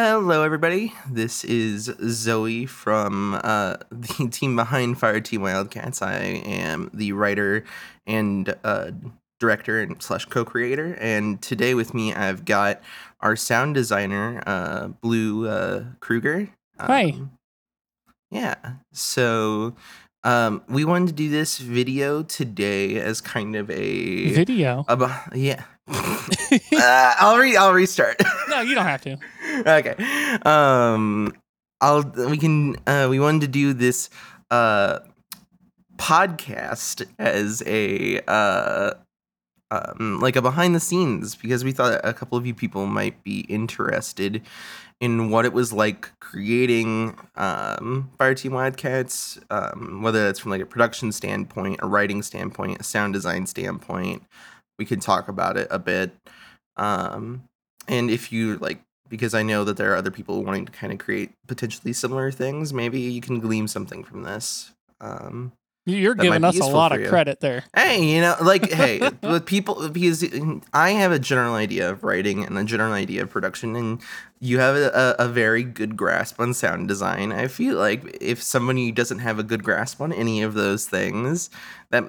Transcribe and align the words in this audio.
Hello, 0.00 0.44
everybody. 0.44 0.92
This 1.10 1.42
is 1.42 1.92
Zoe 2.06 2.66
from 2.66 3.34
uh, 3.42 3.78
the 3.90 4.28
team 4.30 4.54
behind 4.54 4.96
Fire 4.96 5.20
Team 5.20 5.42
Wildcats. 5.42 6.02
I 6.02 6.20
am 6.46 6.88
the 6.94 7.10
writer 7.10 7.64
and 8.06 8.54
uh, 8.62 8.92
director 9.40 9.80
and 9.80 10.00
slash 10.00 10.24
co-creator, 10.26 10.96
and 11.00 11.42
today 11.42 11.74
with 11.74 11.94
me 11.94 12.14
I've 12.14 12.44
got 12.44 12.80
our 13.22 13.34
sound 13.34 13.74
designer, 13.74 14.40
uh, 14.46 14.86
Blue 14.86 15.48
uh, 15.48 15.86
Kruger. 15.98 16.48
Hi. 16.78 17.06
Um, 17.06 17.32
yeah. 18.30 18.54
So 18.92 19.74
um, 20.22 20.62
we 20.68 20.84
wanted 20.84 21.08
to 21.08 21.14
do 21.14 21.28
this 21.28 21.58
video 21.58 22.22
today 22.22 23.00
as 23.00 23.20
kind 23.20 23.56
of 23.56 23.68
a 23.68 24.30
Video. 24.30 24.84
Abo- 24.88 25.32
yeah. 25.34 25.64
Uh, 25.88 27.14
I'll 27.18 27.38
re 27.38 27.56
I'll 27.56 27.72
restart. 27.72 28.20
no, 28.48 28.60
you 28.60 28.74
don't 28.74 28.86
have 28.86 29.00
to. 29.02 29.18
okay. 29.66 30.38
Um 30.42 31.34
I'll 31.80 32.02
we 32.02 32.38
can 32.38 32.76
uh 32.86 33.06
we 33.10 33.20
wanted 33.20 33.42
to 33.42 33.48
do 33.48 33.72
this 33.72 34.10
uh 34.50 35.00
podcast 35.96 37.04
as 37.18 37.62
a 37.66 38.20
uh 38.26 38.94
um, 39.70 40.20
like 40.20 40.36
a 40.36 40.42
behind 40.42 40.74
the 40.74 40.80
scenes 40.80 41.34
because 41.34 41.62
we 41.62 41.72
thought 41.72 42.00
a 42.02 42.14
couple 42.14 42.38
of 42.38 42.46
you 42.46 42.54
people 42.54 42.86
might 42.86 43.22
be 43.22 43.40
interested 43.40 44.42
in 45.00 45.30
what 45.30 45.44
it 45.44 45.52
was 45.52 45.72
like 45.72 46.10
creating 46.20 47.16
um, 47.36 48.10
Fire 48.18 48.34
Team 48.34 48.52
Wildcats, 48.52 49.38
um, 49.50 50.02
whether 50.02 50.24
that's 50.24 50.40
from 50.40 50.50
like 50.50 50.60
a 50.60 50.66
production 50.66 51.12
standpoint, 51.12 51.78
a 51.82 51.86
writing 51.86 52.22
standpoint, 52.22 52.80
a 52.80 52.84
sound 52.84 53.12
design 53.12 53.46
standpoint. 53.46 54.22
We 54.78 54.84
can 54.84 55.00
talk 55.00 55.28
about 55.28 55.56
it 55.56 55.68
a 55.70 55.78
bit. 55.78 56.12
Um, 56.76 57.48
and 57.88 58.10
if 58.10 58.32
you 58.32 58.56
like, 58.58 58.80
because 59.08 59.34
I 59.34 59.42
know 59.42 59.64
that 59.64 59.76
there 59.76 59.92
are 59.92 59.96
other 59.96 60.10
people 60.10 60.44
wanting 60.44 60.66
to 60.66 60.72
kind 60.72 60.92
of 60.92 60.98
create 60.98 61.32
potentially 61.46 61.92
similar 61.92 62.30
things, 62.30 62.72
maybe 62.72 63.00
you 63.00 63.20
can 63.20 63.40
glean 63.40 63.66
something 63.66 64.04
from 64.04 64.22
this. 64.22 64.72
Um, 65.00 65.52
You're 65.88 66.14
That 66.14 66.22
giving 66.22 66.44
us 66.44 66.58
a 66.58 66.66
lot 66.66 66.92
of 66.92 67.08
credit 67.08 67.40
there. 67.40 67.64
hey, 67.74 68.04
you 68.04 68.20
know, 68.20 68.36
like, 68.42 68.70
hey, 68.72 69.00
with 69.22 69.46
people, 69.46 69.88
because 69.88 70.24
I 70.72 70.90
have 70.90 71.12
a 71.12 71.18
general 71.18 71.54
idea 71.54 71.90
of 71.90 72.04
writing 72.04 72.44
and 72.44 72.58
a 72.58 72.64
general 72.64 72.92
idea 72.92 73.22
of 73.22 73.30
production, 73.30 73.74
and 73.74 74.00
you 74.40 74.58
have 74.58 74.76
a, 74.76 75.16
a, 75.18 75.28
very 75.28 75.64
good 75.64 75.96
grasp 75.96 76.38
on 76.40 76.54
sound 76.54 76.88
design. 76.88 77.32
I 77.32 77.48
feel 77.48 77.76
like 77.76 78.18
if 78.20 78.42
somebody 78.42 78.92
doesn't 78.92 79.20
have 79.20 79.38
a 79.38 79.42
good 79.42 79.64
grasp 79.64 80.00
on 80.00 80.12
any 80.12 80.42
of 80.42 80.54
those 80.54 80.86
things, 80.86 81.50
that 81.90 82.04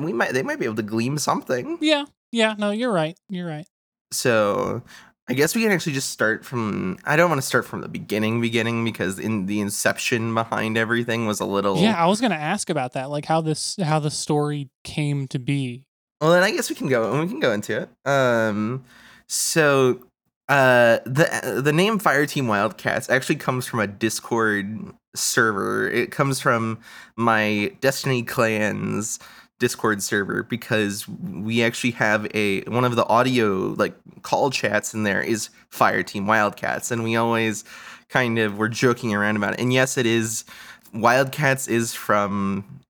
we 0.00 0.12
might 0.12 0.32
they 0.32 0.42
might 0.42 0.58
be 0.58 0.66
able 0.66 0.76
to 0.76 0.82
glean 0.82 1.18
something. 1.18 1.78
Yeah. 1.80 2.04
Yeah. 2.30 2.54
No, 2.58 2.70
you're 2.70 2.92
right. 2.92 3.18
You're 3.28 3.48
right. 3.48 3.66
So 4.12 4.82
I 5.28 5.34
guess 5.34 5.54
we 5.54 5.62
can 5.62 5.70
actually 5.70 5.92
just 5.92 6.10
start 6.10 6.44
from. 6.44 6.98
I 7.04 7.16
don't 7.16 7.30
want 7.30 7.40
to 7.40 7.46
start 7.46 7.64
from 7.64 7.80
the 7.80 7.88
beginning, 7.88 8.40
beginning 8.40 8.84
because 8.84 9.18
in 9.18 9.46
the 9.46 9.60
inception 9.60 10.34
behind 10.34 10.76
everything 10.76 11.26
was 11.26 11.38
a 11.40 11.44
little. 11.44 11.76
Yeah, 11.76 12.02
I 12.02 12.06
was 12.06 12.20
gonna 12.20 12.34
ask 12.34 12.68
about 12.68 12.94
that, 12.94 13.08
like 13.08 13.24
how 13.24 13.40
this, 13.40 13.76
how 13.82 14.00
the 14.00 14.10
story 14.10 14.68
came 14.82 15.28
to 15.28 15.38
be. 15.38 15.84
Well, 16.20 16.32
then 16.32 16.42
I 16.42 16.50
guess 16.50 16.70
we 16.70 16.76
can 16.76 16.88
go. 16.88 17.20
We 17.20 17.28
can 17.28 17.40
go 17.40 17.52
into 17.52 17.82
it. 17.82 17.88
Um, 18.08 18.84
so 19.28 20.00
uh, 20.48 20.98
the 21.04 21.62
the 21.62 21.72
name 21.72 21.98
Fire 21.98 22.26
Team 22.26 22.48
Wildcats 22.48 23.08
actually 23.08 23.36
comes 23.36 23.66
from 23.66 23.80
a 23.80 23.86
Discord 23.86 24.92
server. 25.14 25.88
It 25.88 26.10
comes 26.10 26.40
from 26.40 26.80
my 27.16 27.72
Destiny 27.80 28.22
Clans 28.22 29.18
Discord 29.62 30.02
server 30.02 30.42
because 30.42 31.06
we 31.06 31.62
actually 31.62 31.92
have 31.92 32.26
a 32.34 32.62
one 32.62 32.84
of 32.84 32.96
the 32.96 33.06
audio 33.06 33.76
like 33.78 33.94
call 34.22 34.50
chats 34.50 34.92
in 34.92 35.04
there 35.04 35.22
is 35.22 35.50
Fire 35.68 36.02
Team 36.02 36.26
Wildcats, 36.26 36.90
and 36.90 37.04
we 37.04 37.14
always 37.14 37.62
kind 38.08 38.40
of 38.40 38.58
were 38.58 38.68
joking 38.68 39.14
around 39.14 39.36
about 39.36 39.54
it. 39.54 39.60
And 39.60 39.72
yes, 39.72 39.96
it 39.96 40.04
is 40.04 40.44
Wildcats 40.92 41.68
is 41.68 41.94
from 41.94 42.80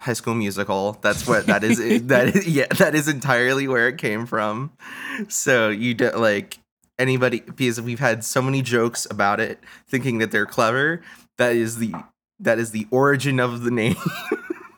High 0.00 0.14
School 0.14 0.32
Musical. 0.34 0.96
That's 1.02 1.28
what 1.28 1.44
that 1.48 1.62
is. 1.62 1.76
that 2.06 2.34
is 2.34 2.48
yeah. 2.48 2.68
That 2.78 2.94
is 2.94 3.08
entirely 3.08 3.68
where 3.68 3.88
it 3.88 3.98
came 3.98 4.24
from. 4.24 4.72
So 5.28 5.68
you 5.68 5.92
don't 5.92 6.16
like 6.16 6.60
anybody 6.98 7.40
because 7.40 7.78
we've 7.78 8.00
had 8.00 8.24
so 8.24 8.40
many 8.40 8.62
jokes 8.62 9.06
about 9.10 9.38
it, 9.38 9.58
thinking 9.86 10.16
that 10.16 10.30
they're 10.30 10.46
clever. 10.46 11.02
That 11.36 11.56
is 11.56 11.76
the 11.76 11.92
that 12.40 12.58
is 12.58 12.70
the 12.70 12.86
origin 12.90 13.38
of 13.38 13.64
the 13.64 13.70
name. 13.70 13.96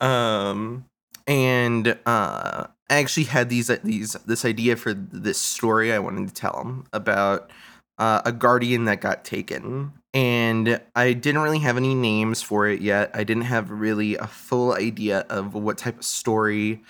um, 0.00 0.84
and 1.26 1.98
uh, 2.06 2.66
I 2.88 2.96
actually 2.96 3.24
had 3.24 3.48
these 3.48 3.68
these 3.82 4.12
this 4.26 4.44
idea 4.44 4.76
for 4.76 4.94
this 4.94 5.38
story 5.38 5.92
I 5.92 5.98
wanted 5.98 6.28
to 6.28 6.34
tell 6.34 6.84
about 6.92 7.50
uh, 7.98 8.22
a 8.24 8.32
guardian 8.32 8.84
that 8.84 9.00
got 9.00 9.24
taken. 9.24 9.92
And 10.14 10.80
I 10.94 11.12
didn't 11.12 11.42
really 11.42 11.58
have 11.58 11.76
any 11.76 11.94
names 11.94 12.40
for 12.42 12.66
it 12.66 12.80
yet. 12.80 13.10
I 13.12 13.22
didn't 13.24 13.44
have 13.44 13.70
really 13.70 14.16
a 14.16 14.26
full 14.26 14.72
idea 14.72 15.20
of 15.28 15.54
what 15.54 15.76
type 15.78 15.98
of 15.98 16.04
story 16.04 16.82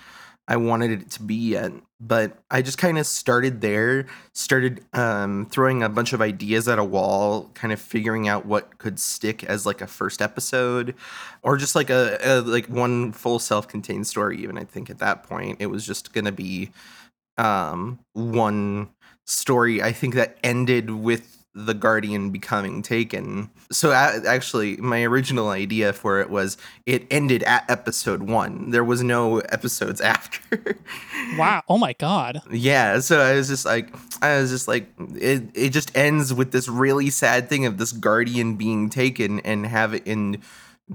I 0.49 0.57
wanted 0.57 0.91
it 0.91 1.11
to 1.13 1.23
be 1.23 1.35
yet. 1.35 1.73
But 1.99 2.39
I 2.51 2.61
just 2.61 2.77
kind 2.77 2.99
of 2.99 3.07
started 3.07 3.63
there, 3.63 4.07
started 4.33 4.85
um, 4.93 5.47
throwing 5.51 5.83
a 5.83 5.89
bunch 5.89 6.13
of 6.13 6.21
ideas 6.21 6.69
at 6.69 6.79
a 6.79 6.85
wall, 6.85 7.51
kind 7.55 7.73
of 7.73 7.81
figuring 7.81 8.29
out 8.29 8.45
what 8.45 8.77
could 8.77 9.01
stick 9.01 9.43
as 9.45 9.65
like 9.65 9.81
a 9.81 9.87
first 9.87 10.21
episode, 10.21 10.95
or 11.43 11.57
just 11.57 11.75
like 11.75 11.89
a, 11.89 12.19
a 12.23 12.41
like 12.43 12.67
one 12.67 13.13
full 13.13 13.39
self-contained 13.39 14.07
story. 14.07 14.39
Even 14.43 14.59
I 14.59 14.65
think 14.65 14.91
at 14.91 14.99
that 14.99 15.23
point 15.23 15.57
it 15.59 15.67
was 15.67 15.87
just 15.87 16.13
gonna 16.13 16.33
be 16.33 16.71
um, 17.39 17.99
one 18.13 18.91
story. 19.25 19.83
I 19.83 19.93
think 19.93 20.15
that 20.15 20.37
ended 20.45 20.91
with 20.91 21.36
the 21.59 21.73
guardian 21.73 22.29
becoming 22.31 22.83
taken. 22.83 23.49
So 23.73 23.91
a- 23.91 24.23
actually, 24.27 24.77
my 24.77 25.03
original 25.05 25.49
idea 25.49 25.95
for 25.95 26.21
it 26.21 26.29
was 26.29 26.59
it 26.85 27.07
ended 27.11 27.43
at 27.45 27.69
episode 27.71 28.23
one. 28.23 28.71
There 28.73 28.85
was 28.85 29.03
no 29.03 29.39
episodes 29.39 30.01
after. 30.15 30.77
Wow. 31.39 31.63
Oh 31.69 31.79
my 31.79 31.95
god. 31.95 32.43
Yeah, 32.51 33.01
so 33.01 33.21
I 33.21 33.35
was 33.35 33.49
just 33.49 33.65
like, 33.65 33.89
I 34.23 34.37
was 34.39 34.51
just 34.51 34.69
like, 34.69 34.87
it, 35.15 35.45
it 35.55 35.71
just 35.71 35.97
ends 35.97 36.35
with 36.35 36.53
this 36.53 36.69
really 36.69 37.09
sad 37.09 37.49
thing 37.49 37.65
of 37.65 37.79
this 37.79 37.91
guardian 37.93 38.57
being 38.57 38.91
taken 38.91 39.41
and 39.41 39.67
have 39.67 39.95
it 39.95 40.07
in 40.07 40.43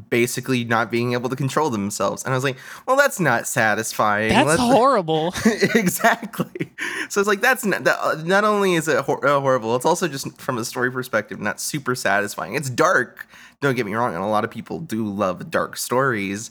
basically 0.09 0.63
not 0.63 0.89
being 0.89 1.13
able 1.13 1.29
to 1.29 1.35
control 1.35 1.69
themselves. 1.69 2.23
And 2.23 2.33
I 2.33 2.37
was 2.37 2.43
like, 2.43 2.57
well, 2.87 2.95
that's 2.95 3.19
not 3.19 3.47
satisfying. 3.47 4.29
That's 4.29 4.47
Let's- 4.47 4.61
horrible. 4.61 5.33
exactly. 5.75 6.71
So 7.09 7.19
it's 7.19 7.27
like 7.27 7.41
that's 7.41 7.65
not, 7.65 7.83
that, 7.83 7.97
uh, 8.01 8.21
not 8.23 8.43
only 8.43 8.75
is 8.75 8.87
it 8.87 8.99
hor- 9.03 9.25
uh, 9.25 9.39
horrible, 9.39 9.75
it's 9.75 9.85
also 9.85 10.07
just 10.07 10.39
from 10.39 10.57
a 10.57 10.65
story 10.65 10.91
perspective 10.91 11.39
not 11.39 11.59
super 11.59 11.95
satisfying. 11.95 12.55
It's 12.55 12.69
dark. 12.69 13.27
Don't 13.59 13.75
get 13.75 13.85
me 13.85 13.93
wrong, 13.93 14.15
and 14.15 14.23
a 14.23 14.27
lot 14.27 14.43
of 14.43 14.49
people 14.49 14.79
do 14.79 15.05
love 15.05 15.51
dark 15.51 15.77
stories, 15.77 16.49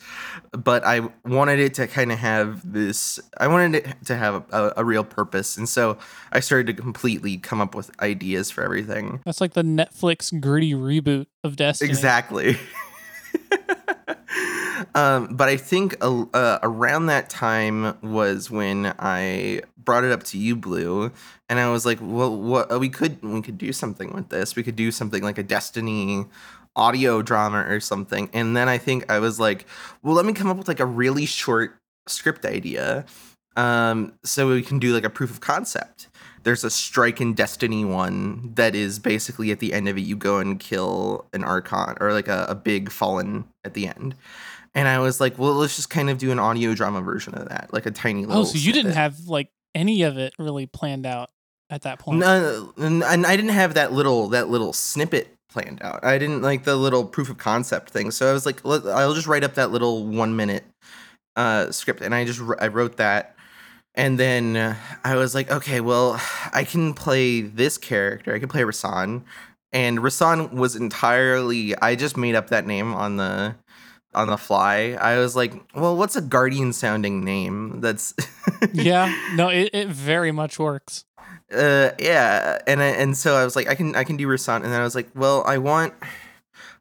but 0.53 0.85
I 0.85 1.09
wanted 1.25 1.59
it 1.59 1.75
to 1.75 1.89
kind 1.89 2.13
of 2.13 2.21
have 2.21 2.61
this. 2.73 3.19
I 3.37 3.49
wanted 3.49 3.75
it 3.85 3.97
to 4.05 4.15
have 4.17 4.45
a, 4.53 4.75
a 4.77 4.85
real 4.85 5.03
purpose, 5.03 5.57
and 5.57 5.69
so 5.69 5.99
I 6.31 6.39
started 6.39 6.69
to 6.77 6.81
completely 6.81 7.37
come 7.37 7.61
up 7.61 7.75
with 7.75 7.91
ideas 8.01 8.53
for 8.53 8.63
everything. 8.63 9.23
That's 9.25 9.41
like 9.41 9.55
the 9.55 9.65
Netflix 9.65 10.41
gritty 10.41 10.73
reboot 10.73 11.27
of 11.43 11.57
Destiny. 11.57 11.91
Exactly. 11.91 12.57
um, 14.95 15.29
but 15.31 15.49
I 15.49 15.57
think 15.57 15.97
uh, 16.03 16.25
uh, 16.33 16.59
around 16.63 17.07
that 17.07 17.31
time 17.31 17.97
was 18.03 18.51
when 18.51 18.95
I 18.99 19.63
brought 19.77 20.05
it 20.05 20.13
up 20.13 20.23
to 20.25 20.39
you, 20.39 20.57
Blue, 20.57 21.11
and 21.49 21.59
I 21.59 21.71
was 21.71 21.87
like, 21.87 21.99
"Well, 22.01 22.37
what 22.37 22.79
we 22.81 22.89
could 22.89 23.23
we 23.23 23.43
could 23.43 23.59
do 23.59 23.73
something 23.73 24.13
with 24.13 24.29
this. 24.29 24.57
We 24.57 24.63
could 24.63 24.77
do 24.77 24.91
something 24.91 25.23
like 25.23 25.39
a 25.39 25.43
Destiny 25.43 26.27
audio 26.77 27.23
drama 27.23 27.65
or 27.69 27.81
something." 27.81 28.31
And 28.33 28.57
then 28.57 28.69
I 28.69 28.79
think 28.79 29.11
I 29.11 29.19
was 29.19 29.41
like, 29.41 29.67
"Well, 30.03 30.15
let 30.15 30.27
me 30.27 30.33
come 30.33 30.49
up 30.49 30.57
with 30.57 30.69
like 30.69 30.81
a 30.81 30.87
really 30.87 31.27
short 31.27 31.77
script 32.07 32.45
idea, 32.45 33.05
um, 33.57 34.13
so 34.25 34.49
we 34.49 34.63
can 34.63 34.79
do 34.79 34.95
like 34.95 35.05
a 35.05 35.11
proof 35.11 35.31
of 35.31 35.41
concept." 35.41 36.09
There's 36.43 36.65
a 36.65 36.71
strike 36.71 37.21
in 37.21 37.35
destiny 37.35 37.85
one 37.85 38.53
that 38.55 38.75
is 38.75 38.99
basically 38.99 39.51
at 39.51 39.61
the 39.61 39.73
end 39.73 39.89
of 39.89 39.97
it 39.99 40.03
you 40.03 40.17
go 40.17 40.39
and 40.39 40.59
kill 40.61 41.27
an 41.33 41.45
archon 41.45 41.97
or 42.01 42.13
like 42.13 42.29
a, 42.29 42.47
a 42.49 42.55
big 42.55 42.91
fallen 42.91 43.45
at 43.65 43.75
the 43.75 43.87
end. 43.89 44.15
And 44.75 44.87
i 44.87 44.99
was 45.01 45.21
like 45.21 45.39
well 45.39 45.55
let's 45.55 45.77
just 45.77 45.91
kind 45.91 46.09
of 46.11 46.19
do 46.19 46.31
an 46.31 46.39
audio 46.39 46.75
drama 46.75 47.01
version 47.01 47.35
of 47.35 47.49
that 47.49 47.73
like 47.73 47.87
a 47.87 47.91
tiny 47.91 48.25
little 48.25 48.43
Oh, 48.43 48.45
so 48.45 48.57
you 48.59 48.73
didn't 48.73 48.93
have 48.93 49.19
like 49.27 49.51
any 49.75 50.03
of 50.03 50.17
it 50.17 50.33
really 50.39 50.67
planned 50.67 51.07
out 51.07 51.31
at 51.71 51.83
that 51.83 51.99
point. 51.99 52.21
no 52.21 52.73
and 52.77 53.03
and 53.03 53.27
i 53.27 53.37
didn't 53.37 53.53
have 53.53 53.75
that 53.75 53.93
little 53.93 54.29
that 54.29 54.49
little 54.49 54.73
snippet 54.73 55.35
planned 55.51 55.83
out. 55.83 56.05
I 56.05 56.17
didn't 56.19 56.43
like 56.43 56.63
the 56.63 56.77
little 56.77 57.05
proof 57.05 57.29
of 57.29 57.39
concept 57.39 57.91
thing. 57.91 58.13
So 58.13 58.31
i 58.31 58.33
was 58.33 58.47
like 58.47 58.65
i'll 58.65 59.15
just 59.15 59.27
write 59.27 59.43
up 59.43 59.55
that 59.55 59.73
little 59.73 60.07
one 60.07 60.37
minute 60.37 60.65
uh 61.35 61.73
script. 61.73 62.01
And 62.01 62.15
i 62.15 62.25
just 62.25 62.41
i 62.61 62.69
wrote 62.69 62.97
that 62.99 63.35
and 63.95 64.19
then 64.19 64.57
uh, 64.57 64.77
I 65.05 65.17
was 65.17 65.35
like, 65.35 65.51
okay, 65.51 65.81
well, 65.81 66.21
I 66.53 66.65
can 66.65 66.95
play 66.95 67.41
this 67.41 67.79
character. 67.79 68.35
I 68.35 68.39
can 68.39 68.49
play 68.49 68.63
Rasan. 68.63 69.23
And 69.73 69.99
Rasan 69.99 70.53
was 70.53 70.75
entirely 70.77 71.77
I 71.77 71.95
just 71.95 72.17
made 72.17 72.35
up 72.35 72.51
that 72.51 72.67
name 72.67 72.93
on 72.95 73.17
the 73.17 73.55
on 74.15 74.27
the 74.29 74.37
fly. 74.37 74.97
I 75.01 75.19
was 75.19 75.37
like, 75.37 75.53
well, 75.75 75.97
what's 75.97 76.17
a 76.17 76.21
guardian 76.21 76.73
sounding 76.73 77.25
name? 77.25 77.81
That's 77.81 78.15
yeah. 78.73 79.15
No, 79.35 79.49
it, 79.49 79.71
it 79.73 79.89
very 79.89 80.33
much 80.33 80.59
works. 80.59 81.05
uh, 81.53 81.91
yeah, 81.99 82.59
and 82.67 82.83
I, 82.83 82.87
and 82.87 83.17
so 83.17 83.35
I 83.35 83.45
was 83.45 83.55
like, 83.57 83.69
I 83.69 83.75
can 83.75 83.95
I 83.97 84.05
can 84.05 84.17
do 84.17 84.27
Rasan, 84.27 84.57
and 84.57 84.67
then 84.67 84.81
I 84.81 84.85
was 84.85 84.95
like, 84.95 85.09
well, 85.15 85.43
I 85.47 85.59
want, 85.59 85.95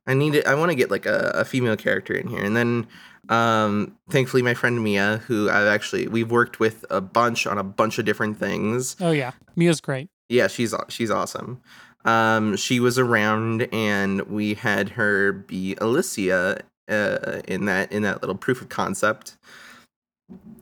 I 0.07 0.13
need 0.13 0.35
it. 0.35 0.45
I 0.47 0.55
want 0.55 0.69
to 0.71 0.75
get 0.75 0.91
like 0.91 1.05
a, 1.05 1.31
a 1.35 1.45
female 1.45 1.75
character 1.75 2.13
in 2.13 2.27
here, 2.27 2.43
and 2.43 2.55
then 2.55 2.87
um, 3.29 3.95
thankfully 4.09 4.43
my 4.43 4.53
friend 4.53 4.83
Mia, 4.83 5.17
who 5.27 5.49
I've 5.49 5.67
actually 5.67 6.07
we've 6.07 6.31
worked 6.31 6.59
with 6.59 6.85
a 6.89 7.01
bunch 7.01 7.47
on 7.47 7.57
a 7.57 7.63
bunch 7.63 7.97
of 7.99 8.05
different 8.05 8.37
things. 8.37 8.95
Oh 8.99 9.11
yeah, 9.11 9.31
Mia's 9.55 9.81
great. 9.81 10.09
Yeah, 10.27 10.47
she's 10.47 10.73
she's 10.89 11.11
awesome. 11.11 11.61
Um, 12.05 12.55
she 12.55 12.79
was 12.79 12.97
around, 12.97 13.67
and 13.73 14.21
we 14.21 14.53
had 14.55 14.89
her 14.89 15.31
be 15.31 15.75
Alicia 15.79 16.61
uh, 16.89 17.41
in 17.47 17.65
that 17.65 17.91
in 17.91 18.03
that 18.03 18.21
little 18.21 18.35
proof 18.35 18.61
of 18.61 18.69
concept 18.69 19.37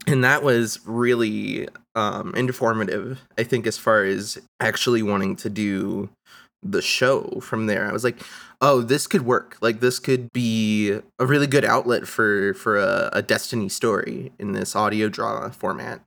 and 0.05 0.23
that 0.23 0.43
was 0.43 0.79
really 0.85 1.67
um, 1.95 2.33
informative 2.35 3.21
i 3.37 3.43
think 3.43 3.67
as 3.67 3.77
far 3.77 4.03
as 4.03 4.37
actually 4.59 5.01
wanting 5.01 5.35
to 5.35 5.49
do 5.49 6.09
the 6.71 6.81
show 6.81 7.39
from 7.41 7.67
there. 7.67 7.87
I 7.87 7.91
was 7.91 8.03
like 8.03 8.21
oh 8.61 8.81
this 8.81 9.07
could 9.07 9.23
work. 9.23 9.57
Like 9.61 9.79
this 9.79 9.99
could 9.99 10.31
be 10.33 10.99
a 11.19 11.25
really 11.25 11.47
good 11.47 11.65
outlet 11.65 12.07
for 12.07 12.53
for 12.53 12.77
a, 12.77 13.09
a 13.13 13.21
destiny 13.21 13.69
story 13.69 14.31
in 14.39 14.53
this 14.53 14.75
audio 14.75 15.09
drama 15.09 15.51
format. 15.51 16.01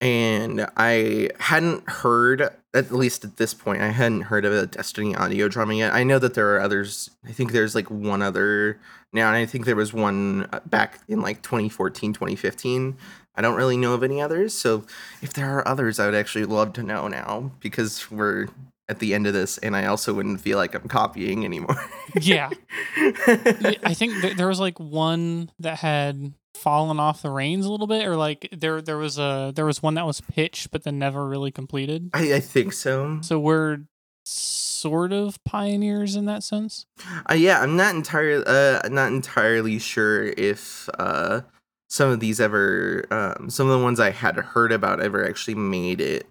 And 0.00 0.66
i 0.76 1.30
hadn't 1.40 1.88
heard 1.88 2.50
at 2.74 2.92
least 2.92 3.24
at 3.24 3.38
this 3.38 3.54
point 3.54 3.80
i 3.80 3.88
hadn't 3.88 4.22
heard 4.22 4.44
of 4.44 4.52
a 4.52 4.66
destiny 4.66 5.14
audio 5.14 5.48
drama 5.48 5.74
yet. 5.74 5.94
I 5.94 6.04
know 6.04 6.18
that 6.18 6.34
there 6.34 6.54
are 6.54 6.60
others. 6.60 7.10
I 7.24 7.32
think 7.32 7.52
there's 7.52 7.74
like 7.74 7.90
one 7.90 8.20
other 8.22 8.78
now 9.12 9.28
and 9.28 9.36
i 9.36 9.46
think 9.46 9.64
there 9.64 9.76
was 9.76 9.94
one 9.94 10.46
uh, 10.52 10.60
back 10.66 11.00
in 11.08 11.22
like 11.22 11.40
2014 11.40 12.12
2015 12.12 12.96
I 13.36 13.42
don't 13.42 13.54
really 13.54 13.76
know 13.76 13.92
of 13.92 14.02
any 14.02 14.20
others. 14.20 14.54
So 14.54 14.84
if 15.20 15.32
there 15.34 15.58
are 15.58 15.68
others, 15.68 16.00
I 16.00 16.06
would 16.06 16.14
actually 16.14 16.46
love 16.46 16.72
to 16.74 16.82
know 16.82 17.06
now 17.06 17.52
because 17.60 18.10
we're 18.10 18.48
at 18.88 19.00
the 19.00 19.14
end 19.14 19.26
of 19.26 19.32
this 19.34 19.58
and 19.58 19.74
I 19.76 19.86
also 19.86 20.14
wouldn't 20.14 20.40
feel 20.40 20.58
like 20.58 20.74
I'm 20.74 20.88
copying 20.88 21.44
anymore. 21.44 21.76
yeah. 22.20 22.50
I 22.96 23.94
think 23.94 24.20
th- 24.20 24.36
there 24.36 24.48
was 24.48 24.60
like 24.60 24.78
one 24.78 25.50
that 25.58 25.78
had 25.78 26.32
fallen 26.54 26.98
off 26.98 27.22
the 27.22 27.30
reins 27.30 27.66
a 27.66 27.70
little 27.70 27.86
bit 27.86 28.06
or 28.06 28.16
like 28.16 28.48
there 28.52 28.80
there 28.80 28.96
was 28.96 29.18
a 29.18 29.52
there 29.54 29.66
was 29.66 29.82
one 29.82 29.94
that 29.94 30.06
was 30.06 30.20
pitched 30.20 30.70
but 30.70 30.84
then 30.84 30.98
never 30.98 31.26
really 31.26 31.50
completed. 31.50 32.10
I, 32.14 32.34
I 32.34 32.40
think 32.40 32.72
so. 32.72 33.18
So 33.22 33.38
we're 33.38 33.80
sort 34.24 35.12
of 35.12 35.42
pioneers 35.44 36.16
in 36.16 36.24
that 36.26 36.42
sense. 36.42 36.86
Uh, 37.30 37.34
yeah, 37.34 37.60
I'm 37.60 37.76
not 37.76 37.94
entirely 37.94 38.44
uh 38.46 38.88
not 38.88 39.08
entirely 39.12 39.78
sure 39.78 40.24
if 40.24 40.88
uh 40.98 41.42
some 41.88 42.10
of 42.10 42.20
these 42.20 42.40
ever 42.40 43.04
um, 43.10 43.50
some 43.50 43.68
of 43.68 43.78
the 43.78 43.84
ones 43.84 44.00
I 44.00 44.10
had 44.10 44.36
heard 44.36 44.72
about 44.72 45.00
ever 45.00 45.26
actually 45.26 45.54
made 45.54 46.00
it 46.00 46.26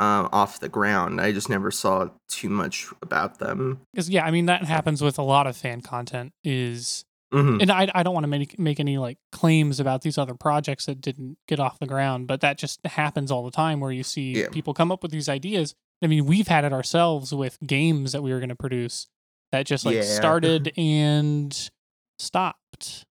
um, 0.00 0.28
off 0.32 0.58
the 0.60 0.68
ground. 0.68 1.20
I 1.20 1.30
just 1.30 1.48
never 1.48 1.70
saw 1.70 2.08
too 2.28 2.48
much 2.48 2.88
about 3.02 3.38
them. 3.38 3.80
Because 3.92 4.08
yeah, 4.10 4.24
I 4.24 4.30
mean 4.32 4.46
that 4.46 4.64
happens 4.64 5.02
with 5.02 5.18
a 5.18 5.22
lot 5.22 5.46
of 5.46 5.56
fan 5.56 5.80
content. 5.82 6.32
Is 6.42 7.04
Mhm. 7.32 7.62
and 7.62 7.70
I 7.70 7.88
I 7.94 8.02
don't 8.02 8.14
want 8.14 8.24
to 8.24 8.28
make 8.28 8.58
make 8.58 8.80
any 8.80 8.98
like 8.98 9.18
claims 9.30 9.78
about 9.78 10.02
these 10.02 10.18
other 10.18 10.34
projects 10.34 10.86
that 10.86 11.00
didn't 11.00 11.36
get 11.46 11.60
off 11.60 11.78
the 11.78 11.86
ground, 11.86 12.26
but 12.26 12.40
that 12.40 12.58
just 12.58 12.84
happens 12.84 13.30
all 13.30 13.44
the 13.44 13.52
time 13.52 13.78
where 13.78 13.92
you 13.92 14.02
see 14.02 14.32
Yeah. 14.40 14.48
people 14.50 14.74
come 14.74 14.90
up 14.90 15.02
with 15.04 15.12
these 15.12 15.28
ideas. 15.28 15.74
I 16.02 16.06
mean, 16.08 16.24
we've 16.26 16.48
had 16.48 16.64
it 16.64 16.72
ourselves 16.72 17.32
with 17.34 17.58
games 17.64 18.12
that 18.12 18.22
we 18.22 18.32
were 18.32 18.40
going 18.40 18.48
to 18.48 18.56
produce 18.56 19.06
that 19.52 19.66
just 19.66 19.84
like 19.84 19.96
Yeah. 19.96 20.02
started 20.02 20.72
and 20.78 21.70
stopped. 22.18 23.04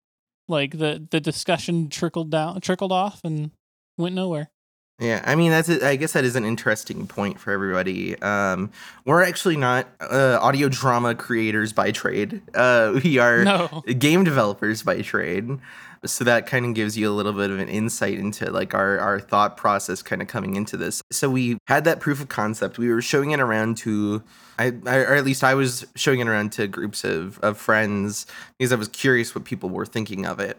Like 0.47 0.79
the 0.79 1.05
the 1.11 1.19
discussion 1.19 1.89
trickled 1.89 2.31
down, 2.31 2.59
trickled 2.61 2.91
off, 2.91 3.21
and 3.23 3.51
went 3.97 4.15
nowhere. 4.15 4.49
Yeah, 4.99 5.23
I 5.25 5.35
mean 5.35 5.51
that's 5.51 5.69
a, 5.69 5.87
I 5.87 5.95
guess 5.95 6.13
that 6.13 6.25
is 6.25 6.35
an 6.35 6.43
interesting 6.43 7.07
point 7.07 7.39
for 7.39 7.51
everybody. 7.51 8.21
Um, 8.21 8.71
we're 9.05 9.23
actually 9.23 9.55
not 9.55 9.87
uh, 10.01 10.37
audio 10.41 10.67
drama 10.67 11.15
creators 11.15 11.71
by 11.71 11.91
trade. 11.91 12.41
Uh, 12.53 12.99
we 13.03 13.17
are 13.17 13.43
No, 13.43 13.83
game 13.97 14.23
developers 14.23 14.83
by 14.83 15.01
trade. 15.01 15.59
So 16.05 16.23
that 16.23 16.47
kind 16.47 16.65
of 16.65 16.73
gives 16.75 16.97
you 16.97 17.11
a 17.11 17.13
little 17.13 17.33
bit 17.33 17.49
of 17.49 17.59
an 17.59 17.67
insight 17.67 18.17
into 18.17 18.49
like 18.51 18.73
our, 18.73 18.99
our 18.99 19.19
thought 19.19 19.57
process 19.57 20.01
kind 20.01 20.21
of 20.21 20.29
coming 20.29 20.55
into 20.55 20.77
this. 20.77 21.01
So 21.11 21.29
we 21.29 21.57
had 21.67 21.83
that 21.83 21.99
proof 21.99 22.21
of 22.21 22.29
concept. 22.29 22.77
We 22.77 22.89
were 22.89 23.01
showing 23.01 23.31
it 23.31 23.41
around 23.41 23.77
to 23.79 24.23
I, 24.57 24.73
I 24.85 24.97
or 24.99 25.15
at 25.15 25.25
least 25.25 25.43
I 25.43 25.55
was 25.55 25.85
showing 25.95 26.19
it 26.21 26.27
around 26.27 26.53
to 26.53 26.67
groups 26.67 27.03
of, 27.03 27.39
of 27.39 27.57
friends 27.57 28.25
because 28.57 28.71
I 28.71 28.75
was 28.75 28.87
curious 28.87 29.35
what 29.35 29.43
people 29.43 29.69
were 29.69 29.85
thinking 29.85 30.25
of 30.25 30.39
it. 30.39 30.57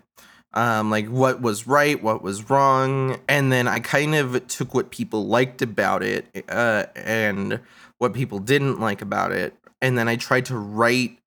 Um, 0.52 0.90
like 0.90 1.06
what 1.06 1.40
was 1.40 1.66
right, 1.66 2.02
what 2.02 2.22
was 2.22 2.50
wrong, 2.50 3.20
and 3.28 3.52
then 3.52 3.68
I 3.68 3.78
kind 3.78 4.14
of 4.16 4.48
took 4.48 4.74
what 4.74 4.90
people 4.90 5.26
liked 5.26 5.62
about 5.62 6.02
it 6.02 6.26
uh, 6.48 6.86
and 6.96 7.60
what 7.98 8.14
people 8.14 8.40
didn't 8.40 8.80
like 8.80 9.00
about 9.00 9.30
it, 9.30 9.54
and 9.80 9.96
then 9.96 10.08
I 10.08 10.16
tried 10.16 10.46
to 10.46 10.56
write 10.56 11.20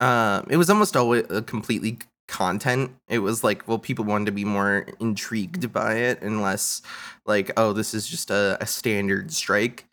um, 0.00 0.46
it 0.50 0.56
was 0.56 0.70
almost 0.70 0.96
always 0.96 1.24
a 1.30 1.42
completely 1.42 1.98
content. 2.28 2.92
It 3.08 3.20
was 3.20 3.44
like, 3.44 3.66
well, 3.68 3.78
people 3.78 4.04
wanted 4.04 4.26
to 4.26 4.32
be 4.32 4.44
more 4.44 4.86
intrigued 5.00 5.72
by 5.72 5.94
it, 5.94 6.20
and 6.20 6.42
less 6.42 6.82
like, 7.26 7.50
oh, 7.56 7.72
this 7.72 7.94
is 7.94 8.06
just 8.06 8.30
a, 8.30 8.58
a 8.60 8.66
standard 8.66 9.32
strike. 9.32 9.86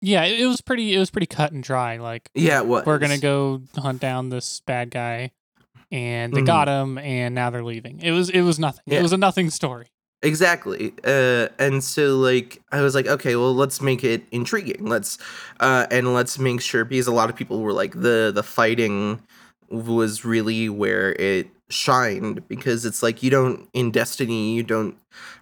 yeah, 0.00 0.24
it, 0.24 0.46
was 0.46 0.60
pretty. 0.60 0.94
It 0.94 0.98
was 0.98 1.10
pretty 1.10 1.26
cut 1.26 1.52
and 1.52 1.62
dry. 1.62 1.98
Like 1.98 2.30
Yeah, 2.34 2.62
we're 2.62 2.98
gonna 2.98 3.18
go 3.18 3.62
hunt 3.76 4.00
down 4.00 4.30
this 4.30 4.60
bad 4.60 4.90
guy, 4.90 5.32
and 5.90 6.32
they 6.32 6.42
Mhm. 6.42 6.46
got 6.46 6.68
him, 6.68 6.98
and 6.98 7.34
now 7.34 7.50
they're 7.50 7.64
leaving. 7.64 8.00
It 8.02 8.12
was 8.12 8.30
it 8.30 8.42
was 8.42 8.58
nothing. 8.58 8.82
Yeah. 8.86 8.98
It 9.00 9.02
was 9.02 9.12
a 9.12 9.16
nothing 9.16 9.50
story. 9.50 9.86
exactly. 10.22 10.92
Uh, 11.02 11.48
and 11.58 11.82
so 11.82 12.18
like 12.18 12.60
I 12.70 12.82
was 12.82 12.94
like, 12.94 13.06
okay, 13.06 13.36
well, 13.36 13.54
let's 13.54 13.80
make 13.80 14.04
it 14.04 14.22
intriguing. 14.30 14.84
Let's 14.86 15.18
uh, 15.60 15.86
and 15.90 16.12
let's 16.14 16.38
make 16.38 16.60
sure 16.60 16.84
because 16.84 17.06
a 17.06 17.12
lot 17.12 17.30
of 17.30 17.36
people 17.36 17.60
were 17.60 17.72
like 17.72 17.92
the 18.00 18.30
the 18.34 18.42
fighting 18.42 19.20
was 19.70 20.24
really 20.24 20.68
where 20.68 21.12
it 21.12 21.48
shined 21.70 22.46
because 22.48 22.84
it's 22.84 23.00
like 23.02 23.22
you 23.22 23.30
don't 23.30 23.68
in 23.72 23.92
Destiny 23.92 24.54
you 24.54 24.62
don't 24.64 24.96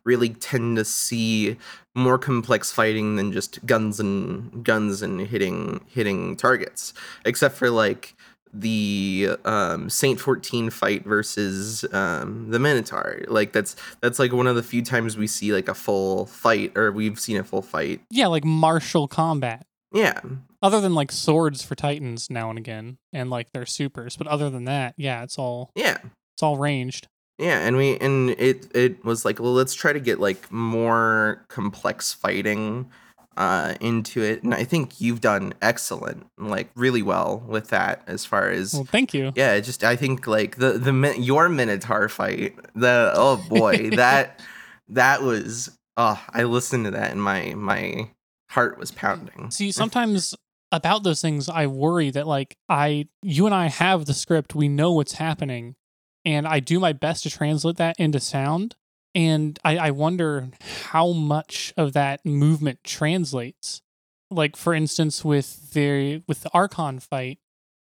really 0.04 0.28
tend 0.28 0.76
to 0.76 0.84
see 0.84 1.56
more 1.94 2.18
complex 2.18 2.70
fighting 2.70 3.16
than 3.16 3.32
just 3.32 3.64
guns 3.64 3.98
and 3.98 4.62
guns 4.62 5.00
and 5.00 5.22
hitting 5.22 5.80
hitting 5.88 6.36
targets 6.36 6.92
except 7.24 7.56
for 7.56 7.70
like 7.70 8.14
the 8.52 9.30
um 9.44 9.88
Saint 9.90 10.20
14 10.20 10.70
fight 10.70 11.04
versus 11.04 11.84
um 11.92 12.50
the 12.50 12.58
Minotaur 12.58 13.22
like 13.28 13.52
that's 13.52 13.76
that's 14.00 14.18
like 14.18 14.32
one 14.32 14.46
of 14.46 14.56
the 14.56 14.62
few 14.62 14.82
times 14.82 15.16
we 15.16 15.26
see 15.26 15.52
like 15.52 15.68
a 15.68 15.74
full 15.74 16.26
fight 16.26 16.76
or 16.76 16.90
we've 16.92 17.18
seen 17.20 17.36
a 17.36 17.44
full 17.44 17.62
fight 17.62 18.00
Yeah, 18.10 18.26
like 18.28 18.44
martial 18.44 19.08
combat. 19.08 19.66
yeah 19.92 20.20
Other 20.62 20.80
than 20.80 20.94
like 20.94 21.12
swords 21.12 21.62
for 21.62 21.74
titans 21.74 22.28
now 22.30 22.50
and 22.50 22.58
again, 22.58 22.98
and 23.12 23.30
like 23.30 23.52
their 23.52 23.66
supers, 23.66 24.16
but 24.16 24.26
other 24.26 24.50
than 24.50 24.64
that, 24.64 24.94
yeah, 24.96 25.22
it's 25.22 25.38
all 25.38 25.70
yeah 25.74 25.98
it's 26.34 26.42
all 26.42 26.56
ranged. 26.56 27.06
Yeah, 27.38 27.60
and 27.66 27.76
we 27.76 27.96
and 27.98 28.30
it 28.30 28.66
it 28.74 29.04
was 29.04 29.24
like, 29.24 29.38
well, 29.38 29.52
let's 29.52 29.74
try 29.74 29.92
to 29.92 30.00
get 30.00 30.18
like 30.18 30.50
more 30.50 31.44
complex 31.48 32.12
fighting 32.12 32.90
uh 33.38 33.74
into 33.80 34.20
it. 34.22 34.42
And 34.42 34.52
I 34.52 34.64
think 34.64 35.00
you've 35.00 35.20
done 35.22 35.54
excellent, 35.62 36.26
like 36.36 36.68
really 36.74 37.02
well 37.02 37.42
with 37.46 37.68
that 37.68 38.02
as 38.06 38.26
far 38.26 38.50
as 38.50 38.74
Well, 38.74 38.84
thank 38.84 39.14
you. 39.14 39.32
yeah, 39.36 39.58
just 39.60 39.82
I 39.84 39.96
think 39.96 40.26
like 40.26 40.56
the 40.56 40.72
the 40.72 40.92
Min- 40.92 41.22
your 41.22 41.48
Minotaur 41.48 42.08
fight, 42.10 42.58
the 42.74 43.12
oh 43.14 43.42
boy, 43.48 43.90
that 43.96 44.40
that 44.88 45.22
was 45.22 45.70
oh, 45.96 46.20
I 46.30 46.42
listened 46.42 46.84
to 46.86 46.90
that 46.90 47.12
and 47.12 47.22
my 47.22 47.54
my 47.54 48.10
heart 48.50 48.78
was 48.78 48.90
pounding. 48.90 49.50
See, 49.50 49.72
sometimes 49.72 50.34
about 50.72 51.02
those 51.02 51.22
things, 51.22 51.48
I 51.48 51.66
worry 51.66 52.10
that 52.10 52.26
like 52.26 52.56
I, 52.68 53.08
you 53.22 53.46
and 53.46 53.54
I 53.54 53.68
have 53.68 54.04
the 54.06 54.14
script, 54.14 54.54
we 54.54 54.68
know 54.68 54.92
what's 54.92 55.14
happening, 55.14 55.76
and 56.24 56.46
I 56.46 56.60
do 56.60 56.80
my 56.80 56.92
best 56.92 57.22
to 57.22 57.30
translate 57.30 57.76
that 57.76 57.96
into 57.98 58.20
sound. 58.20 58.74
And 59.18 59.58
I, 59.64 59.78
I 59.78 59.90
wonder 59.90 60.50
how 60.90 61.10
much 61.10 61.74
of 61.76 61.92
that 61.94 62.24
movement 62.24 62.84
translates. 62.84 63.82
Like 64.30 64.54
for 64.54 64.72
instance, 64.72 65.24
with 65.24 65.72
the 65.72 66.22
with 66.28 66.42
the 66.42 66.50
Archon 66.54 67.00
fight, 67.00 67.38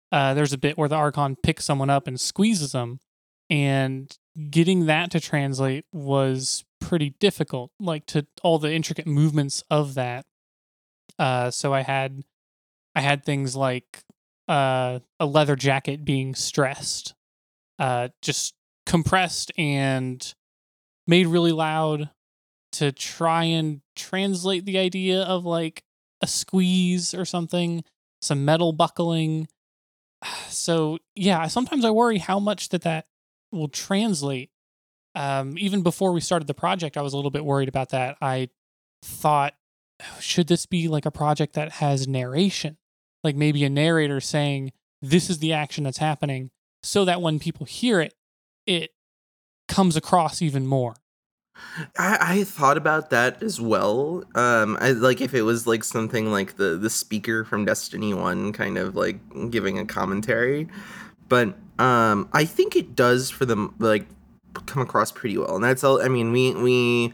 uh, 0.10 0.34
there's 0.36 0.54
a 0.54 0.58
bit 0.58 0.78
where 0.78 0.88
the 0.88 0.96
Archon 0.96 1.36
picks 1.36 1.66
someone 1.66 1.90
up 1.90 2.08
and 2.08 2.18
squeezes 2.18 2.72
them, 2.72 3.02
and 3.50 4.18
getting 4.50 4.86
that 4.86 5.12
to 5.12 5.20
translate 5.20 5.84
was 5.92 6.64
pretty 6.80 7.10
difficult. 7.20 7.72
Like 7.78 8.06
to 8.06 8.26
all 8.42 8.58
the 8.58 8.72
intricate 8.72 9.06
movements 9.06 9.66
of 9.70 9.96
that. 9.96 10.26
Uh, 11.20 11.52
so 11.52 11.74
I 11.74 11.82
had 11.82 12.24
I 12.96 13.02
had 13.02 13.26
things 13.26 13.54
like 13.54 14.02
uh, 14.48 15.00
a 15.20 15.26
leather 15.26 15.58
jacket 15.58 16.06
being 16.06 16.36
stressed, 16.36 17.16
uh, 17.80 18.10
just 18.22 18.54
compressed 18.86 19.52
and 19.58 20.34
made 21.08 21.28
really 21.28 21.52
loud 21.52 22.10
to 22.74 22.92
try 22.92 23.46
and 23.46 23.82
translate 23.96 24.66
the 24.66 24.78
idea 24.78 25.22
of 25.22 25.46
like 25.46 25.84
a 26.22 26.28
squeeze 26.28 27.14
or 27.14 27.26
something, 27.26 27.84
some 28.22 28.46
metal 28.46 28.74
buckling. 28.74 29.48
So 30.50 30.98
yeah, 31.16 31.46
sometimes 31.48 31.86
I 31.86 31.92
worry 31.92 32.18
how 32.18 32.40
much 32.40 32.70
that 32.70 32.82
that 32.82 33.06
will 33.52 33.68
translate. 33.68 34.50
Um, 35.14 35.58
even 35.58 35.84
before 35.84 36.12
we 36.12 36.22
started 36.22 36.48
the 36.48 36.54
project, 36.54 36.98
I 36.98 37.02
was 37.02 37.14
a 37.14 37.16
little 37.16 37.32
bit 37.32 37.46
worried 37.46 37.70
about 37.70 37.90
that. 37.90 38.18
I 38.22 38.50
thought 39.04 39.54
should 40.20 40.48
this 40.48 40.66
be 40.66 40.88
like 40.88 41.06
a 41.06 41.12
project 41.12 41.54
that 41.54 41.74
has 41.74 42.08
narration? 42.08 42.78
Like 43.24 43.36
maybe 43.36 43.64
a 43.64 43.70
narrator 43.70 44.20
saying, 44.20 44.72
this 45.02 45.30
is 45.30 45.40
the 45.40 45.54
action 45.54 45.84
that's 45.84 45.98
happening, 45.98 46.50
so 46.84 47.06
that 47.06 47.22
when 47.22 47.40
people 47.40 47.66
hear 47.66 48.00
it, 48.00 48.14
it 48.66 48.92
comes 49.68 49.96
across 49.96 50.42
even 50.42 50.66
more. 50.66 50.96
I, 51.98 52.18
I 52.20 52.44
thought 52.44 52.78
about 52.78 53.10
that 53.10 53.42
as 53.42 53.60
well. 53.60 54.24
Um, 54.36 54.78
I 54.80 54.92
like 54.92 55.22
if 55.22 55.34
it 55.34 55.42
was 55.42 55.66
like 55.66 55.84
something 55.84 56.32
like 56.32 56.58
the 56.58 56.78
the 56.78 56.90
speaker 56.90 57.44
from 57.44 57.66
Destiny 57.66 58.14
One, 58.14 58.54
kind 58.54 58.78
of 58.78 58.96
like 58.96 59.20
giving 59.50 59.80
a 59.80 59.86
commentary, 59.86 60.68
but 61.30 61.56
um, 61.80 62.30
I 62.34 62.46
think 62.46 62.76
it 62.76 62.96
does 62.96 63.30
for 63.30 63.46
them 63.46 63.74
like 63.80 64.06
come 64.66 64.82
across 64.82 65.12
pretty 65.12 65.38
well, 65.38 65.56
and 65.56 65.64
that's 65.64 65.84
all. 65.84 66.02
I 66.02 66.08
mean, 66.08 66.32
we 66.32 66.54
we 66.54 67.14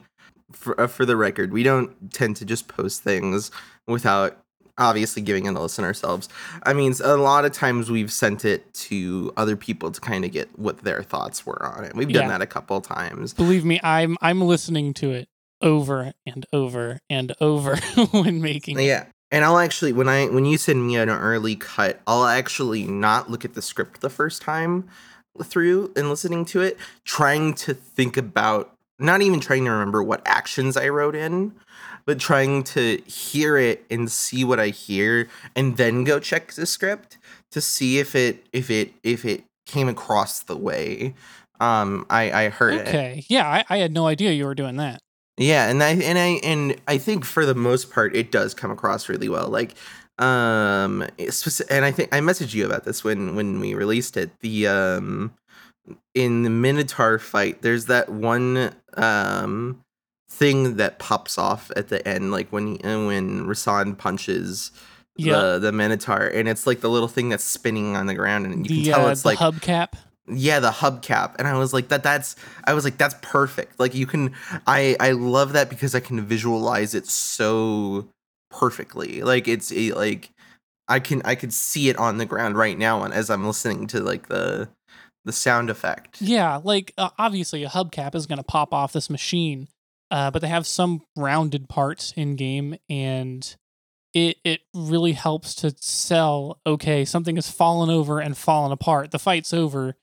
for 0.52 0.80
uh, 0.80 0.88
for 0.88 1.06
the 1.06 1.16
record, 1.16 1.54
we 1.54 1.64
don't 1.64 2.14
tend 2.14 2.36
to 2.38 2.46
just 2.46 2.68
post 2.68 3.02
things 3.02 3.52
without 3.88 4.43
obviously 4.78 5.22
giving 5.22 5.46
it 5.46 5.54
a 5.56 5.60
listen 5.60 5.84
ourselves. 5.86 6.30
I 6.64 6.74
mean, 6.74 6.94
a 7.04 7.16
lot 7.18 7.46
of 7.46 7.52
times 7.52 7.92
we've 7.92 8.12
sent 8.12 8.44
it 8.46 8.74
to 8.74 9.32
other 9.38 9.56
people 9.56 9.92
to 9.92 10.02
kind 10.02 10.26
of 10.26 10.32
get 10.32 10.50
what 10.58 10.80
their 10.80 11.04
thoughts 11.04 11.46
were 11.46 11.64
on 11.66 11.84
it. 11.84 11.96
We've 11.96 12.12
done 12.12 12.24
Yeah. 12.24 12.30
that 12.30 12.42
a 12.42 12.48
couple 12.48 12.82
times. 12.82 13.34
Believe 13.34 13.66
me, 13.66 13.80
I'm 13.84 14.18
I'm 14.22 14.42
listening 14.42 14.94
to 14.96 15.12
it 15.12 15.28
over 15.62 16.14
and 16.26 16.46
over 16.52 17.00
and 17.10 17.34
over 17.40 17.76
when 18.12 18.42
making 18.42 18.80
it. 18.80 18.84
Yeah. 18.84 19.06
And 19.32 19.44
I'll 19.46 19.58
actually 19.58 19.94
when 19.94 20.10
I 20.10 20.28
when 20.28 20.46
you 20.46 20.58
send 20.58 20.86
me 20.86 20.96
an 20.98 21.10
early 21.10 21.56
cut, 21.56 22.00
I'll 22.08 22.26
actually 22.26 22.84
not 22.86 23.30
look 23.32 23.46
at 23.46 23.54
the 23.56 23.62
script 23.62 24.02
the 24.02 24.10
first 24.10 24.42
time 24.42 24.88
through 25.44 25.92
and 25.96 26.10
listening 26.10 26.46
to 26.46 26.62
it, 26.62 26.78
trying 27.06 27.54
to 27.56 27.74
think 27.74 28.18
about 28.18 28.76
not 29.00 29.22
even 29.24 29.40
trying 29.40 29.66
to 29.66 29.72
remember 29.72 30.04
what 30.04 30.22
actions 30.26 30.78
I 30.78 30.90
wrote 30.90 31.16
in, 31.16 31.54
but 32.06 32.20
trying 32.20 32.64
to 32.64 33.02
hear 33.06 33.58
it 33.58 33.86
and 33.90 34.12
see 34.12 34.44
what 34.44 34.60
I 34.60 34.68
hear 34.70 35.30
and 35.56 35.78
then 35.78 36.04
go 36.04 36.20
check 36.20 36.52
the 36.54 36.66
script 36.66 37.18
to 37.52 37.62
see 37.62 38.00
if 38.00 38.16
it 38.16 38.46
if 38.52 38.70
it 38.70 38.94
if 39.04 39.26
it 39.26 39.44
came 39.66 39.88
across 39.88 40.40
the 40.40 40.58
way 40.58 41.14
um 41.60 42.06
I 42.10 42.46
I 42.46 42.50
heard 42.50 42.74
it. 42.74 42.88
Okay. 42.88 43.24
Yeah, 43.28 43.48
I, 43.48 43.66
I 43.70 43.78
had 43.78 43.94
no 43.94 44.08
idea 44.08 44.32
you 44.32 44.46
were 44.46 44.56
doing 44.56 44.78
that. 44.78 45.02
Yeah, 45.38 45.70
and 45.70 45.82
I 45.82 45.90
and 45.92 46.18
I 46.18 46.40
and 46.44 46.76
I 46.88 46.98
think 46.98 47.26
for 47.26 47.46
the 47.46 47.56
most 47.56 47.92
part 47.92 48.16
it 48.16 48.32
does 48.32 48.54
come 48.54 48.72
across 48.72 49.10
really 49.10 49.30
well. 49.30 49.48
Like 49.48 49.76
um 50.20 51.08
and 51.70 51.86
I 51.86 51.92
think 51.92 52.14
I 52.14 52.20
messaged 52.20 52.54
you 52.54 52.66
about 52.66 52.84
this 52.84 53.04
when 53.04 53.36
when 53.36 53.60
we 53.60 53.74
released 53.74 54.18
it. 54.18 54.32
The 54.42 54.68
um 54.68 55.34
in 56.14 56.44
the 56.44 56.50
Minotaur 56.50 57.20
fight, 57.20 57.62
there's 57.62 57.86
that 57.86 58.10
one 58.10 58.76
um 58.96 59.83
thing 60.40 60.78
that 60.78 61.00
pops 61.00 61.38
off 61.38 61.72
at 61.76 61.90
the 61.90 62.06
end 62.08 62.32
like 62.32 62.50
when 62.52 62.76
when 62.84 63.46
Rasan 63.46 63.98
punches 63.98 64.72
Yeah. 65.18 65.34
the 65.40 65.60
the 65.60 65.72
Minotaur 65.72 66.28
and 66.28 66.48
it's 66.50 66.66
like 66.66 66.82
the 66.82 66.90
little 66.90 67.08
thing 67.08 67.30
that's 67.30 67.44
spinning 67.44 67.96
on 67.96 68.08
the 68.08 68.16
ground 68.16 68.46
and 68.48 68.66
you 68.68 68.76
the 68.78 68.84
can 68.84 68.94
tell 68.94 69.08
uh, 69.08 69.12
it's 69.12 69.22
the 69.22 69.30
like 69.30 69.38
hubcap. 69.40 69.90
yeah 70.28 70.60
the 70.60 70.72
hubcap 70.72 71.36
and 71.38 71.48
i 71.48 71.54
was 71.58 71.72
like 71.74 71.90
that 71.90 72.02
that's 72.02 72.36
i 72.66 72.74
was 72.74 72.84
like 72.84 72.98
that's 72.98 73.16
perfect 73.22 73.80
like 73.80 73.94
you 73.94 74.06
can 74.08 74.32
i 74.66 74.96
i 75.00 75.12
love 75.12 75.54
that 75.54 75.70
because 75.70 75.94
i 75.94 76.00
can 76.00 76.20
visualize 76.26 76.96
it 76.96 77.06
so 77.06 78.08
perfectly 78.50 79.22
like 79.22 79.48
it's 79.48 79.72
a, 79.72 79.92
like 79.94 80.30
i 80.88 81.00
can 81.00 81.22
i 81.26 81.36
could 81.36 81.52
see 81.54 81.90
it 81.90 81.98
on 81.98 82.18
the 82.18 82.26
ground 82.26 82.56
right 82.58 82.78
now 82.78 83.04
and 83.04 83.14
as 83.14 83.30
i'm 83.30 83.46
listening 83.46 83.86
to 83.88 84.00
like 84.00 84.28
the 84.30 84.68
the 85.26 85.32
sound 85.32 85.70
effect 85.70 86.22
Yeah, 86.22 86.60
like 86.64 86.94
uh, 86.98 87.10
obviously 87.18 87.64
a 87.64 87.70
hubcap 87.70 88.14
is 88.16 88.26
going 88.28 88.38
to 88.40 88.44
pop 88.44 88.74
off 88.74 88.92
this 88.92 89.10
machine, 89.10 89.70
uh, 90.12 90.32
but 90.32 90.42
they 90.42 90.48
have 90.48 90.68
some 90.68 91.02
rounded 91.16 91.70
parts 91.70 92.14
in 92.16 92.36
game, 92.36 92.76
and 92.90 93.56
it 94.14 94.38
it 94.44 94.62
really 94.74 95.14
helps 95.14 95.56
to 95.56 95.74
sell. 95.80 96.60
Okay, 96.66 97.04
something 97.06 97.36
has 97.36 97.50
fallen 97.50 97.90
over 97.90 98.20
and 98.20 98.38
fallen 98.38 98.72
apart. 98.72 99.12
The 99.12 99.20
fight's 99.20 99.54
over. 99.54 99.96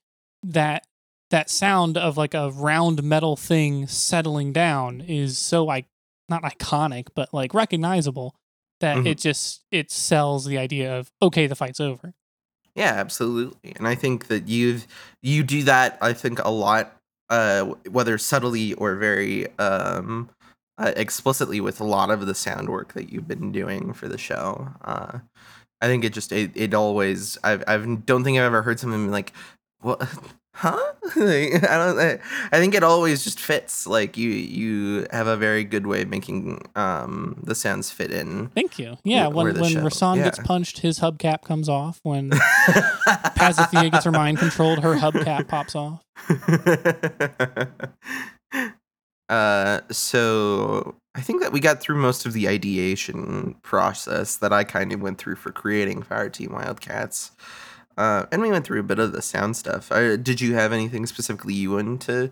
That 0.43 0.87
that 1.31 1.49
sound 1.51 1.97
of 1.97 2.17
like 2.17 2.35
a 2.35 2.51
round 2.51 3.03
metal 3.05 3.37
thing 3.37 3.87
settling 3.87 4.53
down 4.53 5.01
is 5.01 5.39
so 5.39 5.65
like 5.65 5.87
not 6.29 6.43
iconic, 6.43 7.09
but 7.15 7.33
like 7.33 7.55
recognizable 7.55 8.35
that 8.81 8.97
Mhm. 8.97 9.07
it 9.07 9.19
just 9.19 9.63
it 9.71 9.91
sells 9.91 10.45
the 10.47 10.59
idea 10.59 10.99
of 10.99 11.13
okay, 11.23 11.47
the 11.47 11.55
fight's 11.55 11.79
over. 11.81 12.15
Yeah, 12.75 12.93
absolutely. 12.95 13.75
And 13.77 13.87
I 13.87 13.95
think 13.95 14.29
that 14.29 14.49
you've 14.49 14.87
you 15.23 15.43
do 15.45 15.63
that 15.65 15.99
I 16.01 16.13
think 16.15 16.39
a 16.45 16.51
lot 16.51 16.97
uh 17.31 17.65
whether 17.91 18.19
subtly 18.19 18.75
or 18.75 18.97
very 18.97 19.49
um 19.59 20.31
uh, 20.79 20.93
explicitly 20.97 21.61
with 21.61 21.81
a 21.81 21.85
lot 21.85 22.11
of 22.11 22.27
the 22.27 22.35
sound 22.35 22.69
work 22.69 22.95
that 22.95 23.13
you've 23.13 23.29
been 23.29 23.53
doing 23.53 23.93
for 23.93 24.09
the 24.09 24.19
show. 24.19 24.69
Uh 24.83 25.21
I 25.81 25.87
think 25.87 26.05
it 26.05 26.13
just 26.13 26.33
it, 26.33 26.53
it 26.55 26.75
always 26.75 27.39
I've 27.45 27.65
I 27.69 27.79
don't 27.79 28.25
think 28.25 28.39
I've 28.39 28.45
ever 28.45 28.63
heard 28.63 28.81
something 28.81 29.11
like 29.11 29.33
what 29.81 30.01
huh? 30.61 30.79
Like, 31.17 31.69
I 31.69 31.77
don't 31.77 31.99
I, 31.99 32.21
I 32.53 32.61
think 32.61 32.73
it 32.73 32.85
always 32.85 33.25
just 33.25 33.41
fits. 33.41 33.85
Like 33.85 34.17
you 34.17 34.31
you 34.31 35.09
have 35.11 35.27
a 35.27 35.37
very 35.37 35.65
good 35.65 35.87
way 35.87 36.03
of 36.03 36.09
making 36.09 36.63
um 36.77 37.37
the 37.43 37.57
sounds 37.57 37.91
fit 37.91 38.13
in. 38.13 38.47
Thank 38.49 38.79
you. 38.79 38.97
Yeah, 39.03 39.27
when 39.27 39.59
when. 39.59 39.73
Rasan 39.73 40.23
gets 40.23 40.39
punched, 40.39 40.79
his 40.79 41.01
hubcap 41.01 41.43
comes 41.43 41.69
off. 41.69 41.99
When 42.05 42.31
Pazathea 42.31 43.91
gets 43.91 44.05
her 44.05 44.13
mind 44.13 44.39
controlled, 44.39 44.85
her 44.85 44.95
hubcap 44.95 45.49
pops 45.49 45.75
off. 45.75 46.05
uh, 49.29 49.81
so 49.91 50.95
I 51.17 51.23
think 51.23 51.43
that 51.43 51.53
we 51.53 51.59
got 51.59 51.81
through 51.81 51.97
most 51.97 52.25
of 52.25 52.35
the 52.35 52.47
ideation 52.47 53.57
process 53.63 54.37
that 54.37 54.53
I 54.53 54.63
kind 54.63 54.93
of 54.93 55.01
went 55.01 55.19
through 55.19 55.37
for 55.37 55.51
creating 55.51 56.03
Fireteam 56.03 56.53
Wildcats. 56.53 57.33
Uh, 57.97 58.27
and 58.33 58.41
we 58.41 58.51
went 58.51 58.65
through 58.65 58.81
a 58.81 58.85
bit 58.85 58.99
of 58.99 59.13
the 59.13 59.23
sound 59.23 59.57
stuff. 59.57 59.91
Uh, 59.93 60.17
did 60.17 60.41
you 60.41 60.55
have 60.55 60.73
anything 60.73 61.07
specifically 61.07 61.55
you 61.55 61.73
wanted 61.73 62.01
to 62.01 62.31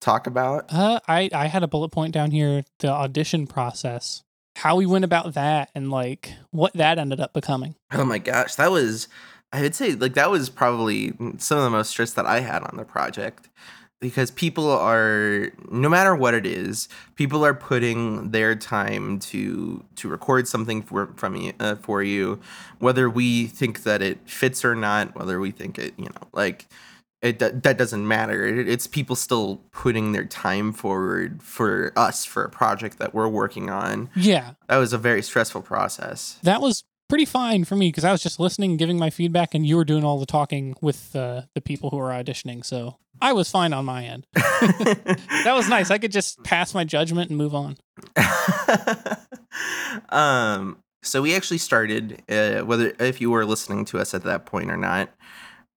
talk 0.00 0.26
about? 0.26 0.66
Uh, 0.68 1.00
I 1.08 1.28
I 1.32 1.46
had 1.46 1.62
a 1.62 1.68
bullet 1.68 1.90
point 1.90 2.12
down 2.14 2.30
here: 2.30 2.64
the 2.78 2.88
audition 2.88 3.46
process, 3.46 4.22
how 4.56 4.76
we 4.76 4.86
went 4.86 5.04
about 5.04 5.34
that, 5.34 5.70
and 5.74 5.90
like 5.90 6.32
what 6.50 6.72
that 6.74 6.98
ended 6.98 7.20
up 7.20 7.32
becoming. 7.32 7.74
Oh 7.92 8.04
my 8.04 8.18
gosh, 8.18 8.54
that 8.56 8.70
was 8.70 9.08
I 9.52 9.62
would 9.62 9.74
say 9.74 9.92
like 9.92 10.14
that 10.14 10.30
was 10.30 10.50
probably 10.50 11.12
some 11.38 11.58
of 11.58 11.64
the 11.64 11.70
most 11.70 11.90
stress 11.90 12.12
that 12.12 12.26
I 12.26 12.40
had 12.40 12.62
on 12.62 12.76
the 12.76 12.84
project 12.84 13.48
because 14.00 14.30
people 14.30 14.70
are 14.70 15.50
no 15.70 15.88
matter 15.88 16.14
what 16.14 16.34
it 16.34 16.46
is, 16.46 16.88
people 17.16 17.44
are 17.44 17.54
putting 17.54 18.30
their 18.30 18.54
time 18.54 19.18
to 19.18 19.84
to 19.96 20.08
record 20.08 20.46
something 20.46 20.82
for 20.82 21.12
from 21.16 21.36
you 21.36 21.52
uh, 21.60 21.76
for 21.76 22.02
you, 22.02 22.40
whether 22.78 23.10
we 23.10 23.46
think 23.46 23.82
that 23.82 24.02
it 24.02 24.18
fits 24.28 24.64
or 24.64 24.74
not, 24.74 25.14
whether 25.16 25.40
we 25.40 25.50
think 25.50 25.78
it 25.78 25.94
you 25.96 26.06
know 26.06 26.28
like 26.32 26.66
it 27.20 27.40
that 27.40 27.76
doesn't 27.76 28.06
matter. 28.06 28.46
It, 28.46 28.68
it's 28.68 28.86
people 28.86 29.16
still 29.16 29.56
putting 29.72 30.12
their 30.12 30.24
time 30.24 30.72
forward 30.72 31.42
for 31.42 31.92
us 31.96 32.24
for 32.24 32.44
a 32.44 32.48
project 32.50 32.98
that 32.98 33.12
we're 33.12 33.28
working 33.28 33.70
on. 33.70 34.10
Yeah, 34.14 34.52
That 34.68 34.76
was 34.76 34.92
a 34.92 34.98
very 34.98 35.22
stressful 35.22 35.62
process. 35.62 36.38
that 36.44 36.60
was 36.60 36.84
pretty 37.08 37.24
fine 37.24 37.64
for 37.64 37.76
me 37.76 37.88
because 37.88 38.04
I 38.04 38.12
was 38.12 38.22
just 38.22 38.38
listening, 38.38 38.70
and 38.70 38.78
giving 38.78 38.98
my 38.98 39.10
feedback, 39.10 39.54
and 39.54 39.66
you 39.66 39.76
were 39.76 39.84
doing 39.84 40.04
all 40.04 40.18
the 40.18 40.26
talking 40.26 40.74
with 40.80 41.14
uh, 41.16 41.42
the 41.54 41.60
people 41.60 41.90
who 41.90 41.96
were 41.96 42.10
auditioning. 42.10 42.64
So 42.64 42.96
I 43.20 43.32
was 43.32 43.50
fine 43.50 43.72
on 43.72 43.84
my 43.84 44.04
end. 44.04 44.26
That 45.44 45.54
was 45.54 45.68
nice. 45.68 45.90
I 45.90 45.98
could 45.98 46.12
just 46.12 46.42
pass 46.42 46.74
my 46.74 46.84
judgment 46.84 47.30
and 47.30 47.38
move 47.38 47.54
on. 47.54 47.76
um 50.10 50.78
so 51.02 51.22
we 51.22 51.34
actually 51.34 51.58
started 51.58 52.22
uh, 52.28 52.60
whether 52.60 52.92
if 53.00 53.20
you 53.20 53.30
were 53.30 53.44
listening 53.44 53.84
to 53.86 53.98
us 53.98 54.14
at 54.14 54.24
that 54.24 54.46
point 54.46 54.70
or 54.70 54.76
not 54.76 55.10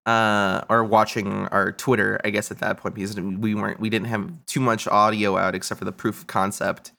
uh 0.05 0.61
or 0.69 0.83
watching 0.83 1.47
our 1.47 1.71
twitter 1.71 2.19
i 2.23 2.29
guess 2.29 2.51
at 2.51 2.59
that 2.59 2.77
point 2.77 2.95
because 2.95 3.19
we 3.19 3.55
weren't 3.55 3.79
we 3.79 3.89
didn't 3.89 4.07
have 4.07 4.31
too 4.45 4.59
much 4.59 4.87
audio 4.87 5.37
out 5.37 5.55
except 5.55 5.79
for 5.79 5.85
the 5.85 5.91
proof 5.91 6.21
of 6.21 6.27
concept 6.27 6.91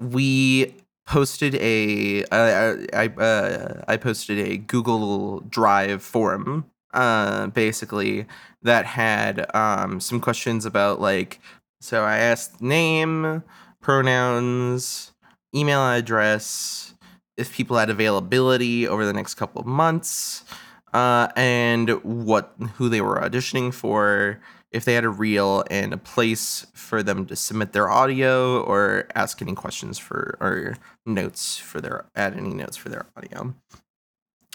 we 0.00 0.74
posted 1.08 1.54
a 1.54 2.22
uh, 2.24 2.76
i 2.92 3.82
i 3.88 3.96
posted 3.96 4.38
a 4.38 4.58
google 4.58 5.40
drive 5.40 6.02
forum 6.02 6.66
uh 6.92 7.46
basically 7.46 8.26
that 8.62 8.84
had 8.84 9.46
um 9.56 10.00
some 10.00 10.20
questions 10.20 10.66
about 10.66 11.00
like 11.00 11.40
so 11.80 12.04
i 12.04 12.18
asked 12.18 12.60
name 12.60 13.42
pronouns 13.80 15.12
email 15.54 15.80
address 15.80 16.92
if 17.38 17.54
people 17.54 17.78
had 17.78 17.88
availability 17.88 18.86
over 18.86 19.06
the 19.06 19.12
next 19.14 19.34
couple 19.34 19.62
of 19.62 19.66
months 19.66 20.44
uh, 20.92 21.28
and 21.36 21.90
what 22.02 22.54
who 22.74 22.90
they 22.90 23.00
were 23.00 23.20
auditioning 23.20 23.72
for 23.72 24.40
if 24.70 24.84
they 24.84 24.94
had 24.94 25.04
a 25.04 25.08
reel 25.08 25.64
and 25.70 25.92
a 25.92 25.96
place 25.96 26.66
for 26.74 27.02
them 27.02 27.26
to 27.26 27.36
submit 27.36 27.72
their 27.72 27.88
audio 27.88 28.60
or 28.62 29.06
ask 29.14 29.40
any 29.40 29.54
questions 29.54 29.98
for 29.98 30.36
or 30.40 30.76
notes 31.06 31.58
for 31.58 31.80
their 31.80 32.06
add 32.14 32.36
any 32.36 32.52
notes 32.52 32.76
for 32.76 32.88
their 32.88 33.06
audio 33.16 33.54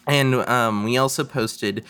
and 0.06 0.36
um, 0.36 0.84
we 0.84 0.98
also 0.98 1.24
posted 1.24 1.84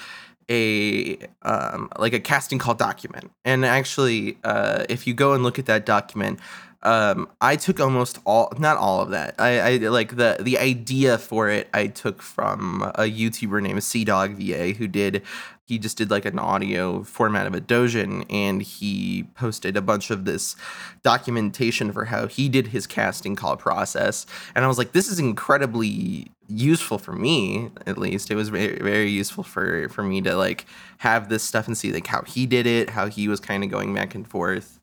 a 0.49 1.17
um, 1.41 1.89
like 1.97 2.13
a 2.13 2.19
casting 2.19 2.59
call 2.59 2.73
document 2.73 3.31
and 3.45 3.65
actually 3.65 4.37
uh, 4.43 4.85
if 4.89 5.07
you 5.07 5.13
go 5.13 5.33
and 5.33 5.43
look 5.43 5.59
at 5.59 5.65
that 5.65 5.85
document 5.85 6.39
um, 6.83 7.29
I 7.39 7.55
took 7.55 7.79
almost 7.79 8.19
all, 8.25 8.51
not 8.59 8.77
all 8.77 8.99
of 8.99 9.11
that. 9.11 9.35
I, 9.39 9.59
I 9.59 9.77
like 9.77 10.17
the 10.17 10.37
the 10.39 10.59
idea 10.59 11.17
for 11.17 11.49
it. 11.49 11.69
I 11.73 11.87
took 11.87 12.21
from 12.21 12.83
a 12.95 13.03
YouTuber 13.03 13.61
named 13.61 13.83
Sea 13.83 14.03
Dog 14.03 14.33
VA 14.33 14.73
who 14.73 14.87
did. 14.87 15.23
He 15.65 15.79
just 15.79 15.97
did 15.97 16.11
like 16.11 16.25
an 16.25 16.39
audio 16.39 17.03
format 17.03 17.47
of 17.47 17.55
a 17.55 17.61
dojin, 17.61 18.25
and 18.29 18.61
he 18.61 19.23
posted 19.35 19.77
a 19.77 19.81
bunch 19.81 20.11
of 20.11 20.25
this 20.25 20.55
documentation 21.03 21.91
for 21.93 22.05
how 22.05 22.27
he 22.27 22.49
did 22.49 22.67
his 22.67 22.85
casting 22.85 23.35
call 23.35 23.55
process. 23.55 24.25
And 24.55 24.65
I 24.65 24.67
was 24.67 24.77
like, 24.77 24.91
this 24.91 25.07
is 25.07 25.19
incredibly 25.19 26.31
useful 26.47 26.97
for 26.97 27.13
me. 27.13 27.69
At 27.87 27.97
least 27.97 28.29
it 28.29 28.35
was 28.35 28.49
very 28.49 28.77
very 28.79 29.09
useful 29.09 29.43
for 29.43 29.87
for 29.89 30.03
me 30.03 30.21
to 30.21 30.35
like 30.35 30.65
have 30.97 31.29
this 31.29 31.43
stuff 31.43 31.67
and 31.67 31.77
see 31.77 31.93
like 31.93 32.07
how 32.07 32.23
he 32.23 32.45
did 32.45 32.67
it, 32.67 32.89
how 32.89 33.07
he 33.07 33.27
was 33.27 33.39
kind 33.39 33.63
of 33.63 33.69
going 33.69 33.93
back 33.93 34.15
and 34.15 34.27
forth 34.27 34.79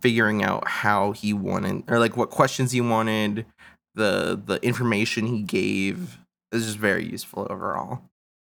figuring 0.00 0.42
out 0.42 0.66
how 0.68 1.12
he 1.12 1.32
wanted 1.32 1.82
or 1.88 1.98
like 1.98 2.16
what 2.16 2.30
questions 2.30 2.72
he 2.72 2.80
wanted, 2.80 3.46
the 3.94 4.40
the 4.44 4.56
information 4.62 5.26
he 5.26 5.42
gave 5.42 6.18
is 6.52 6.66
just 6.66 6.78
very 6.78 7.04
useful 7.04 7.46
overall. 7.50 8.02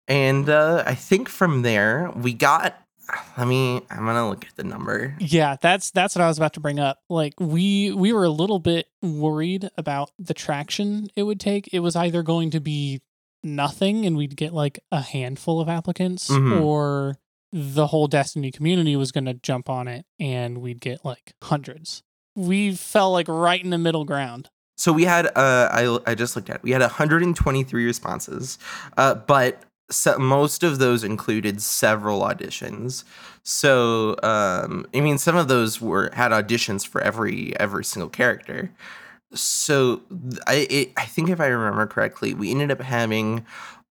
And 0.08 0.48
uh, 0.48 0.82
I 0.86 0.94
think 0.94 1.28
from 1.28 1.62
there 1.62 2.10
we 2.16 2.32
got. 2.32 2.80
Let 3.38 3.46
me. 3.46 3.80
I'm 3.90 4.04
gonna 4.04 4.28
look 4.28 4.44
at 4.46 4.56
the 4.56 4.64
number. 4.64 5.14
Yeah, 5.18 5.56
that's 5.60 5.90
that's 5.90 6.14
what 6.16 6.22
I 6.22 6.28
was 6.28 6.36
about 6.38 6.54
to 6.54 6.60
bring 6.60 6.78
up. 6.80 6.98
Like 7.08 7.34
we 7.38 7.92
we 7.92 8.12
were 8.12 8.24
a 8.24 8.30
little 8.30 8.58
bit 8.58 8.88
worried 9.02 9.70
about 9.78 10.10
the 10.18 10.34
traction 10.34 11.08
it 11.16 11.22
would 11.22 11.40
take. 11.40 11.68
It 11.72 11.80
was 11.80 11.96
either 11.96 12.22
going 12.22 12.50
to 12.50 12.60
be 12.60 13.00
nothing 13.42 14.04
and 14.04 14.16
we'd 14.16 14.36
get 14.36 14.52
like 14.52 14.80
a 14.92 15.00
handful 15.00 15.60
of 15.60 15.68
applicants, 15.68 16.28
Mhm. 16.28 16.60
or 16.62 17.16
the 17.52 17.86
whole 17.86 18.08
Destiny 18.08 18.50
community 18.50 18.94
was 18.96 19.10
going 19.10 19.24
to 19.24 19.32
jump 19.34 19.70
on 19.70 19.88
it 19.88 20.04
and 20.20 20.58
we'd 20.58 20.80
get 20.80 21.02
like 21.04 21.32
hundreds. 21.44 22.02
We 22.36 22.74
fell 22.74 23.10
like 23.12 23.26
right 23.28 23.62
in 23.62 23.70
the 23.70 23.78
middle 23.78 24.04
ground. 24.04 24.50
So 24.76 24.92
we 24.92 25.04
had. 25.04 25.26
Uh, 25.28 25.68
I 25.72 25.98
I 26.10 26.14
just 26.14 26.36
looked 26.36 26.50
at. 26.50 26.56
It. 26.56 26.62
We 26.62 26.72
had 26.72 26.82
123 26.82 27.84
responses, 27.86 28.58
uh, 28.98 29.14
but 29.14 29.62
so 29.90 30.18
most 30.18 30.62
of 30.62 30.78
those 30.78 31.02
included 31.04 31.62
several 31.62 32.20
auditions. 32.20 33.04
So 33.42 34.16
um, 34.22 34.86
I 34.94 35.00
mean, 35.00 35.18
some 35.18 35.36
of 35.36 35.48
those 35.48 35.80
were 35.80 36.10
had 36.12 36.32
auditions 36.32 36.86
for 36.86 37.00
every 37.00 37.58
every 37.58 37.84
single 37.84 38.10
character. 38.10 38.70
So 39.34 40.02
I 40.46 40.66
it, 40.70 40.92
I 40.96 41.04
think 41.04 41.30
if 41.30 41.40
I 41.40 41.46
remember 41.46 41.86
correctly, 41.86 42.34
we 42.34 42.50
ended 42.50 42.70
up 42.70 42.80
having 42.80 43.44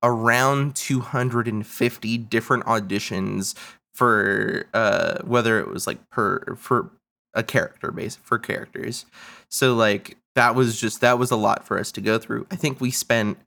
around 0.04 0.75
250 0.75 2.18
different 2.20 2.66
auditions 2.66 3.56
for 3.96 4.68
uh 4.75 5.18
whether 5.24 5.60
it 5.60 5.68
was 5.68 5.88
like 5.88 6.08
per 6.12 6.56
for 6.56 6.92
a 7.34 7.44
character 7.44 7.92
base 7.92 8.16
for 8.18 8.38
characters. 8.38 9.06
So 9.50 9.74
like 9.74 10.18
that 10.36 10.54
was 10.54 10.80
just 10.80 11.01
that 11.01 11.18
was 11.18 11.32
a 11.32 11.36
lot 11.36 11.66
for 11.66 11.80
us 11.80 11.92
to 11.94 12.01
go 12.01 12.20
through. 12.20 12.46
I 12.51 12.56
think 12.56 12.80
we 12.80 12.92
spent 12.92 13.38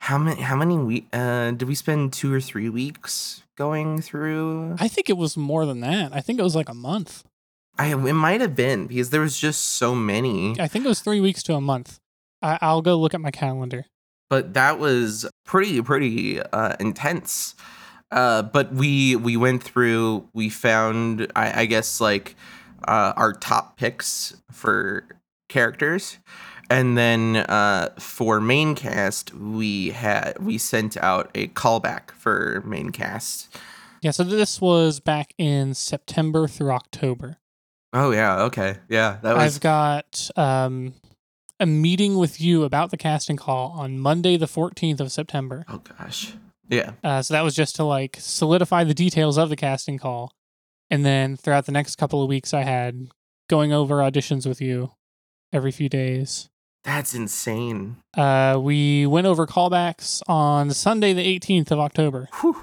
how 0.00 0.18
many 0.18 0.40
how 0.42 0.56
many 0.56 0.76
week 0.78 1.06
uh 1.12 1.50
did 1.52 1.66
we 1.68 1.74
spend 1.74 2.12
2 2.12 2.32
or 2.32 2.40
3 2.40 2.68
weeks 2.68 3.42
going 3.56 4.00
through? 4.02 4.76
I 4.78 4.88
think 4.88 5.08
it 5.10 5.16
was 5.16 5.36
more 5.36 5.66
than 5.66 5.80
that. 5.80 6.14
I 6.14 6.20
think 6.20 6.38
it 6.38 6.42
was 6.42 6.54
like 6.56 6.68
a 6.68 6.74
month. 6.74 7.24
I 7.78 7.86
it 7.92 7.96
might 8.14 8.40
have 8.40 8.54
been 8.56 8.86
because 8.86 9.10
there 9.10 9.20
was 9.20 9.38
just 9.38 9.62
so 9.62 9.94
many. 9.94 10.58
I 10.60 10.68
think 10.68 10.84
it 10.84 10.88
was 10.88 11.00
three 11.00 11.20
weeks 11.20 11.42
to 11.44 11.54
a 11.54 11.60
month. 11.60 11.98
I, 12.42 12.58
I'll 12.60 12.82
go 12.82 12.96
look 12.96 13.14
at 13.14 13.20
my 13.20 13.30
calendar. 13.30 13.86
but 14.30 14.54
that 14.54 14.78
was 14.78 15.26
pretty 15.44 15.80
pretty 15.82 16.40
uh, 16.40 16.74
intense. 16.80 17.54
Uh, 18.10 18.42
but 18.42 18.72
we 18.72 19.16
we 19.16 19.36
went 19.36 19.62
through. 19.62 20.28
We 20.32 20.48
found 20.48 21.26
I, 21.34 21.62
I 21.62 21.66
guess 21.66 22.00
like 22.00 22.36
uh, 22.86 23.12
our 23.16 23.32
top 23.32 23.76
picks 23.76 24.36
for 24.50 25.04
characters, 25.48 26.18
and 26.70 26.96
then 26.96 27.36
uh, 27.36 27.90
for 27.98 28.40
main 28.40 28.74
cast 28.74 29.34
we 29.34 29.90
had 29.90 30.38
we 30.38 30.58
sent 30.58 30.96
out 30.96 31.30
a 31.34 31.48
callback 31.48 32.10
for 32.12 32.62
main 32.64 32.90
cast. 32.90 33.56
Yeah, 34.02 34.10
so 34.10 34.24
this 34.24 34.60
was 34.60 35.00
back 35.00 35.32
in 35.38 35.74
September 35.74 36.46
through 36.46 36.70
October. 36.70 37.38
Oh 37.92 38.10
yeah, 38.10 38.42
okay, 38.42 38.76
yeah, 38.88 39.18
that 39.22 39.36
was 39.36 39.56
I've 39.56 39.60
got 39.60 40.30
um, 40.36 40.94
a 41.58 41.66
meeting 41.66 42.16
with 42.16 42.40
you 42.40 42.64
about 42.64 42.90
the 42.90 42.96
casting 42.96 43.36
call 43.36 43.70
on 43.70 43.98
Monday, 43.98 44.36
the 44.36 44.46
14th 44.46 45.00
of 45.00 45.10
September. 45.12 45.64
oh 45.68 45.78
gosh, 45.98 46.34
yeah. 46.68 46.92
Uh, 47.02 47.22
so 47.22 47.34
that 47.34 47.42
was 47.42 47.54
just 47.54 47.76
to 47.76 47.84
like 47.84 48.16
solidify 48.20 48.84
the 48.84 48.94
details 48.94 49.38
of 49.38 49.48
the 49.48 49.56
casting 49.56 49.98
call. 49.98 50.32
And 50.90 51.04
then 51.04 51.36
throughout 51.36 51.66
the 51.66 51.72
next 51.72 51.96
couple 51.96 52.22
of 52.22 52.28
weeks, 52.28 52.54
I 52.54 52.62
had 52.62 53.08
going 53.48 53.72
over 53.72 53.96
auditions 53.96 54.46
with 54.46 54.60
you 54.60 54.92
every 55.52 55.72
few 55.72 55.88
days. 55.88 56.48
That's 56.86 57.14
insane. 57.14 57.96
Uh, 58.16 58.58
we 58.62 59.06
went 59.06 59.26
over 59.26 59.46
callbacks 59.46 60.22
on 60.28 60.70
Sunday, 60.70 61.12
the 61.12 61.38
18th 61.38 61.70
of 61.72 61.78
October. 61.80 62.28
Whew. 62.40 62.56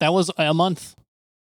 That 0.00 0.12
was 0.12 0.30
a 0.36 0.52
month. 0.52 0.94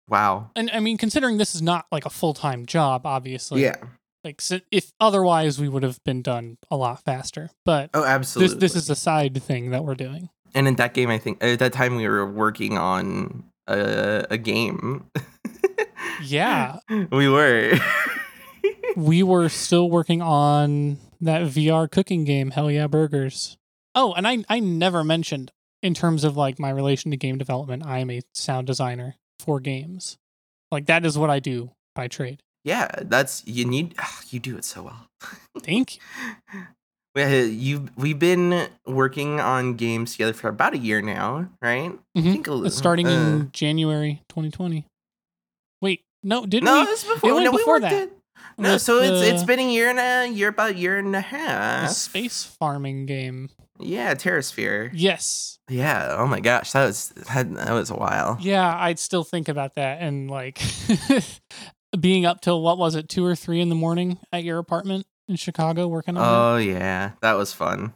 Wow. 0.08 0.50
And 0.54 0.70
I 0.72 0.78
mean, 0.80 0.96
considering 0.98 1.38
this 1.38 1.54
is 1.54 1.62
not 1.62 1.86
like 1.90 2.06
a 2.06 2.10
full 2.10 2.34
time 2.34 2.66
job, 2.66 3.04
obviously. 3.06 3.62
yeah. 3.62 3.76
Like, 4.24 4.40
so 4.40 4.60
if 4.70 4.92
otherwise, 5.00 5.58
we 5.60 5.68
would 5.68 5.82
have 5.82 6.02
been 6.04 6.22
done 6.22 6.58
a 6.70 6.76
lot 6.76 7.02
faster. 7.04 7.50
But 7.64 7.90
Oh, 7.94 8.04
absolutely. 8.04 8.54
this 8.58 8.74
this 8.74 8.82
is 8.84 8.90
a 8.90 8.94
side 8.96 9.42
thing 9.42 9.70
that 9.70 9.84
we're 9.84 9.94
doing. 9.94 10.28
And 10.54 10.68
in 10.68 10.76
that 10.76 10.92
game, 10.94 11.08
I 11.10 11.18
think 11.18 11.42
at 11.42 11.58
that 11.60 11.72
time 11.72 11.96
we 11.96 12.06
were 12.08 12.26
working 12.30 12.76
on 12.78 13.44
a, 13.66 14.26
a 14.30 14.36
game. 14.38 15.06
Yeah, 16.22 16.78
we 17.12 17.28
were. 17.28 17.74
we 18.96 19.22
were 19.22 19.48
still 19.48 19.88
working 19.88 20.20
on 20.20 20.98
that 21.20 21.42
VR 21.42 21.90
cooking 21.90 22.24
game, 22.24 22.50
Hell 22.52 22.70
Yeah 22.70 22.86
Burgers. 22.86 23.56
Oh, 23.94 24.12
and 24.14 24.26
I 24.26 24.44
I 24.48 24.60
never 24.60 25.02
mentioned 25.04 25.50
in 25.82 25.94
terms 25.94 26.24
of 26.24 26.36
like 26.36 26.58
my 26.58 26.70
relation 26.70 27.10
to 27.10 27.16
game 27.16 27.38
development, 27.38 27.84
I 27.86 27.98
am 27.98 28.10
a 28.10 28.22
sound 28.34 28.66
designer 28.66 29.16
for 29.38 29.60
games. 29.60 30.16
Like 30.70 30.86
that 30.86 31.04
is 31.06 31.16
what 31.18 31.30
I 31.30 31.38
do 31.40 31.70
by 31.94 32.08
trade. 32.08 32.42
yeah, 32.64 32.88
that's 33.02 33.42
you 33.46 33.64
need. 33.64 33.94
You 34.30 34.38
do 34.40 34.56
it 34.56 34.64
so 34.64 34.82
well. 34.82 35.06
Thank 35.60 35.96
you. 35.96 36.02
We- 37.14 37.44
You 37.46 37.88
we've 37.96 38.18
been 38.18 38.68
working 38.86 39.40
on 39.40 39.74
games 39.74 40.12
together 40.12 40.32
for 40.34 40.48
about 40.48 40.74
a 40.74 40.78
year 40.78 41.00
now, 41.00 41.48
right? 41.60 41.90
I 42.14 42.20
Mhm. 42.20 42.32
think 42.32 42.46
a 42.46 42.70
starting 42.70 43.06
uh, 43.08 43.10
in 43.10 43.50
January 43.52 44.22
2020. 44.28 44.84
Wait, 45.82 46.02
no, 46.22 46.44
didn't 46.46 46.66
no, 46.66 46.82
we? 46.84 46.90
it's 46.90 47.02
before. 47.04 47.32
went 47.34 47.44
no, 47.46 47.50
we 47.50 47.56
before 47.58 47.74
worked 47.74 47.82
that. 47.90 48.02
it. 48.08 48.17
No, 48.58 48.76
so 48.76 48.98
it's 48.98 49.26
it's 49.34 49.44
been 49.44 49.58
a 49.60 49.72
year 49.72 49.88
and 49.88 49.98
a 49.98 50.26
year, 50.26 50.48
about 50.48 50.70
a 50.72 50.74
year 50.74 50.98
and 50.98 51.14
a 51.14 51.18
A 51.18 51.22
half. 51.22 51.90
space 51.90 52.44
farming 52.44 53.06
game. 53.06 53.50
Yeah, 53.80 54.14
Terrasphere. 54.14 54.90
Yes. 54.92 55.58
Yeah. 55.68 56.16
Oh 56.18 56.26
my 56.26 56.40
gosh, 56.40 56.72
that 56.72 56.84
was 56.86 57.10
that, 57.10 57.54
that 57.54 57.72
was 57.72 57.90
a 57.90 57.94
while. 57.94 58.36
Yeah, 58.40 58.76
I'd 58.76 58.98
still 58.98 59.22
think 59.24 59.48
about 59.48 59.76
that 59.76 60.00
and 60.00 60.28
like 60.30 60.60
being 62.00 62.26
up 62.26 62.40
till 62.40 62.60
what 62.62 62.78
was 62.78 62.94
it, 62.94 63.08
two 63.08 63.24
or 63.24 63.34
three 63.36 63.60
in 63.60 63.68
the 63.68 63.74
morning 63.74 64.18
at 64.32 64.44
your 64.44 64.58
apartment 64.58 65.06
in 65.28 65.36
Chicago 65.36 65.86
working 65.88 66.16
on 66.16 66.22
it? 66.22 66.26
Oh 66.28 66.56
yeah, 66.56 67.12
that 67.20 67.34
was 67.34 67.52
fun. 67.52 67.94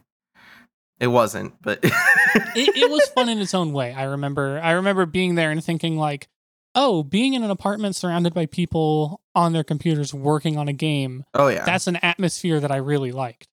It 0.99 1.07
wasn't, 1.07 1.61
but 1.61 1.79
it. 1.83 1.91
it. 2.55 2.77
It 2.77 2.89
was 2.91 3.05
fun 3.09 3.27
in 3.27 3.39
its 3.39 3.53
own 3.53 3.73
way. 3.73 3.93
I 3.93 4.03
remember 4.03 4.59
I 4.63 4.71
remember 4.71 5.05
being 5.05 5.35
there 5.35 5.51
and 5.51 5.61
thinking 5.63 5.97
like, 5.97 6.29
oh, 6.75 7.03
being 7.03 7.33
in 7.33 7.43
an 7.43 7.51
apartment 7.51 7.95
surrounded 7.95 8.33
by 8.33 8.45
people 8.45 9.21
on 9.35 9.53
their 9.53 9.63
computers 9.63 10.13
working 10.13 10.57
on 10.57 10.67
a 10.67 10.73
game, 10.73 11.23
oh 11.33 11.47
yeah. 11.47 11.65
that's 11.65 11.87
an 11.87 11.97
atmosphere 11.97 12.59
that 12.59 12.71
I 12.71 12.77
really 12.77 13.11
liked. 13.11 13.47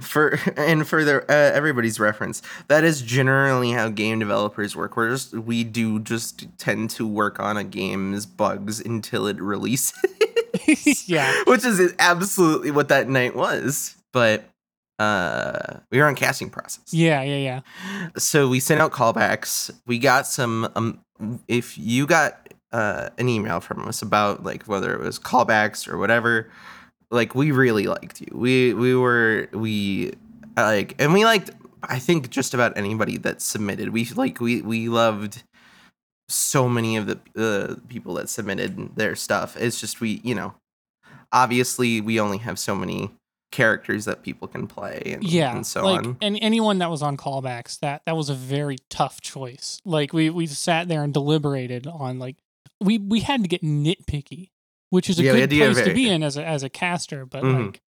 for 0.00 0.38
and 0.56 0.86
for 0.86 1.04
the 1.04 1.22
uh, 1.22 1.52
everybody's 1.54 2.00
reference, 2.00 2.42
that 2.68 2.84
is 2.84 3.02
generally 3.02 3.72
how 3.72 3.88
game 3.88 4.18
developers 4.18 4.74
work. 4.74 4.96
We're 4.96 5.10
just 5.10 5.34
we 5.34 5.64
do 5.64 6.00
just 6.00 6.46
tend 6.58 6.90
to 6.90 7.06
work 7.06 7.40
on 7.40 7.56
a 7.56 7.64
game's 7.64 8.26
bugs 8.26 8.80
until 8.80 9.26
it 9.26 9.40
releases. 9.40 9.98
Yeah. 11.06 11.32
which 11.46 11.64
is 11.64 11.94
absolutely 11.98 12.70
what 12.70 12.88
that 12.88 13.08
night 13.08 13.34
was. 13.34 13.96
But 14.12 14.44
uh, 14.98 15.78
we 15.90 15.98
were 15.98 16.06
on 16.06 16.14
casting 16.14 16.50
process. 16.50 16.92
Yeah, 16.92 17.22
yeah, 17.22 17.36
yeah. 17.36 18.10
so 18.18 18.48
we 18.48 18.60
sent 18.60 18.80
out 18.80 18.92
callbacks 18.92 19.70
we 19.86 19.98
got 19.98 20.26
some 20.26 20.70
um 20.76 21.00
if 21.48 21.78
you 21.78 22.06
got 22.06 22.48
uh 22.72 23.10
an 23.18 23.28
email 23.28 23.60
from 23.60 23.86
us 23.86 24.02
about 24.02 24.42
like 24.44 24.64
whether 24.64 24.94
it 24.94 25.00
was 25.00 25.18
callbacks 25.18 25.88
or 25.88 25.98
whatever 25.98 26.50
like 27.10 27.34
we 27.34 27.50
really 27.52 27.86
liked 27.86 28.20
you 28.20 28.28
we 28.32 28.74
we 28.74 28.94
were 28.94 29.48
we 29.52 30.12
like 30.56 30.94
and 31.00 31.12
we 31.12 31.24
liked 31.24 31.50
i 31.84 31.98
think 31.98 32.30
just 32.30 32.54
about 32.54 32.76
anybody 32.76 33.18
that 33.18 33.40
submitted 33.40 33.90
we 33.90 34.04
like 34.16 34.40
we 34.40 34.62
we 34.62 34.88
loved 34.88 35.42
so 36.28 36.68
many 36.68 36.96
of 36.96 37.06
the 37.06 37.18
uh, 37.36 37.74
people 37.88 38.14
that 38.14 38.28
submitted 38.28 38.96
their 38.96 39.14
stuff 39.14 39.56
it's 39.56 39.78
just 39.80 40.00
we 40.00 40.20
you 40.24 40.34
know 40.34 40.54
obviously 41.30 42.00
we 42.00 42.18
only 42.18 42.38
have 42.38 42.58
so 42.58 42.74
many 42.74 43.10
characters 43.52 44.06
that 44.06 44.22
people 44.22 44.48
can 44.48 44.66
play 44.66 45.00
and, 45.06 45.22
yeah 45.22 45.54
and 45.54 45.66
so 45.66 45.84
like 45.84 46.04
on 46.04 46.16
and 46.20 46.38
anyone 46.42 46.78
that 46.78 46.90
was 46.90 47.02
on 47.02 47.16
callbacks 47.16 47.78
that 47.80 48.02
that 48.06 48.16
was 48.16 48.28
a 48.28 48.34
very 48.34 48.78
tough 48.90 49.20
choice 49.20 49.78
like 49.84 50.12
we 50.12 50.28
we 50.30 50.46
sat 50.46 50.88
there 50.88 51.04
and 51.04 51.12
deliberated 51.14 51.86
on 51.86 52.18
like 52.18 52.36
we 52.80 52.98
we 52.98 53.20
had 53.20 53.42
to 53.42 53.48
get 53.48 53.62
nitpicky 53.62 54.48
which 54.90 55.08
is 55.08 55.18
a 55.18 55.22
Yeah, 55.22 55.32
good 55.32 55.40
had 55.42 55.50
to 55.50 55.56
get 55.56 55.72
place 55.74 55.86
to 55.86 55.94
be 55.94 56.08
in 56.08 56.22
as 56.22 56.36
a 56.36 56.44
as 56.44 56.62
a 56.62 56.68
caster 56.68 57.24
but 57.26 57.42
Mhm. 57.44 57.66
like 57.66 57.80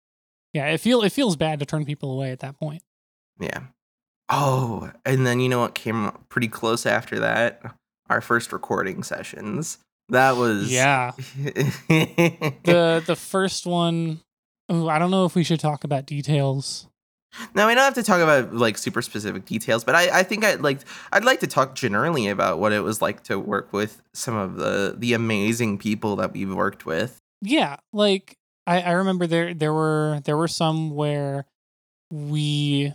Yeah, 0.54 0.68
it 0.68 0.78
feel 0.80 1.02
it 1.02 1.12
feels 1.12 1.36
bad 1.36 1.60
to 1.62 1.66
turn 1.66 1.84
people 1.86 2.12
away 2.12 2.32
at 2.32 2.40
that 2.42 2.60
point. 2.60 2.84
Yeah. 3.40 3.62
Oh, 4.30 4.92
and 5.06 5.26
then 5.26 5.40
you 5.40 5.50
know 5.50 5.60
what 5.62 5.74
came 5.76 6.12
pretty 6.30 6.48
close 6.48 6.86
after 6.86 7.20
that? 7.20 7.62
Our 8.10 8.22
first 8.22 8.54
recording 8.54 9.02
sessions. 9.04 9.80
That 10.10 10.38
was 10.38 10.72
Yeah. 10.72 11.12
The 12.64 13.04
the 13.06 13.16
first 13.16 13.66
one 13.66 14.22
ooh, 14.72 14.90
I 14.90 15.00
don't 15.00 15.12
know 15.12 15.26
if 15.26 15.36
we 15.36 15.44
should 15.44 15.60
talk 15.60 15.84
about 15.84 16.06
details. 16.06 16.88
Now 17.56 17.68
we 17.68 17.74
don't 17.74 17.84
have 17.84 17.96
to 17.96 18.04
talk 18.04 18.22
about 18.22 18.54
like 18.54 18.78
super 18.78 19.02
specific 19.02 19.46
details, 19.46 19.84
but 19.84 19.96
I, 19.96 20.20
I 20.20 20.24
think 20.24 20.46
I'd 20.46 20.62
like 20.62 20.80
I'd 21.12 21.26
like 21.26 21.40
to 21.40 21.48
talk 21.48 21.74
generally 21.74 22.28
about 22.28 22.60
what 22.60 22.74
it 22.74 22.82
was 22.82 23.02
like 23.02 23.24
to 23.24 23.40
work 23.40 23.74
with 23.74 24.02
some 24.14 24.36
of 24.36 24.56
the 24.56 24.96
the 24.98 25.14
amazing 25.14 25.80
people 25.80 26.16
that 26.18 26.34
we've 26.34 26.54
worked 26.54 26.86
with. 26.86 27.20
Yeah, 27.42 27.78
like 27.92 28.38
I, 28.68 28.82
I 28.82 28.92
remember 28.92 29.26
there 29.26 29.54
there 29.54 29.74
were 29.74 30.22
there 30.26 30.38
were 30.38 30.48
some 30.48 30.92
where 30.92 31.46
we 32.12 32.94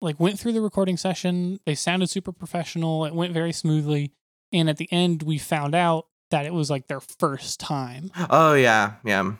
like 0.00 0.18
went 0.18 0.40
through 0.40 0.52
the 0.52 0.62
recording 0.62 0.96
session, 0.96 1.60
they 1.64 1.74
sounded 1.74 2.10
super 2.10 2.32
professional, 2.32 3.04
it 3.04 3.14
went 3.14 3.32
very 3.32 3.52
smoothly, 3.52 4.12
and 4.52 4.68
at 4.68 4.78
the 4.78 4.88
end 4.90 5.22
we 5.22 5.38
found 5.38 5.74
out 5.74 6.06
that 6.30 6.46
it 6.46 6.54
was 6.54 6.70
like 6.70 6.88
their 6.88 7.00
first 7.00 7.60
time. 7.60 8.10
Oh 8.30 8.54
yeah, 8.54 8.94
yeah. 9.04 9.32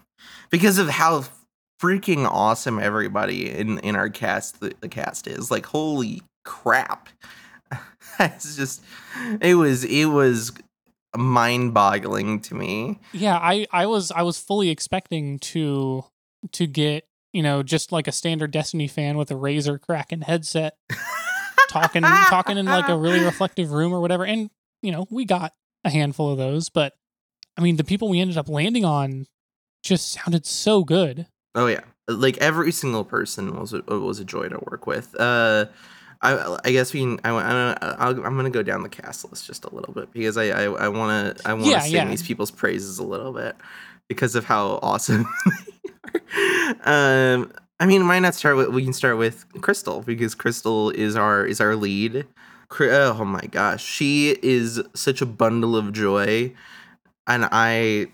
Because 0.50 0.78
of 0.78 0.88
how 0.88 1.24
freaking 1.80 2.26
awesome 2.26 2.78
everybody 2.78 3.50
in 3.50 3.78
in 3.80 3.96
our 3.96 4.08
cast 4.08 4.60
the, 4.60 4.74
the 4.80 4.88
cast 4.88 5.26
is. 5.26 5.50
Like 5.50 5.66
holy 5.66 6.22
crap. 6.44 7.08
it's 8.20 8.56
just 8.56 8.82
it 9.40 9.54
was 9.54 9.84
it 9.84 10.06
was 10.06 10.52
mind-boggling 11.16 12.40
to 12.40 12.54
me. 12.54 12.98
Yeah, 13.12 13.36
I 13.36 13.66
I 13.72 13.86
was 13.86 14.10
I 14.10 14.22
was 14.22 14.38
fully 14.38 14.70
expecting 14.70 15.38
to 15.40 16.04
to 16.52 16.66
get, 16.66 17.06
you 17.32 17.42
know, 17.42 17.62
just 17.62 17.92
like 17.92 18.08
a 18.08 18.12
standard 18.12 18.50
Destiny 18.50 18.88
fan 18.88 19.16
with 19.16 19.30
a 19.30 19.34
Razer 19.34 19.80
Kraken 19.80 20.22
headset 20.22 20.76
talking 21.68 22.02
talking 22.02 22.58
in 22.58 22.66
like 22.66 22.88
a 22.88 22.96
really 22.96 23.20
reflective 23.24 23.72
room 23.72 23.92
or 23.92 24.00
whatever. 24.00 24.24
And, 24.24 24.50
you 24.82 24.92
know, 24.92 25.06
we 25.10 25.24
got 25.24 25.52
a 25.84 25.90
handful 25.90 26.30
of 26.30 26.38
those, 26.38 26.68
but 26.68 26.94
I 27.56 27.62
mean, 27.62 27.76
the 27.76 27.84
people 27.84 28.08
we 28.08 28.20
ended 28.20 28.38
up 28.38 28.48
landing 28.48 28.84
on 28.84 29.26
just 29.82 30.10
sounded 30.12 30.46
so 30.46 30.84
good. 30.84 31.26
Oh 31.54 31.66
yeah, 31.66 31.80
like 32.08 32.38
every 32.38 32.72
single 32.72 33.04
person 33.04 33.58
was 33.58 33.72
a, 33.72 33.82
was 33.88 34.20
a 34.20 34.24
joy 34.24 34.48
to 34.48 34.58
work 34.70 34.86
with. 34.86 35.14
Uh, 35.18 35.66
I 36.22 36.58
I 36.64 36.70
guess 36.72 36.92
we 36.92 37.18
I, 37.24 37.30
I 37.30 37.76
I'll, 37.98 38.24
I'm 38.24 38.36
gonna 38.36 38.50
go 38.50 38.62
down 38.62 38.82
the 38.82 38.88
cast 38.88 39.28
list 39.28 39.46
just 39.46 39.64
a 39.64 39.74
little 39.74 39.92
bit 39.94 40.12
because 40.12 40.36
I 40.36 40.44
I 40.50 40.62
I 40.64 40.88
want 40.88 41.36
to 41.38 41.48
I 41.48 41.54
want 41.54 41.74
to 41.74 41.80
Yeah, 41.80 41.84
sing 41.86 42.06
yeah. 42.06 42.08
these 42.08 42.22
people's 42.22 42.50
praises 42.50 42.98
a 42.98 43.04
little 43.04 43.32
bit 43.32 43.56
because 44.08 44.34
of 44.36 44.44
how 44.44 44.78
awesome 44.82 45.26
they 46.14 46.80
are. 46.84 47.34
Um, 47.34 47.52
I 47.78 47.86
mean, 47.86 48.06
why 48.06 48.18
not 48.18 48.34
start 48.34 48.56
with 48.56 48.68
we 48.68 48.84
can 48.84 48.92
start 48.92 49.18
with 49.18 49.44
Crystal 49.62 50.02
because 50.02 50.34
Crystal 50.34 50.90
is 50.90 51.16
our 51.16 51.44
is 51.46 51.60
our 51.60 51.76
lead. 51.76 52.26
Oh 52.80 53.24
my 53.24 53.40
gosh, 53.50 53.84
she 53.84 54.36
is 54.42 54.80
such 54.94 55.20
a 55.20 55.26
bundle 55.26 55.74
of 55.76 55.92
joy, 55.92 56.52
and 57.26 57.48
I, 57.52 58.08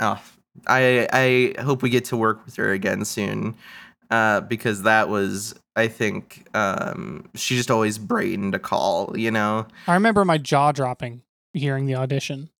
oh, 0.00 0.22
I 0.66 1.08
I 1.56 1.60
hope 1.62 1.82
we 1.82 1.90
get 1.90 2.04
to 2.06 2.16
work 2.16 2.44
with 2.44 2.56
her 2.56 2.72
again 2.72 3.04
soon, 3.04 3.54
uh, 4.10 4.40
because 4.42 4.82
that 4.82 5.08
was 5.08 5.54
I 5.76 5.88
think 5.88 6.46
um, 6.54 7.28
she 7.34 7.56
just 7.56 7.70
always 7.70 7.98
brightened 7.98 8.54
a 8.54 8.58
call, 8.58 9.16
you 9.16 9.30
know. 9.30 9.66
I 9.86 9.94
remember 9.94 10.24
my 10.24 10.38
jaw 10.38 10.72
dropping 10.72 11.22
hearing 11.54 11.86
the 11.86 11.94
audition. 11.96 12.50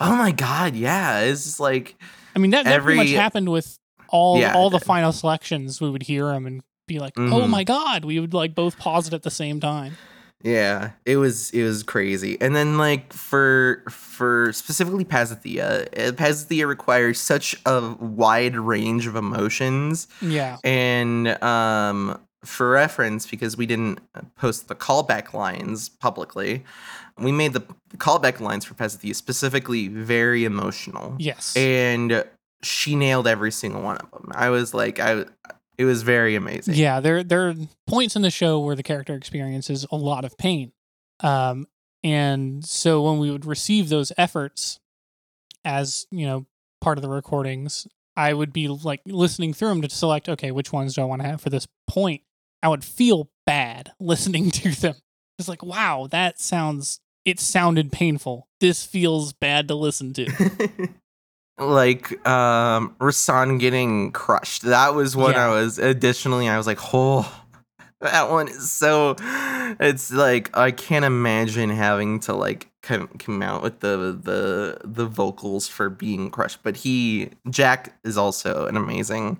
Oh 0.00 0.16
my 0.16 0.32
god, 0.32 0.74
yeah, 0.74 1.20
it's 1.20 1.44
just 1.44 1.60
like 1.60 1.96
I 2.34 2.38
mean, 2.38 2.50
that, 2.52 2.64
that 2.64 2.82
pretty 2.82 2.96
much 2.98 3.06
Every- 3.08 3.16
happened 3.16 3.48
with 3.50 3.78
all 4.08 4.38
Yeah, 4.38 4.54
all 4.54 4.70
the 4.70 4.80
final 4.80 5.12
selections. 5.12 5.80
We 5.80 5.90
would 5.90 6.02
hear 6.04 6.26
them 6.26 6.46
and 6.46 6.62
be 6.86 6.98
like, 6.98 7.12
"Oh 7.18 7.20
Mhm. 7.42 7.48
my 7.50 7.64
god!" 7.64 8.04
We 8.04 8.18
would 8.20 8.32
like 8.32 8.54
both 8.54 8.78
pause 8.78 9.06
it 9.08 9.12
at 9.14 9.22
the 9.22 9.30
same 9.30 9.60
time. 9.60 9.96
Yeah, 10.42 10.92
it 11.04 11.16
was 11.16 11.50
it 11.50 11.64
was 11.64 11.82
crazy. 11.82 12.40
And 12.40 12.54
then 12.54 12.78
like 12.78 13.12
for 13.12 13.82
for 13.90 14.52
specifically 14.52 15.04
Pazathea, 15.04 15.88
uh, 15.98 16.12
Pazathea 16.12 16.66
requires 16.66 17.20
such 17.20 17.60
a 17.66 17.94
wide 17.98 18.56
range 18.56 19.06
of 19.06 19.16
emotions 19.16 20.06
Yeah, 20.20 20.58
And 20.62 21.42
um, 21.42 22.20
for 22.44 22.70
reference, 22.70 23.26
because 23.26 23.56
we 23.56 23.66
didn't 23.66 23.98
post 24.36 24.68
the 24.68 24.76
callback 24.76 25.34
lines 25.34 25.88
publicly, 25.88 26.64
we 27.18 27.32
made 27.32 27.52
the 27.52 27.64
callback 27.96 28.38
lines 28.38 28.64
for 28.64 28.74
Pazathea 28.74 29.16
specifically 29.16 29.88
very 29.88 30.44
emotional. 30.44 31.16
yes, 31.18 31.56
And 31.56 32.24
she 32.62 32.94
nailed 32.94 33.26
every 33.26 33.50
single 33.50 33.82
one 33.82 33.96
of 33.96 34.10
them. 34.12 34.30
I 34.34 34.50
was 34.50 34.72
like, 34.72 35.00
I, 35.00 35.24
it 35.78 35.84
was 35.84 36.02
very 36.02 36.34
amazing. 36.34 36.74
yeah. 36.74 37.00
There 37.00 37.22
there 37.22 37.48
are 37.48 37.54
points 37.86 38.16
in 38.16 38.22
the 38.22 38.30
show 38.30 38.60
where 38.60 38.76
the 38.76 38.82
character 38.82 39.14
experiences 39.14 39.86
a 39.90 39.96
lot 39.96 40.24
of 40.24 40.36
pain, 40.36 40.72
um, 41.20 41.66
and 42.04 42.64
so 42.64 43.02
when 43.02 43.18
we 43.18 43.30
would 43.30 43.46
receive 43.46 43.88
those 43.88 44.12
efforts 44.18 44.80
as 45.64 46.06
you 46.10 46.26
know 46.26 46.46
part 46.80 46.98
of 46.98 47.02
the 47.02 47.08
recordings, 47.08 47.86
I 48.16 48.34
would 48.34 48.52
be 48.52 48.68
like 48.68 49.00
listening 49.06 49.54
through 49.54 49.68
them 49.68 49.82
to 49.82 49.90
select, 49.90 50.28
okay, 50.28 50.50
which 50.50 50.72
ones 50.72 50.94
do 50.94 51.02
I 51.02 51.04
want 51.04 51.22
to 51.22 51.28
have 51.28 51.40
for 51.40 51.50
this 51.50 51.66
point? 51.88 52.22
I 52.62 52.68
would 52.68 52.84
feel 52.84 53.30
bad 53.46 53.92
listening 54.00 54.50
to 54.50 54.70
them. 54.70 54.96
It's 55.38 55.48
like, 55.48 55.62
wow, 55.62 56.08
that 56.10 56.40
sounds. 56.40 57.00
It 57.24 57.38
sounded 57.38 57.92
painful. 57.92 58.48
This 58.58 58.84
feels 58.86 59.32
bad 59.34 59.68
to 59.68 59.74
listen 59.74 60.14
to. 60.14 60.26
like 61.58 62.12
um 62.26 62.94
Rasan 63.00 63.58
getting 63.60 64.12
crushed. 64.12 64.62
That 64.62 64.94
was 64.94 65.16
when 65.16 65.32
Yeah. 65.32 65.48
I 65.48 65.60
was 65.60 65.78
additionally 65.78 66.48
I 66.48 66.56
was 66.56 66.66
like, 66.66 66.78
"Oh, 66.92 67.30
that 68.00 68.30
one 68.30 68.48
is 68.48 68.70
so 68.72 69.16
it's 69.80 70.12
like 70.12 70.56
I 70.56 70.70
can't 70.70 71.04
imagine 71.04 71.70
having 71.70 72.20
to 72.20 72.34
like 72.34 72.68
come, 72.82 73.08
come 73.18 73.42
out 73.42 73.62
with 73.62 73.80
the 73.80 74.18
the 74.22 74.78
the 74.84 75.06
vocals 75.06 75.66
for 75.68 75.90
being 75.90 76.30
crushed." 76.30 76.62
But 76.62 76.76
he 76.76 77.30
Jack 77.50 77.98
is 78.04 78.16
also 78.16 78.66
an 78.66 78.76
amazing 78.76 79.38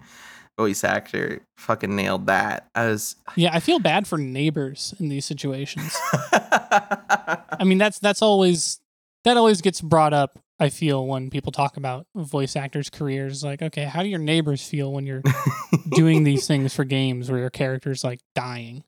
voice 0.59 0.83
actor. 0.83 1.41
Fucking 1.57 1.95
nailed 1.95 2.27
that. 2.27 2.67
I 2.75 2.87
was 2.87 3.15
Yeah, 3.37 3.51
I 3.55 3.61
feel 3.61 3.79
bad 3.79 4.09
for 4.09 4.19
neighbors 4.19 4.93
in 4.99 5.09
these 5.09 5.25
situations. 5.25 5.97
I 6.33 7.63
mean, 7.65 7.79
that's 7.79 7.99
that's 8.01 8.23
always 8.23 8.81
that 9.25 9.37
always 9.37 9.61
gets 9.61 9.81
brought 9.81 10.13
up. 10.13 10.39
I 10.61 10.69
feel 10.71 11.07
when 11.07 11.31
people 11.31 11.53
talk 11.53 11.77
about 11.77 12.07
voice 12.17 12.57
actors' 12.57 12.91
careers, 12.91 13.45
like, 13.45 13.63
okay, 13.63 13.85
how 13.85 14.03
do 14.03 14.09
your 14.09 14.19
neighbors 14.19 14.67
feel 14.67 14.93
when 14.93 15.07
you're 15.07 15.23
doing 15.91 16.25
these 16.25 16.47
things 16.47 16.75
for 16.75 16.85
games 16.85 17.31
where 17.31 17.39
your 17.41 17.51
character's 17.51 18.03
like 18.03 18.21
dying? 18.35 18.85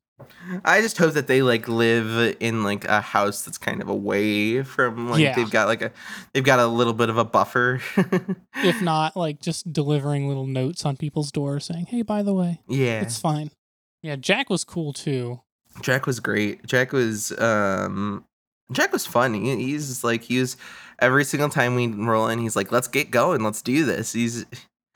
I 0.67 0.83
just 0.83 0.99
hope 0.99 1.15
that 1.15 1.29
they 1.29 1.41
like 1.41 1.67
live 1.67 2.37
in 2.41 2.63
like 2.63 2.85
a 2.87 3.01
house 3.01 3.43
that's 3.43 3.57
kind 3.57 3.81
of 3.81 3.89
away 3.89 4.63
from 4.63 5.09
like 5.09 5.21
Yeah. 5.21 5.35
they've 5.35 5.51
got 5.51 5.67
like 5.67 5.81
a 5.81 5.93
they've 6.35 6.45
got 6.45 6.59
a 6.59 6.67
little 6.67 6.93
bit 6.93 7.09
of 7.09 7.17
a 7.17 7.25
buffer. 7.25 7.81
If 8.57 8.83
not, 8.83 9.17
like 9.17 9.41
just 9.41 9.73
delivering 9.73 10.29
little 10.29 10.47
notes 10.47 10.85
on 10.85 10.97
people's 10.99 11.33
doors 11.33 11.65
saying, 11.65 11.87
"Hey, 11.87 12.03
by 12.03 12.23
the 12.23 12.35
way, 12.35 12.61
yeah. 12.69 13.01
it's 13.01 13.19
fine." 13.19 13.51
Yeah, 14.03 14.17
Jack 14.17 14.51
was 14.51 14.65
cool 14.65 14.93
too. 14.93 15.41
Jack 15.81 16.05
was 16.07 16.21
great. 16.21 16.67
Jack 16.67 16.93
was 16.93 17.33
um 17.41 18.25
Jack 18.73 18.93
was 18.93 19.07
fun. 19.07 19.35
He, 19.35 19.57
he's 19.57 20.03
like 20.05 20.23
he 20.23 20.39
was 20.41 20.57
every 20.99 21.25
single 21.25 21.49
time 21.49 21.75
we 21.75 21.87
roll 21.89 22.29
in, 22.29 22.39
he's 22.39 22.57
like, 22.57 22.71
"Let's 22.73 22.89
get 22.89 23.11
going. 23.11 23.43
Let's 23.43 23.63
do 23.63 23.85
this." 23.85 24.13
He's 24.13 24.47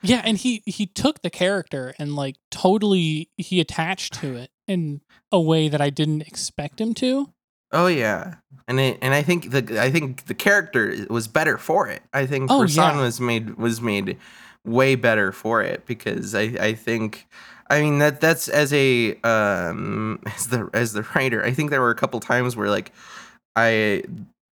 Yeah, 0.01 0.21
and 0.23 0.37
he 0.37 0.61
he 0.65 0.85
took 0.85 1.21
the 1.21 1.29
character 1.29 1.93
and 1.99 2.15
like 2.15 2.35
totally 2.51 3.29
he 3.37 3.59
attached 3.59 4.13
to 4.15 4.35
it 4.35 4.49
in 4.67 5.01
a 5.31 5.39
way 5.39 5.67
that 5.67 5.81
I 5.81 5.89
didn't 5.89 6.21
expect 6.21 6.79
him 6.81 6.93
to. 6.95 7.29
oh 7.71 7.87
yeah, 7.87 8.35
and 8.67 8.79
it, 8.79 8.97
and 9.01 9.13
I 9.13 9.21
think 9.21 9.51
the 9.51 9.81
I 9.81 9.91
think 9.91 10.25
the 10.25 10.33
character 10.33 10.95
was 11.09 11.27
better 11.27 11.57
for 11.57 11.87
it. 11.87 12.01
I 12.13 12.25
think 12.25 12.49
Oh, 12.51 12.61
Rasan 12.61 12.75
yeah. 12.95 13.01
was 13.01 13.19
made 13.19 13.55
was 13.57 13.81
made 13.81 14.17
way 14.63 14.95
better 14.95 15.31
for 15.31 15.61
it 15.61 15.85
because 15.85 16.33
I 16.35 16.41
I 16.59 16.73
think. 16.73 17.27
I 17.67 17.81
mean 17.81 17.97
that 17.97 18.21
that's 18.21 18.47
as 18.47 18.71
a 18.73 19.15
um 19.23 20.19
as 20.35 20.47
the 20.49 20.69
as 20.71 20.93
the 20.93 21.01
writer 21.15 21.43
I 21.43 21.51
think 21.51 21.71
there 21.71 21.81
were 21.81 21.89
a 21.89 21.95
couple 21.95 22.19
times 22.19 22.55
where 22.55 22.69
like 22.69 22.91
I 23.55 24.03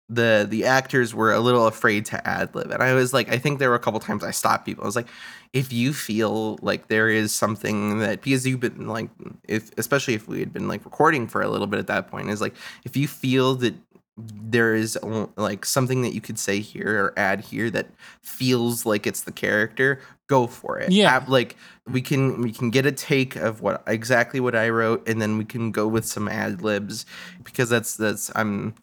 the 0.08 0.46
the 0.48 0.66
actors 0.66 1.14
were 1.14 1.32
a 1.32 1.40
little 1.40 1.66
afraid 1.66 2.04
to 2.06 2.26
ad 2.26 2.54
lib, 2.54 2.70
and 2.70 2.82
I 2.82 2.92
was 2.94 3.12
like, 3.12 3.32
I 3.32 3.38
think 3.38 3.58
there 3.58 3.70
were 3.70 3.76
a 3.76 3.80
couple 3.80 3.98
times 4.00 4.22
I 4.22 4.30
stopped 4.30 4.66
people. 4.66 4.84
I 4.84 4.86
was 4.86 4.96
like, 4.96 5.08
if 5.52 5.72
you 5.72 5.92
feel 5.92 6.58
like 6.60 6.88
there 6.88 7.08
is 7.08 7.34
something 7.34 7.98
that 8.00 8.22
because 8.22 8.46
you've 8.46 8.60
been 8.60 8.88
like, 8.88 9.08
if 9.48 9.70
especially 9.78 10.14
if 10.14 10.28
we 10.28 10.40
had 10.40 10.52
been 10.52 10.68
like 10.68 10.84
recording 10.84 11.26
for 11.26 11.40
a 11.40 11.48
little 11.48 11.66
bit 11.66 11.78
at 11.78 11.86
that 11.86 12.10
point, 12.10 12.28
is 12.28 12.40
like 12.40 12.54
if 12.84 12.96
you 12.96 13.08
feel 13.08 13.54
that 13.56 13.74
there 14.18 14.74
is 14.74 14.98
like 15.36 15.64
something 15.64 16.02
that 16.02 16.12
you 16.12 16.20
could 16.20 16.38
say 16.38 16.60
here 16.60 17.04
or 17.04 17.18
add 17.18 17.40
here 17.40 17.70
that 17.70 17.86
feels 18.22 18.84
like 18.84 19.06
it's 19.06 19.22
the 19.22 19.32
character, 19.32 19.98
go 20.28 20.46
for 20.46 20.78
it. 20.78 20.92
Yeah. 20.92 21.16
Ab- 21.16 21.28
like 21.28 21.56
we 21.86 22.02
can 22.02 22.42
we 22.42 22.52
can 22.52 22.70
get 22.70 22.84
a 22.84 22.92
take 22.92 23.36
of 23.36 23.62
what 23.62 23.82
exactly 23.86 24.40
what 24.40 24.54
I 24.54 24.68
wrote, 24.68 25.08
and 25.08 25.22
then 25.22 25.38
we 25.38 25.44
can 25.46 25.70
go 25.70 25.88
with 25.88 26.04
some 26.04 26.28
ad 26.28 26.62
libs 26.62 27.06
because 27.42 27.70
that's 27.70 27.96
that's 27.96 28.30
I'm 28.34 28.74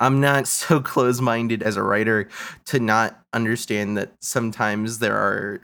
I'm 0.00 0.20
not 0.20 0.46
so 0.48 0.80
close 0.80 1.20
minded 1.20 1.62
as 1.62 1.76
a 1.76 1.82
writer 1.82 2.28
to 2.66 2.80
not 2.80 3.20
understand 3.32 3.96
that 3.98 4.12
sometimes 4.20 4.98
there 4.98 5.16
are 5.16 5.60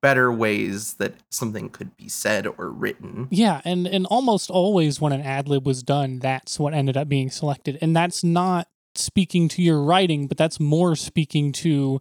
better 0.00 0.32
ways 0.32 0.94
that 0.94 1.14
something 1.30 1.68
could 1.68 1.96
be 1.96 2.08
said 2.08 2.46
or 2.46 2.70
written. 2.70 3.28
Yeah, 3.30 3.60
and 3.64 3.86
and 3.86 4.06
almost 4.06 4.50
always 4.50 5.00
when 5.00 5.12
an 5.12 5.20
ad 5.22 5.48
lib 5.48 5.66
was 5.66 5.82
done, 5.82 6.18
that's 6.18 6.58
what 6.58 6.74
ended 6.74 6.96
up 6.96 7.08
being 7.08 7.30
selected, 7.30 7.78
and 7.80 7.94
that's 7.94 8.24
not 8.24 8.68
speaking 8.94 9.48
to 9.48 9.62
your 9.62 9.82
writing, 9.82 10.26
but 10.26 10.36
that's 10.36 10.58
more 10.58 10.96
speaking 10.96 11.52
to 11.52 12.00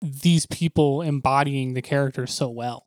these 0.00 0.46
people 0.46 1.02
embodying 1.02 1.74
the 1.74 1.82
characters 1.82 2.32
so 2.32 2.48
well. 2.48 2.86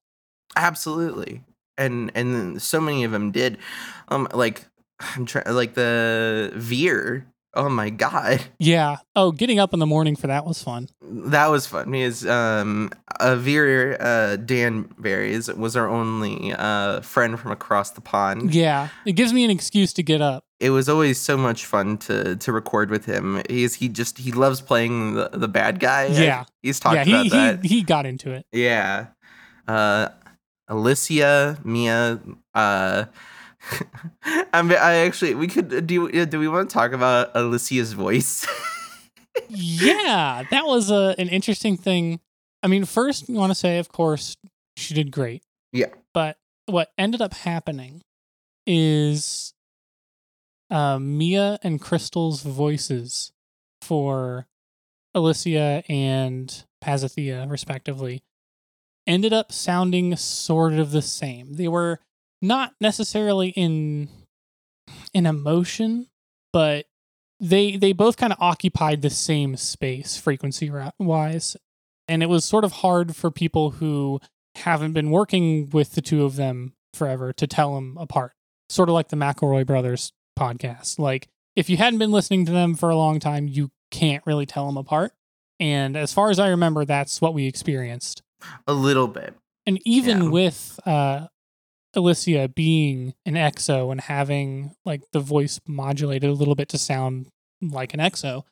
Absolutely. 0.55 1.41
And 1.77 2.11
and 2.15 2.33
then 2.33 2.59
so 2.59 2.79
many 2.79 3.03
of 3.03 3.11
them 3.11 3.31
did. 3.31 3.57
Um 4.07 4.27
like 4.33 4.65
I'm 4.99 5.25
trying 5.25 5.45
like 5.53 5.73
the 5.73 6.51
Veer. 6.55 7.27
Oh 7.55 7.69
my 7.69 7.91
god. 7.91 8.41
Yeah. 8.57 8.97
Oh, 9.15 9.31
getting 9.31 9.59
up 9.59 9.73
in 9.73 9.79
the 9.79 9.85
morning 9.85 10.15
for 10.15 10.25
that 10.27 10.45
was 10.45 10.63
fun. 10.63 10.89
That 11.01 11.47
was 11.47 11.67
fun. 11.67 11.91
Because 11.91 12.25
um 12.25 12.89
Veer 13.21 13.95
uh 13.99 14.37
Dan 14.37 14.89
Berries 14.97 15.53
was 15.53 15.75
our 15.75 15.87
only 15.87 16.53
uh 16.53 17.01
friend 17.01 17.39
from 17.39 17.51
across 17.51 17.91
the 17.91 18.01
pond. 18.01 18.55
Yeah, 18.55 18.89
it 19.05 19.13
gives 19.13 19.33
me 19.33 19.43
an 19.43 19.51
excuse 19.51 19.93
to 19.93 20.03
get 20.03 20.19
up. 20.19 20.45
It 20.59 20.71
was 20.71 20.89
always 20.89 21.19
so 21.19 21.37
much 21.37 21.65
fun 21.65 21.97
to 21.99 22.35
to 22.37 22.51
record 22.51 22.89
with 22.89 23.05
him. 23.05 23.43
He's 23.47 23.75
he 23.75 23.87
just 23.87 24.17
he 24.17 24.31
loves 24.31 24.59
playing 24.59 25.13
the, 25.13 25.29
the 25.31 25.47
bad 25.47 25.79
guy. 25.79 26.07
Yeah. 26.07 26.45
He's 26.63 26.79
talked 26.79 26.95
yeah, 26.95 27.13
about 27.15 27.23
he, 27.23 27.29
that. 27.29 27.61
he 27.63 27.67
he 27.67 27.83
got 27.83 28.07
into 28.07 28.31
it. 28.31 28.47
Yeah. 28.51 29.07
Uh 29.67 30.09
Alicia, 30.67 31.59
Mia, 31.63 32.19
uh 32.55 33.05
I'm, 34.53 34.71
I 34.71 34.95
actually 35.05 35.35
we 35.35 35.47
could 35.47 35.73
uh, 35.73 35.79
do 35.79 36.09
uh, 36.09 36.25
do 36.25 36.39
we 36.39 36.47
want 36.47 36.69
to 36.69 36.73
talk 36.73 36.91
about 36.91 37.31
Alicia's 37.35 37.93
voice? 37.93 38.45
yeah, 39.49 40.43
that 40.49 40.65
was 40.65 40.91
a 40.91 41.15
an 41.17 41.29
interesting 41.29 41.77
thing. 41.77 42.19
I 42.61 42.67
mean, 42.67 42.85
first 42.85 43.29
you 43.29 43.35
want 43.35 43.51
to 43.51 43.55
say, 43.55 43.79
of 43.79 43.89
course, 43.89 44.37
she 44.77 44.93
did 44.93 45.11
great. 45.11 45.43
Yeah. 45.71 45.87
But 46.13 46.37
what 46.65 46.91
ended 46.97 47.21
up 47.21 47.33
happening 47.33 48.01
is 48.65 49.53
uh, 50.69 50.99
Mia 50.99 51.59
and 51.63 51.81
Crystal's 51.81 52.43
voices 52.43 53.31
for 53.81 54.47
Alicia 55.13 55.83
and 55.89 56.63
Pazathea, 56.83 57.49
respectively, 57.49 58.23
ended 59.05 59.33
up 59.33 59.51
sounding 59.51 60.15
sort 60.15 60.73
of 60.73 60.91
the 60.91 61.01
same. 61.01 61.55
They 61.55 61.67
were 61.67 61.99
not 62.43 62.73
necessarily 62.79 63.49
in 63.49 64.09
in 65.13 65.25
emotion, 65.25 66.07
but 66.51 66.85
they 67.39 67.77
they 67.77 67.93
both 67.93 68.17
kind 68.17 68.31
of 68.33 68.39
occupied 68.39 69.01
the 69.01 69.09
same 69.09 69.55
space 69.57 70.17
frequency 70.17 70.71
wise. 70.99 71.57
And 72.07 72.21
it 72.21 72.27
was 72.27 72.43
sort 72.45 72.65
of 72.65 72.71
hard 72.73 73.15
for 73.15 73.31
people 73.31 73.71
who 73.71 74.19
haven't 74.55 74.91
been 74.93 75.09
working 75.09 75.69
with 75.71 75.93
the 75.93 76.01
two 76.01 76.23
of 76.25 76.35
them 76.35 76.73
forever 76.93 77.31
to 77.33 77.47
tell 77.47 77.75
them 77.75 77.97
apart. 77.97 78.33
Sort 78.69 78.89
of 78.89 78.93
like 78.93 79.07
the 79.07 79.15
mcelroy 79.15 79.65
brothers 79.65 80.11
podcast. 80.37 80.99
Like 80.99 81.27
if 81.55 81.69
you 81.69 81.77
hadn't 81.77 81.99
been 81.99 82.11
listening 82.11 82.45
to 82.45 82.51
them 82.51 82.75
for 82.75 82.89
a 82.89 82.95
long 82.97 83.19
time 83.19 83.47
you 83.47 83.71
can't 83.89 84.23
really 84.25 84.45
tell 84.45 84.65
them 84.65 84.77
apart. 84.77 85.13
And 85.59 85.95
as 85.95 86.11
far 86.11 86.29
as 86.29 86.39
i 86.39 86.49
remember 86.49 86.83
that's 86.83 87.21
what 87.21 87.33
we 87.33 87.47
experienced. 87.47 88.21
A 88.67 88.73
little 88.73 89.07
bit. 89.07 89.33
and 89.65 89.79
even 89.85 90.23
Yeah. 90.23 90.29
with 90.29 90.79
uh 90.85 91.27
Alicia 91.95 92.47
being 92.47 93.13
an 93.25 93.35
exo 93.35 93.91
and 93.91 94.01
having 94.01 94.75
like 94.85 95.03
the 95.11 95.19
voice 95.19 95.59
modulated 95.67 96.29
a 96.29 96.33
little 96.33 96.55
bit 96.55 96.69
to 96.69 96.77
sound 96.77 97.27
like 97.61 97.93
an 97.93 97.99
exo, 97.99 98.43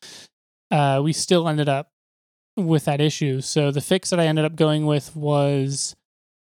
uh, 0.69 1.01
we 1.03 1.13
still 1.13 1.47
ended 1.47 1.67
up 1.67 1.91
with 2.55 2.85
that 2.85 3.01
issue. 3.01 3.41
So 3.41 3.71
the 3.71 3.81
fix 3.81 4.09
that 4.09 4.19
I 4.19 4.27
ended 4.27 4.45
up 4.45 4.55
going 4.55 4.85
with 4.85 5.15
was 5.15 5.95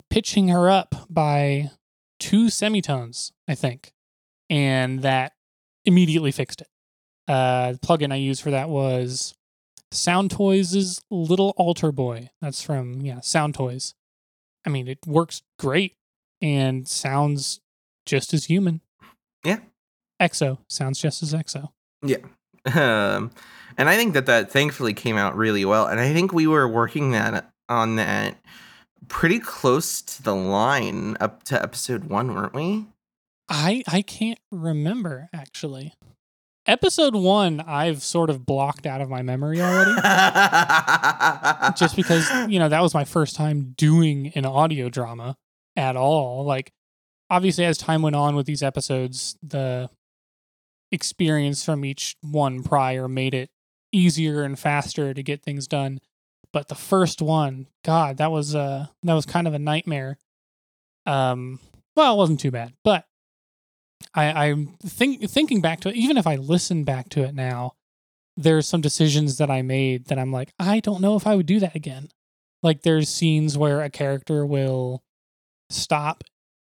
pitching 0.09 0.49
her 0.49 0.69
up 0.69 0.95
by 1.09 1.71
two 2.19 2.49
semitones, 2.49 3.31
I 3.47 3.55
think. 3.55 3.93
And 4.49 5.01
that 5.01 5.33
immediately 5.85 6.31
fixed 6.31 6.61
it. 6.61 6.67
Uh, 7.27 7.73
the 7.73 7.79
plugin 7.79 8.11
I 8.11 8.17
used 8.17 8.41
for 8.41 8.51
that 8.51 8.69
was 8.69 9.33
Soundtoys' 9.93 11.01
Little 11.09 11.53
AlterBoy. 11.57 12.29
That's 12.41 12.61
from, 12.61 13.01
yeah, 13.01 13.19
Soundtoys. 13.19 13.93
I 14.65 14.69
mean, 14.69 14.87
it 14.87 14.99
works 15.07 15.41
great 15.57 15.95
and 16.41 16.87
sounds 16.87 17.61
just 18.05 18.33
as 18.33 18.45
human. 18.45 18.81
Yeah. 19.43 19.59
Exo 20.21 20.59
sounds 20.67 20.99
just 20.99 21.23
as 21.23 21.33
Exo. 21.33 21.69
Yeah. 22.03 22.17
Um, 22.65 23.31
and 23.77 23.89
I 23.89 23.95
think 23.95 24.13
that 24.13 24.27
that 24.27 24.51
thankfully 24.51 24.93
came 24.93 25.17
out 25.17 25.35
really 25.35 25.65
well. 25.65 25.87
And 25.87 25.99
I 25.99 26.13
think 26.13 26.33
we 26.33 26.47
were 26.47 26.67
working 26.67 27.11
that 27.11 27.49
on 27.69 27.95
that 27.95 28.37
pretty 29.07 29.39
close 29.39 30.01
to 30.01 30.23
the 30.23 30.35
line 30.35 31.17
up 31.19 31.43
to 31.43 31.61
episode 31.61 32.05
one, 32.05 32.33
weren't 32.33 32.53
we? 32.53 32.85
I 33.49 33.83
I 33.87 34.01
can't 34.01 34.39
remember 34.51 35.29
actually. 35.33 35.93
Episode 36.67 37.15
one, 37.15 37.59
I've 37.59 38.03
sort 38.03 38.29
of 38.29 38.45
blocked 38.45 38.85
out 38.85 39.01
of 39.01 39.09
my 39.09 39.23
memory 39.23 39.59
already, 39.59 39.95
just 41.75 41.95
because 41.95 42.29
you 42.47 42.59
know 42.59 42.69
that 42.69 42.81
was 42.81 42.93
my 42.93 43.03
first 43.03 43.35
time 43.35 43.73
doing 43.75 44.31
an 44.35 44.45
audio 44.45 44.87
drama 44.87 45.37
at 45.75 45.95
all. 45.95 46.43
Like, 46.43 46.71
obviously, 47.29 47.65
as 47.65 47.77
time 47.77 48.01
went 48.01 48.15
on 48.15 48.35
with 48.35 48.45
these 48.45 48.63
episodes, 48.63 49.37
the 49.41 49.89
experience 50.91 51.63
from 51.63 51.85
each 51.85 52.15
one 52.21 52.63
prior 52.63 53.07
made 53.07 53.33
it 53.33 53.49
easier 53.91 54.43
and 54.43 54.59
faster 54.59 55.13
to 55.13 55.23
get 55.23 55.41
things 55.41 55.67
done. 55.67 55.99
But 56.53 56.67
the 56.67 56.75
first 56.75 57.21
one, 57.21 57.67
God, 57.83 58.17
that 58.17 58.31
was 58.31 58.55
uh 58.55 58.87
that 59.03 59.13
was 59.13 59.25
kind 59.25 59.47
of 59.47 59.53
a 59.53 59.59
nightmare. 59.59 60.17
Um, 61.05 61.59
well, 61.95 62.13
it 62.13 62.17
wasn't 62.17 62.39
too 62.39 62.51
bad, 62.51 62.73
but 62.83 63.05
I, 64.13 64.47
I'm 64.47 64.77
think 64.83 65.29
thinking 65.29 65.61
back 65.61 65.79
to 65.81 65.89
it. 65.89 65.95
Even 65.95 66.17
if 66.17 66.27
I 66.27 66.35
listen 66.35 66.83
back 66.83 67.09
to 67.09 67.23
it 67.23 67.33
now, 67.33 67.75
there's 68.35 68.67
some 68.67 68.81
decisions 68.81 69.37
that 69.37 69.49
I 69.49 69.61
made 69.61 70.05
that 70.07 70.19
I'm 70.19 70.31
like, 70.31 70.53
I 70.59 70.79
don't 70.79 71.01
know 71.01 71.15
if 71.15 71.25
I 71.25 71.35
would 71.35 71.45
do 71.45 71.59
that 71.59 71.75
again. 71.75 72.09
Like 72.63 72.81
there's 72.81 73.09
scenes 73.09 73.57
where 73.57 73.81
a 73.81 73.89
character 73.89 74.45
will 74.45 75.03
stop 75.71 76.23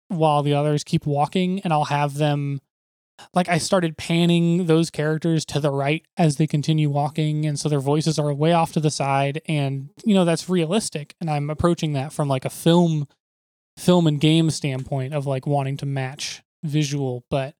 while 0.08 0.42
the 0.42 0.54
others 0.54 0.84
keep 0.84 1.06
walking, 1.06 1.60
and 1.60 1.72
I'll 1.72 1.86
have 1.86 2.14
them 2.14 2.60
like 3.32 3.48
I 3.48 3.58
started 3.58 3.96
panning 3.96 4.66
those 4.66 4.90
characters 4.90 5.44
to 5.46 5.60
the 5.60 5.70
right 5.70 6.04
as 6.16 6.36
they 6.36 6.46
continue 6.46 6.90
walking, 6.90 7.46
and 7.46 7.58
so 7.58 7.68
their 7.68 7.80
voices 7.80 8.18
are 8.18 8.32
way 8.34 8.52
off 8.52 8.72
to 8.72 8.80
the 8.80 8.90
side, 8.90 9.40
and 9.46 9.90
you 10.04 10.14
know 10.14 10.24
that's 10.24 10.48
realistic, 10.48 11.14
and 11.20 11.30
I'm 11.30 11.50
approaching 11.50 11.92
that 11.92 12.12
from 12.12 12.28
like 12.28 12.44
a 12.44 12.50
film 12.50 13.06
film 13.76 14.06
and 14.06 14.20
game 14.20 14.50
standpoint 14.50 15.14
of 15.14 15.26
like 15.26 15.46
wanting 15.46 15.76
to 15.78 15.86
match 15.86 16.42
visual, 16.62 17.24
but 17.30 17.54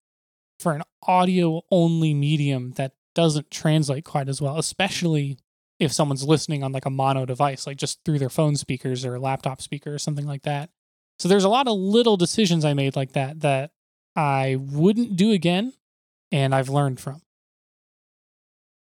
for 0.60 0.72
an 0.72 0.82
audio 1.06 1.62
only 1.70 2.14
medium 2.14 2.72
that 2.72 2.92
doesn't 3.14 3.50
translate 3.50 4.04
quite 4.04 4.28
as 4.28 4.40
well, 4.40 4.58
especially 4.58 5.38
if 5.78 5.92
someone's 5.92 6.24
listening 6.24 6.62
on 6.62 6.72
like 6.72 6.86
a 6.86 6.90
mono 6.90 7.24
device, 7.24 7.66
like 7.66 7.76
just 7.76 7.98
through 8.04 8.18
their 8.18 8.30
phone 8.30 8.56
speakers 8.56 9.04
or 9.04 9.18
laptop 9.18 9.60
speaker 9.60 9.92
or 9.92 9.98
something 9.98 10.26
like 10.26 10.42
that. 10.42 10.70
So 11.18 11.28
there's 11.28 11.44
a 11.44 11.48
lot 11.48 11.68
of 11.68 11.76
little 11.76 12.16
decisions 12.16 12.64
I 12.64 12.74
made 12.74 12.96
like 12.96 13.12
that 13.12 13.40
that 13.40 13.70
I 14.16 14.56
wouldn't 14.60 15.16
do 15.16 15.30
again 15.32 15.72
and 16.32 16.54
I've 16.54 16.68
learned 16.68 17.00
from. 17.00 17.20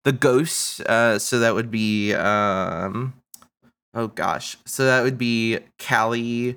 the 0.05 0.11
ghosts 0.13 0.79
uh 0.81 1.19
so 1.19 1.39
that 1.39 1.53
would 1.53 1.69
be 1.69 2.13
um 2.13 3.13
oh 3.93 4.07
gosh 4.07 4.57
so 4.65 4.85
that 4.85 5.03
would 5.03 5.17
be 5.17 5.59
callie 5.77 6.55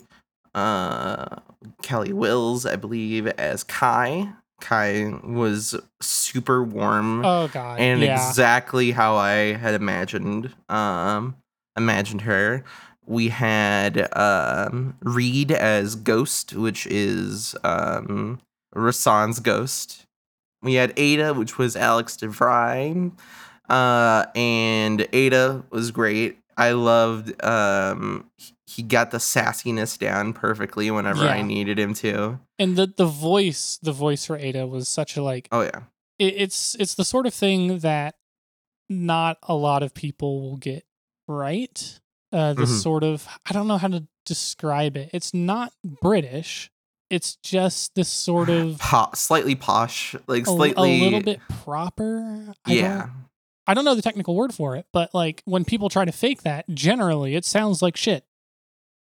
uh 0.54 1.26
callie 1.82 2.12
wills 2.12 2.64
i 2.66 2.76
believe 2.76 3.26
as 3.26 3.64
kai 3.64 4.28
kai 4.60 5.12
was 5.24 5.74
super 6.00 6.62
warm 6.62 7.24
Oh 7.24 7.48
god. 7.48 7.80
and 7.80 8.00
yeah. 8.00 8.14
exactly 8.28 8.92
how 8.92 9.16
i 9.16 9.54
had 9.54 9.74
imagined 9.74 10.54
um 10.68 11.34
imagined 11.76 12.20
her 12.22 12.62
we 13.06 13.28
had 13.28 14.08
um 14.16 14.96
reed 15.02 15.50
as 15.50 15.94
ghost 15.96 16.54
which 16.54 16.86
is 16.86 17.54
um 17.64 18.40
rasan's 18.74 19.40
ghost 19.40 20.06
we 20.62 20.74
had 20.74 20.92
Ada, 20.96 21.34
which 21.34 21.58
was 21.58 21.74
Alex 21.74 22.16
DeVry. 22.16 23.10
Uh, 23.68 24.26
and 24.36 25.08
Ada 25.12 25.64
was 25.70 25.90
great. 25.90 26.38
I 26.56 26.70
loved 26.70 27.42
um 27.44 28.30
he- 28.66 28.82
got 28.84 29.10
the 29.10 29.18
sassiness 29.18 29.98
down 29.98 30.32
perfectly 30.34 30.88
whenever 30.92 31.24
I 31.24 31.42
needed 31.42 31.78
him 31.80 31.94
to. 31.94 32.38
and 32.60 32.76
the 32.76 32.86
the 32.96 33.06
voice, 33.06 33.78
the 33.82 33.90
voice 33.92 34.24
for 34.24 34.36
Ada 34.36 34.66
was 34.68 34.88
such 34.88 35.16
a 35.16 35.22
like 35.22 35.48
Oh 35.50 35.62
yeah. 35.62 35.80
it, 36.20 36.34
it's 36.36 36.76
it's 36.78 36.94
the 36.94 37.04
sort 37.04 37.26
of 37.26 37.34
thing 37.34 37.78
that 37.80 38.14
not 38.88 39.38
a 39.42 39.54
lot 39.54 39.82
of 39.82 39.94
people 39.94 40.42
will 40.42 40.58
get 40.58 40.84
right 41.26 41.98
Uh, 42.32 42.54
this 42.54 42.70
Mhm. 42.70 42.82
sort 42.82 43.04
of 43.04 43.26
I 43.48 43.52
don't 43.52 43.68
know 43.68 43.76
how 43.78 43.88
to 43.88 44.06
describe 44.24 44.96
it. 44.96 45.10
It's 45.12 45.34
not 45.34 45.72
British. 45.84 46.70
It's 47.10 47.36
just 47.42 47.94
this 47.94 48.08
sort 48.08 48.48
of 48.58 48.78
Po- 48.78 49.10
slightly 49.14 49.54
posh, 49.54 50.14
like 50.26 50.46
a, 50.46 50.50
a 50.50 50.82
little 50.82 51.20
bit 51.22 51.40
proper. 51.62 52.54
I 52.64 52.72
yeah. 52.72 52.98
don't, 53.00 53.10
I 53.66 53.74
don't 53.74 53.84
know 53.84 53.94
the 53.94 54.02
technical 54.02 54.34
word 54.34 54.54
for 54.54 54.76
it, 54.76 54.86
but 54.92 55.12
like 55.14 55.42
when 55.44 55.64
people 55.64 55.88
try 55.88 56.04
to 56.04 56.12
fake 56.12 56.42
that, 56.42 56.68
generally 56.70 57.34
it 57.34 57.44
sounds 57.44 57.82
like 57.82 57.96
shit. 57.96 58.24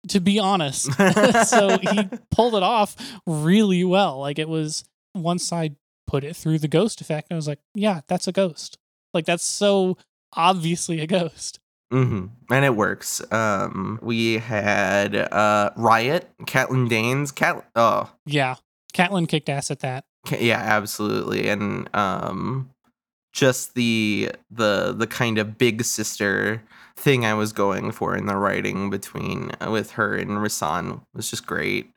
To 0.10 0.20
be 0.20 0.38
honest, 0.38 0.92
so 1.48 1.78
he 1.78 2.10
pulled 2.32 2.56
it 2.56 2.64
off 2.64 2.96
really 3.26 3.86
well. 3.86 4.20
Like 4.20 4.38
it 4.38 4.50
was 4.50 4.84
once 5.16 5.54
I 5.54 5.78
put 6.08 6.26
it 6.26 6.36
through 6.36 6.60
the 6.60 6.68
ghost 6.68 7.00
effect, 7.00 7.32
I 7.32 7.36
was 7.36 7.48
like, 7.48 7.60
yeah, 7.74 8.02
that's 8.08 8.28
a 8.28 8.34
ghost. 8.34 8.78
Like 9.14 9.26
that's 9.26 9.46
so 9.46 9.98
obviously 10.34 11.00
a 11.00 11.08
ghost. 11.08 11.60
Hmm 11.94 12.26
And 12.50 12.66
it 12.66 12.76
works. 12.76 13.22
Um, 13.32 14.00
we 14.02 14.40
had 14.40 15.16
uh, 15.16 15.70
Riot, 15.78 16.28
Catelyn 16.42 16.90
Danes, 16.90 17.32
Cat. 17.32 17.66
Oh, 17.76 18.12
Yeah, 18.26 18.56
Catelyn 18.94 19.28
kicked 19.30 19.48
ass 19.50 19.70
at 19.70 19.80
that. 19.82 20.06
Yeah, 20.40 20.60
absolutely. 20.60 21.50
And 21.50 21.94
um, 21.96 22.70
just 23.34 23.76
the 23.76 24.32
the 24.50 24.94
the 24.98 25.08
kind 25.08 25.38
of 25.38 25.58
big 25.58 25.84
sister 25.84 26.64
thing 26.96 27.26
I 27.26 27.34
was 27.34 27.54
going 27.54 27.92
for 27.92 28.16
in 28.16 28.26
the 28.26 28.38
writing 28.38 28.90
between 28.90 29.52
uh, 29.60 29.70
with 29.70 29.92
her 29.92 30.16
and 30.16 30.32
Rasan 30.32 31.02
was 31.14 31.30
just 31.30 31.46
great. 31.46 31.92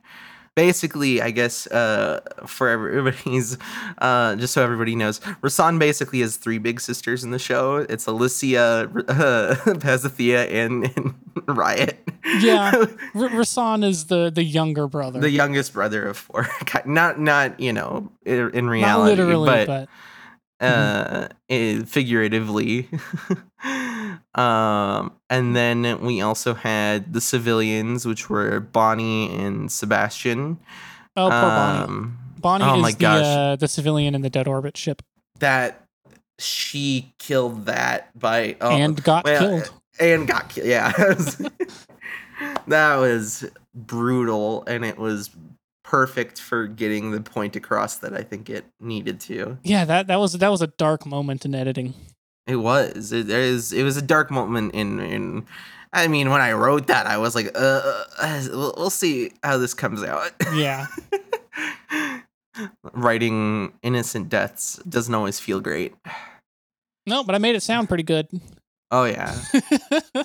Basically, 0.57 1.21
I 1.21 1.31
guess 1.33 1.67
uh, 1.67 2.21
for 2.47 2.69
everybody's 2.71 3.59
uh, 3.99 4.37
just 4.37 4.55
so 4.55 4.65
everybody 4.65 4.97
knows, 4.97 5.21
Rasan 5.43 5.79
basically 5.79 6.21
has 6.21 6.37
three 6.37 6.57
big 6.57 6.81
sisters 6.81 7.23
in 7.23 7.31
the 7.31 7.39
show. 7.39 7.77
It's 7.89 8.07
Alicia, 8.07 8.91
uh, 9.09 9.57
and, 10.51 10.91
and 10.97 11.15
Riot. 11.47 12.09
Yeah. 12.39 12.73
R- 12.75 12.87
Rasan 13.15 13.85
is 13.85 14.07
the 14.07 14.31
the 14.31 14.43
younger 14.43 14.89
brother. 14.89 15.21
the 15.21 15.31
youngest 15.31 15.75
brother 15.75 16.09
of 16.09 16.17
four. 16.17 16.49
not 16.87 17.21
not 17.21 17.61
you 17.61 17.73
know 17.75 18.11
in, 18.25 18.51
in 18.55 18.65
Not 18.65 18.73
reality, 18.73 19.11
literally, 19.23 19.67
but, 19.67 19.89
but, 20.59 20.67
uh, 20.67 21.29
eh, 21.51 21.83
figuratively. 21.85 22.89
Um, 24.35 25.13
and 25.31 25.55
then 25.57 26.01
we 26.01 26.21
also 26.21 26.55
had 26.55 27.13
the 27.13 27.21
civilians, 27.21 28.07
which 28.07 28.29
were 28.29 28.61
Bonnie 28.61 29.35
and 29.35 29.71
Sebastian. 29.71 30.59
oh, 31.17 31.29
poor 31.29 31.41
Bonnie. 31.41 31.85
Um, 31.85 32.19
Bonnie 32.39 32.65
oh 32.65 32.87
is 32.87 32.97
the 32.97 33.07
uh, 33.07 33.57
the 33.57 33.69
civilian 33.69 34.15
in 34.15 34.23
the 34.23 34.31
dead 34.31 34.47
orbit 34.47 34.77
ship 34.77 35.03
that 35.39 35.87
she 36.39 37.13
killed 37.19 37.67
that 37.67 38.17
by 38.19 38.57
oh, 38.61 38.71
and 38.71 39.03
got 39.03 39.25
well, 39.25 39.41
killed. 39.41 39.71
and 39.99 40.29
got 40.29 40.49
killed. 40.49 40.67
Yeah, 40.69 40.93
that 42.69 42.97
was 42.97 43.45
brutal, 43.75 44.65
and 44.67 44.85
it 44.85 44.99
was 44.99 45.31
perfect 45.83 46.41
for 46.41 46.67
getting 46.67 47.13
the 47.13 47.21
point 47.21 47.57
across 47.57 47.99
that 47.99 48.13
I 48.13 48.23
think 48.23 48.51
it 48.51 48.65
needed 48.81 49.21
to. 49.21 49.59
Yeah, 49.63 49.85
that 49.85 50.09
that 50.09 50.17
was 50.17 50.35
that 50.35 50.49
was 50.49 50.63
a 50.63 50.69
dark 50.69 51.07
moment 51.07 51.45
in 51.45 51.55
editing. 51.55 51.95
It 52.47 52.57
was. 52.57 53.13
It 53.13 53.27
there 53.27 53.41
is. 53.41 53.73
It 53.73 53.83
was 53.83 53.97
a 53.97 54.03
dark 54.03 54.31
moment 54.31 54.75
in 54.75 55.01
in. 55.01 55.47
I 55.93 56.09
mean, 56.09 56.31
when 56.31 56.41
I 56.41 56.53
wrote 56.53 56.89
that, 56.89 57.07
I 57.07 57.17
was 57.19 57.35
like, 57.35 57.47
uh, 57.55 58.05
uh 58.19 58.43
we'll, 58.51 58.75
we'll 58.77 58.91
see 58.91 59.33
how 59.43 59.57
this 59.57 59.73
comes 59.75 60.03
out. 60.03 60.33
Yeah. 60.55 60.87
Writing 62.93 63.73
innocent 63.83 64.29
deaths 64.29 64.77
doesn't 64.89 65.15
always 65.15 65.41
feel 65.41 65.61
great. 65.61 65.95
No, 67.07 67.23
but 67.23 67.35
I 67.35 67.39
made 67.39 67.55
it 67.55 67.63
sound 67.63 67.89
pretty 67.89 68.03
good. 68.03 68.29
Oh 68.91 69.05
yeah. 69.05 69.35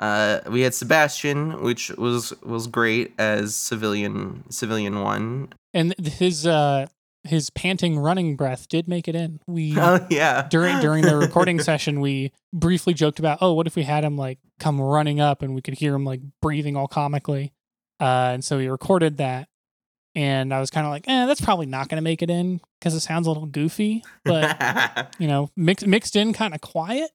Uh, 0.00 0.40
we 0.50 0.62
had 0.62 0.74
Sebastian, 0.74 1.62
which 1.62 1.90
was 1.90 2.32
was 2.42 2.66
great 2.66 3.14
as 3.18 3.54
civilian 3.54 4.42
civilian 4.50 5.00
one. 5.00 5.52
and 5.72 5.94
his 5.96 6.44
uh 6.44 6.86
his 7.24 7.50
panting 7.50 7.98
running 7.98 8.36
breath 8.36 8.68
did 8.68 8.88
make 8.88 9.06
it 9.08 9.14
in. 9.14 9.40
We 9.46 9.74
Oh 9.78 10.04
yeah. 10.10 10.48
during 10.48 10.80
during 10.80 11.02
the 11.04 11.16
recording 11.16 11.60
session 11.70 12.00
we 12.00 12.32
briefly 12.52 12.94
joked 12.94 13.18
about, 13.18 13.38
"Oh, 13.40 13.52
what 13.54 13.66
if 13.66 13.76
we 13.76 13.82
had 13.84 14.04
him 14.04 14.16
like 14.16 14.38
come 14.58 14.80
running 14.80 15.20
up 15.20 15.42
and 15.42 15.54
we 15.54 15.62
could 15.62 15.74
hear 15.74 15.94
him 15.94 16.04
like 16.04 16.20
breathing 16.40 16.76
all 16.76 16.88
comically." 16.88 17.52
Uh 18.00 18.30
and 18.34 18.44
so 18.44 18.58
we 18.58 18.68
recorded 18.68 19.18
that. 19.18 19.48
And 20.14 20.52
I 20.52 20.60
was 20.60 20.68
kind 20.70 20.84
of 20.86 20.90
like, 20.90 21.08
"Eh, 21.08 21.26
that's 21.26 21.40
probably 21.40 21.66
not 21.66 21.88
going 21.88 21.96
to 21.96 22.02
make 22.02 22.20
it 22.22 22.28
in 22.28 22.60
cuz 22.80 22.92
it 22.94 23.00
sounds 23.00 23.26
a 23.26 23.30
little 23.30 23.46
goofy." 23.46 24.04
But 24.24 25.14
you 25.18 25.26
know, 25.28 25.50
mixed 25.56 25.86
mixed 25.86 26.16
in 26.16 26.32
kind 26.32 26.54
of 26.54 26.60
quiet. 26.60 27.10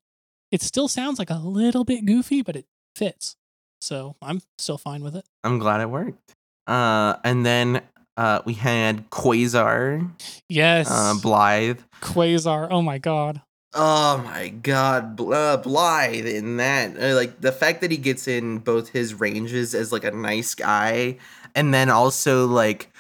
It 0.52 0.62
still 0.62 0.88
sounds 0.88 1.20
like 1.20 1.30
a 1.30 1.36
little 1.40 1.84
bit 1.84 2.06
goofy, 2.06 2.42
but 2.42 2.56
it 2.56 2.66
fits. 2.96 3.36
So 3.82 4.16
I'm 4.22 4.42
still 4.58 4.78
fine 4.78 5.04
with 5.04 5.16
it. 5.16 5.26
I'm 5.44 5.60
glad 5.60 5.82
it 5.82 5.90
worked. 5.90 6.18
Uh, 6.66 7.18
and 7.24 7.46
then 7.46 7.82
uh, 8.18 8.42
we 8.46 8.54
had 8.54 9.10
Quasar, 9.10 10.10
Yes, 10.50 10.90
uh, 10.92 11.14
Blythe. 11.22 11.80
Quasar. 12.02 12.68
Oh 12.72 12.82
my 12.82 12.98
god. 12.98 13.42
Oh 13.74 14.18
my 14.26 14.50
god, 14.50 15.16
Bl- 15.16 15.34
uh, 15.34 15.58
Blythe 15.58 16.26
in 16.26 16.58
that. 16.58 16.98
Uh, 17.00 17.16
like 17.16 17.42
the 17.42 17.52
fact 17.52 17.82
that 17.82 17.92
he 17.92 17.98
gets 17.98 18.28
in 18.28 18.58
both 18.60 18.90
his 18.90 19.14
ranges 19.14 19.76
as 19.76 19.92
like 19.92 20.04
a 20.04 20.12
nice 20.12 20.56
guy 20.56 21.18
and 21.54 21.74
then 21.74 21.90
also 21.90 22.48
like 22.48 22.92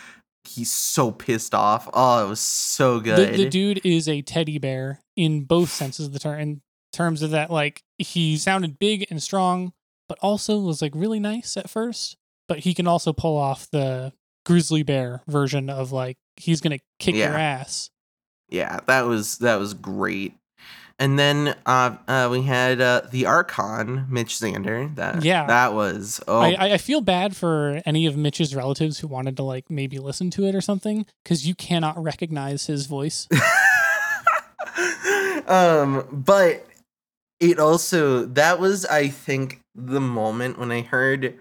he's 0.43 0.71
so 0.71 1.11
pissed 1.11 1.55
off. 1.55 1.89
Oh, 1.93 2.25
it 2.25 2.29
was 2.29 2.39
so 2.39 2.99
The, 2.99 3.15
good. 3.15 3.33
the 3.35 3.49
dude 3.49 3.81
is 3.85 4.07
a 4.07 4.21
teddy 4.21 4.59
bear 4.59 4.99
in 5.15 5.45
both 5.45 5.69
senses 5.71 6.07
of 6.07 6.13
the 6.13 6.19
term. 6.19 6.39
In 6.39 6.61
terms 6.93 7.21
of 7.21 7.31
that, 7.31 7.49
like 7.49 7.81
he 7.97 8.37
sounded 8.37 8.77
big 8.77 9.07
and 9.09 9.21
strong, 9.23 9.73
but 10.07 10.17
also 10.21 10.59
was 10.59 10.81
like 10.81 10.93
really 10.95 11.19
nice 11.19 11.57
at 11.57 11.69
first. 11.69 12.17
But 12.47 12.59
he 12.59 12.73
can 12.73 12.87
also 12.87 13.13
pull 13.13 13.35
off 13.37 13.67
the 13.71 14.13
grizzly 14.47 14.81
bear 14.81 15.21
version 15.27 15.69
of 15.69 15.91
like 15.91 16.17
he's 16.37 16.61
gonna 16.61 16.79
kick 16.99 17.15
your 17.15 17.27
ass. 17.27 17.89
yeah, 18.49 18.79
that 18.87 19.01
was 19.01 19.39
that 19.39 19.57
was 19.59 19.73
great. 19.73 20.33
And 20.99 21.19
then 21.19 21.53
uh, 21.67 21.95
uh, 22.07 22.27
we 22.31 22.41
had 22.41 22.81
uh, 22.81 23.01
the 23.11 23.27
Archon, 23.27 24.07
Mitch 24.09 24.33
Zander. 24.33 24.95
That 24.95 25.23
Yeah. 25.23 25.45
that 25.45 25.73
was 25.73 26.21
oh 26.29 26.39
I, 26.39 26.53
I 26.57 26.73
I 26.73 26.77
feel 26.77 27.01
bad 27.01 27.35
for 27.35 27.81
any 27.85 28.05
of 28.07 28.15
Mitch's 28.15 28.55
relatives 28.55 28.99
who 28.99 29.07
wanted 29.07 29.35
to 29.37 29.43
like 29.43 29.69
maybe 29.69 29.99
listen 29.99 30.31
to 30.31 30.45
it 30.45 30.55
or 30.55 30.61
something 30.61 31.05
because 31.23 31.45
you 31.45 31.53
cannot 31.53 32.01
recognize 32.01 32.67
his 32.67 32.85
voice. 32.85 33.27
um, 35.47 36.07
but 36.11 36.65
it 37.41 37.59
also 37.59 38.25
that 38.25 38.59
was 38.59 38.85
I 38.85 39.09
think 39.09 39.59
the 39.75 40.01
moment 40.01 40.57
when 40.57 40.71
I 40.71 40.81
heard 40.81 41.37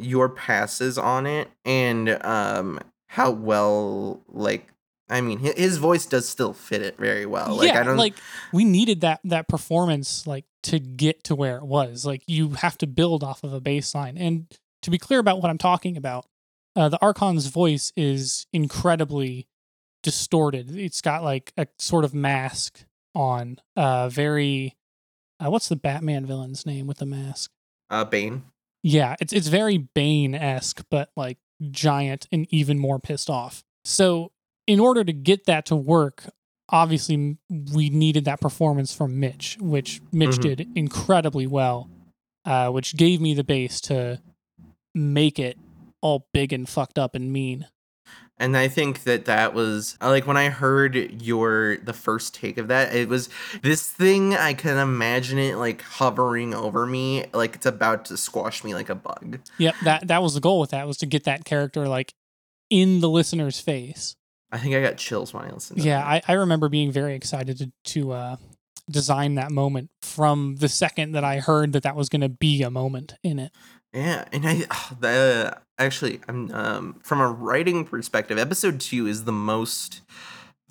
your 0.00 0.28
passes 0.28 0.98
on 0.98 1.26
it 1.26 1.48
and 1.64 2.08
um 2.24 2.80
how 3.08 3.30
well 3.30 4.22
like 4.28 4.66
I 5.08 5.20
mean 5.20 5.38
his 5.38 5.78
voice 5.78 6.06
does 6.06 6.28
still 6.28 6.52
fit 6.52 6.82
it 6.82 6.96
very 6.96 7.26
well. 7.26 7.56
Like 7.56 7.68
yeah, 7.68 7.80
I 7.80 7.82
don't 7.82 7.96
like 7.96 8.14
we 8.52 8.64
needed 8.64 9.00
that 9.00 9.20
that 9.24 9.48
performance 9.48 10.26
like 10.26 10.44
to 10.64 10.78
get 10.78 11.24
to 11.24 11.34
where 11.34 11.56
it 11.56 11.64
was. 11.64 12.04
Like 12.06 12.22
you 12.26 12.50
have 12.50 12.78
to 12.78 12.86
build 12.86 13.24
off 13.24 13.42
of 13.42 13.52
a 13.52 13.60
baseline. 13.60 14.14
And 14.16 14.46
to 14.82 14.90
be 14.90 14.98
clear 14.98 15.18
about 15.18 15.42
what 15.42 15.50
I'm 15.50 15.58
talking 15.58 15.96
about, 15.96 16.26
uh, 16.76 16.88
the 16.88 16.98
Archon's 17.02 17.46
voice 17.46 17.92
is 17.96 18.46
incredibly 18.52 19.48
distorted. 20.02 20.76
It's 20.76 21.00
got 21.00 21.22
like 21.24 21.52
a 21.56 21.66
sort 21.78 22.04
of 22.04 22.14
mask 22.14 22.84
on. 23.14 23.58
Uh, 23.76 24.08
very. 24.08 24.76
Uh, 25.42 25.50
what's 25.50 25.68
the 25.68 25.76
Batman 25.76 26.26
villain's 26.26 26.66
name 26.66 26.86
with 26.86 26.98
the 26.98 27.06
mask? 27.06 27.50
uh 27.88 28.04
Bane. 28.04 28.44
Yeah, 28.82 29.16
it's 29.20 29.32
it's 29.32 29.48
very 29.48 29.78
Bane 29.78 30.34
esque, 30.34 30.84
but 30.90 31.10
like 31.16 31.38
giant 31.70 32.26
and 32.32 32.46
even 32.50 32.78
more 32.78 32.98
pissed 32.98 33.28
off. 33.28 33.62
So 33.84 34.32
in 34.66 34.80
order 34.80 35.04
to 35.04 35.12
get 35.12 35.44
that 35.46 35.66
to 35.66 35.76
work, 35.76 36.24
obviously 36.70 37.36
we 37.74 37.90
needed 37.90 38.24
that 38.24 38.40
performance 38.40 38.94
from 38.94 39.20
Mitch, 39.20 39.58
which 39.60 40.00
Mitch 40.12 40.36
Mhm. 40.38 40.40
did 40.42 40.68
incredibly 40.74 41.46
well, 41.46 41.90
uh, 42.44 42.70
which 42.70 42.96
gave 42.96 43.20
me 43.20 43.34
the 43.34 43.44
base 43.44 43.80
to 43.82 44.20
make 44.94 45.38
it 45.38 45.58
all 46.00 46.26
big 46.32 46.52
and 46.52 46.68
fucked 46.68 46.98
up 46.98 47.14
and 47.14 47.32
mean. 47.32 47.66
And 48.40 48.56
I 48.56 48.68
think 48.68 49.04
that 49.04 49.26
that 49.26 49.52
was 49.52 49.98
like 50.00 50.26
when 50.26 50.38
I 50.38 50.48
heard 50.48 51.22
your 51.22 51.76
the 51.76 51.92
first 51.92 52.34
take 52.34 52.56
of 52.56 52.68
that, 52.68 52.94
it 52.94 53.06
was 53.06 53.28
this 53.60 53.86
thing 53.86 54.34
I 54.34 54.54
can 54.54 54.78
imagine 54.78 55.38
it 55.38 55.56
like 55.56 55.82
hovering 55.82 56.54
over 56.54 56.86
me, 56.86 57.26
like 57.34 57.56
it's 57.56 57.66
about 57.66 58.06
to 58.06 58.16
squash 58.16 58.64
me 58.64 58.74
like 58.74 58.88
a 58.88 58.94
bug. 58.94 59.40
Yep, 59.58 59.74
that 59.84 60.08
that 60.08 60.22
was 60.22 60.32
the 60.32 60.40
goal 60.40 60.58
with 60.58 60.70
that 60.70 60.86
was 60.86 60.96
to 60.98 61.06
get 61.06 61.24
that 61.24 61.44
character 61.44 61.86
like 61.86 62.14
in 62.70 63.00
the 63.00 63.10
listener's 63.10 63.60
face. 63.60 64.16
I 64.50 64.56
think 64.58 64.74
I 64.74 64.80
got 64.80 64.96
chills 64.96 65.34
when 65.34 65.44
I 65.44 65.50
listened. 65.50 65.78
To 65.80 65.86
Yeah, 65.86 65.98
that. 65.98 66.24
I, 66.28 66.32
I 66.32 66.36
remember 66.36 66.70
being 66.70 66.90
very 66.90 67.14
excited 67.14 67.58
to 67.58 67.72
to 67.92 68.12
uh, 68.12 68.36
design 68.90 69.34
that 69.34 69.50
moment 69.50 69.90
from 70.00 70.56
the 70.56 70.68
second 70.68 71.12
that 71.12 71.24
I 71.24 71.40
heard 71.40 71.74
that 71.74 71.82
that 71.82 71.94
was 71.94 72.08
going 72.08 72.22
to 72.22 72.30
be 72.30 72.62
a 72.62 72.70
moment 72.70 73.14
in 73.22 73.38
it. 73.38 73.52
Yeah, 73.92 74.24
and 74.32 74.46
I 74.46 74.54
the 75.00 75.58
actually 75.78 76.20
I'm 76.28 76.50
um 76.52 77.00
from 77.02 77.20
a 77.20 77.28
writing 77.28 77.84
perspective, 77.84 78.38
episode 78.38 78.80
2 78.80 79.06
is 79.06 79.24
the 79.24 79.32
most 79.32 80.02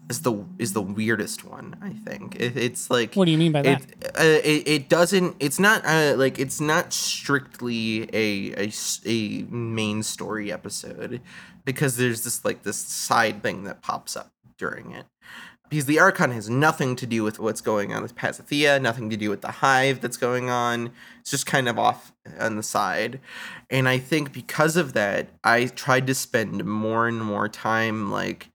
is 0.10 0.22
the 0.22 0.44
is 0.58 0.74
the 0.74 0.82
weirdest 0.82 1.44
one. 1.44 1.76
I 1.82 1.92
think 1.92 2.36
it, 2.36 2.58
it's 2.58 2.90
like 2.90 3.16
What 3.16 3.26
do 3.26 3.32
you 3.32 3.38
mean 3.38 3.52
by 3.52 3.62
that? 3.62 3.82
it, 3.82 4.06
uh, 4.18 4.24
it 4.24 4.68
it 4.68 4.90
doesn't 4.90 5.36
it's 5.40 5.60
not 5.60 5.86
uh, 5.86 6.16
like 6.18 6.40
it's 6.40 6.60
not 6.60 6.94
strictly 6.94 8.10
a 8.14 8.72
a 9.06 9.46
main 9.50 10.04
story 10.04 10.52
episode 10.52 11.22
because 11.66 11.98
there's 11.98 12.24
this 12.24 12.44
like 12.44 12.64
this 12.64 12.78
side 12.78 13.44
thing 13.44 13.66
that 13.66 13.82
pops 13.82 14.16
up 14.16 14.32
during 14.58 14.92
it 14.92 15.06
because 15.70 15.86
the 15.86 16.00
archon 16.00 16.32
has 16.32 16.50
nothing 16.50 16.96
to 16.98 17.06
do 17.06 17.24
with 17.24 17.40
what's 17.40 17.62
going 17.62 17.94
on 17.94 18.02
with 18.02 18.16
Pazathea, 18.16 18.82
nothing 18.82 19.10
to 19.10 19.18
do 19.18 19.30
with 19.30 19.42
the 19.42 19.52
hive 19.52 20.02
that's 20.02 20.18
going 20.18 20.50
on. 20.50 20.92
It's 21.22 21.32
just 21.32 21.46
kind 21.46 21.70
of 21.70 21.78
off 21.78 22.12
on 22.40 22.56
the 22.56 22.64
side. 22.64 23.20
And 23.70 23.88
I 23.88 24.00
think 24.00 24.34
because 24.34 24.76
of 24.76 24.94
that, 24.94 25.30
I 25.44 25.68
tried 25.68 26.08
to 26.08 26.16
spend 26.16 26.66
more 26.66 27.08
and 27.08 27.24
more 27.24 27.48
time 27.48 28.12
like 28.12 28.50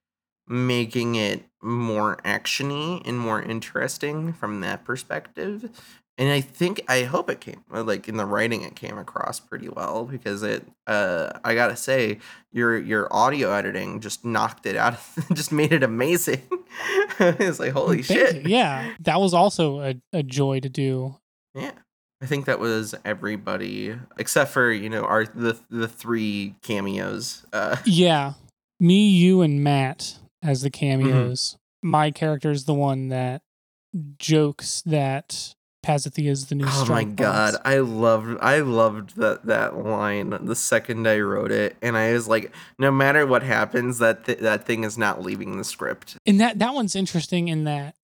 making 0.48 1.14
it 1.14 1.44
more 1.62 2.16
actiony 2.24 3.00
and 3.06 3.18
more 3.18 3.40
interesting 3.40 4.32
from 4.32 4.60
that 4.60 4.84
perspective. 4.84 5.70
And 6.16 6.30
I 6.30 6.40
think 6.40 6.80
I 6.88 7.02
hope 7.02 7.28
it 7.28 7.40
came 7.40 7.64
uh, 7.72 7.82
like 7.82 8.08
in 8.08 8.16
the 8.16 8.24
writing 8.24 8.62
it 8.62 8.76
came 8.76 8.96
across 8.98 9.40
pretty 9.40 9.68
well 9.68 10.04
because 10.04 10.42
it 10.44 10.64
uh 10.86 11.30
I 11.44 11.54
gotta 11.56 11.74
say 11.76 12.18
your 12.52 12.78
your 12.78 13.12
audio 13.12 13.50
editing 13.52 14.00
just 14.00 14.24
knocked 14.24 14.64
it 14.66 14.76
out 14.76 14.96
just 15.32 15.50
made 15.50 15.72
it 15.72 15.82
amazing. 15.82 16.42
it's 17.18 17.58
like 17.58 17.72
holy 17.72 18.02
Thank 18.02 18.20
you. 18.20 18.26
shit. 18.42 18.46
Yeah, 18.46 18.94
that 19.00 19.20
was 19.20 19.34
also 19.34 19.80
a, 19.80 19.94
a 20.12 20.22
joy 20.22 20.60
to 20.60 20.68
do. 20.68 21.16
Yeah. 21.54 21.72
I 22.22 22.26
think 22.26 22.46
that 22.46 22.60
was 22.60 22.94
everybody 23.04 23.94
except 24.16 24.50
for, 24.52 24.70
you 24.72 24.88
know, 24.88 25.02
our 25.04 25.26
the 25.26 25.58
the 25.68 25.88
three 25.88 26.54
cameos. 26.62 27.44
Uh 27.52 27.76
Yeah, 27.84 28.34
me, 28.80 29.08
you, 29.08 29.42
and 29.42 29.64
Matt 29.64 30.18
as 30.42 30.62
the 30.62 30.70
Mm-hmm. 30.70 31.00
cameos. 31.02 31.56
My 31.82 32.10
character 32.12 32.50
is 32.52 32.64
the 32.66 32.72
one 32.74 33.08
that 33.08 33.42
jokes 34.16 34.82
that 34.86 35.54
Pazathea 35.84 36.30
is 36.30 36.46
the 36.46 36.54
new. 36.54 36.64
Oh 36.66 36.86
my 36.88 37.04
god. 37.04 37.56
I 37.64 37.78
loved 37.78 38.38
I 38.40 38.58
loved 38.60 39.16
that 39.16 39.44
that 39.46 39.76
line 39.76 40.36
the 40.40 40.56
second 40.56 41.06
I 41.06 41.20
wrote 41.20 41.52
it 41.52 41.76
and 41.82 41.96
I 41.96 42.12
was 42.12 42.26
like 42.26 42.52
no 42.78 42.90
matter 42.90 43.26
what 43.26 43.42
happens 43.42 43.98
that 43.98 44.24
th- 44.24 44.38
that 44.38 44.64
thing 44.66 44.84
is 44.84 44.96
not 44.98 45.22
leaving 45.22 45.58
the 45.58 45.64
script. 45.64 46.16
And 46.26 46.40
that 46.40 46.58
that 46.58 46.74
one's 46.74 46.96
interesting 46.96 47.48
in 47.48 47.64
that 47.64 47.94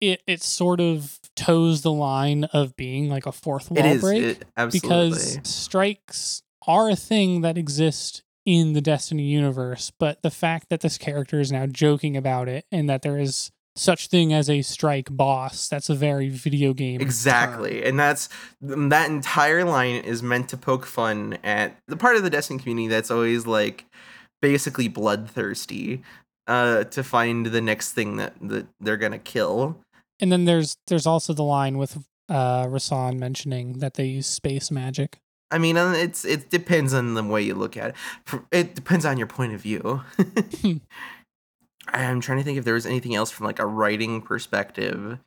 it 0.00 0.22
it 0.26 0.42
sort 0.42 0.80
of 0.80 1.18
toes 1.34 1.82
the 1.82 1.92
line 1.92 2.44
of 2.44 2.76
being 2.76 3.08
like 3.08 3.26
a 3.26 3.32
fourth 3.32 3.70
wall 3.70 3.78
It 3.78 3.86
is 3.86 4.00
break 4.02 4.22
it, 4.22 4.44
absolutely. 4.56 5.08
because 5.08 5.38
strikes 5.42 6.42
are 6.66 6.88
a 6.90 6.96
thing 6.96 7.40
that 7.42 7.58
exist 7.58 8.22
in 8.44 8.74
the 8.74 8.80
Destiny 8.80 9.24
universe, 9.24 9.90
but 9.98 10.22
the 10.22 10.30
fact 10.30 10.68
that 10.68 10.80
this 10.80 10.98
character 10.98 11.40
is 11.40 11.50
now 11.50 11.66
joking 11.66 12.16
about 12.16 12.48
it 12.48 12.64
and 12.70 12.88
that 12.88 13.02
there 13.02 13.18
is 13.18 13.50
such 13.76 14.08
thing 14.08 14.32
as 14.32 14.48
a 14.50 14.62
strike 14.62 15.08
boss, 15.10 15.68
that's 15.68 15.88
a 15.88 15.94
very 15.94 16.28
video 16.28 16.72
game. 16.72 16.98
term. 16.98 17.06
Exactly. 17.06 17.84
And 17.84 17.98
that's 17.98 18.28
that 18.60 19.10
entire 19.10 19.64
line 19.64 19.96
is 19.96 20.22
meant 20.22 20.48
to 20.48 20.56
poke 20.56 20.86
fun 20.86 21.38
at 21.44 21.76
the 21.86 21.96
part 21.96 22.16
of 22.16 22.22
the 22.22 22.30
Destiny 22.30 22.58
community 22.58 22.88
that's 22.88 23.10
always 23.10 23.46
like 23.46 23.84
basically 24.42 24.88
bloodthirsty 24.88 26.02
uh 26.46 26.84
to 26.84 27.02
find 27.02 27.46
the 27.46 27.60
next 27.60 27.92
thing 27.92 28.16
that, 28.16 28.34
that 28.40 28.66
they're 28.80 28.96
gonna 28.96 29.18
kill. 29.18 29.80
And 30.20 30.32
then 30.32 30.44
there's 30.46 30.76
there's 30.86 31.06
also 31.06 31.32
the 31.32 31.44
line 31.44 31.78
with 31.78 31.98
uh 32.28 32.66
Rasan 32.66 33.18
mentioning 33.18 33.74
that 33.74 33.94
they 33.94 34.06
use 34.06 34.26
space 34.26 34.70
magic. 34.70 35.18
I 35.50 35.58
mean, 35.58 35.76
uh, 35.76 35.92
it's 35.92 36.24
it 36.24 36.50
depends 36.50 36.92
on 36.92 37.14
the 37.14 37.22
way 37.22 37.42
you 37.42 37.54
look 37.54 37.76
at 37.76 37.90
it. 37.90 38.40
It 38.50 38.74
depends 38.74 39.04
on 39.04 39.16
your 39.16 39.28
point 39.28 39.54
of 39.54 39.60
view. 39.60 40.02
I'm 41.88 42.20
trying 42.20 42.38
to 42.38 42.44
think 42.44 42.58
if 42.58 42.64
there 42.64 42.74
was 42.74 42.86
anything 42.86 43.14
else 43.14 43.30
from 43.30 43.46
like 43.46 43.58
a 43.58 43.66
writing 43.66 44.22
perspective. 44.22 45.18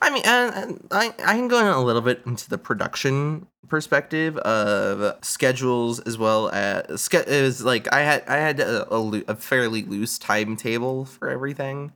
I 0.00 0.10
mean, 0.10 0.24
uh, 0.26 0.72
I 0.90 1.14
I 1.24 1.34
can 1.34 1.48
go 1.48 1.58
in 1.60 1.66
a 1.66 1.82
little 1.82 2.02
bit 2.02 2.22
into 2.26 2.48
the 2.48 2.58
production 2.58 3.46
perspective 3.68 4.36
of 4.38 5.24
schedules 5.24 6.00
as 6.00 6.18
well 6.18 6.50
as 6.50 7.08
it 7.12 7.42
was 7.42 7.64
like 7.64 7.92
I 7.92 8.00
had 8.00 8.24
I 8.28 8.36
had 8.36 8.60
a, 8.60 8.92
a, 8.92 9.22
a 9.28 9.36
fairly 9.36 9.82
loose 9.82 10.18
timetable 10.18 11.04
for 11.04 11.28
everything 11.28 11.92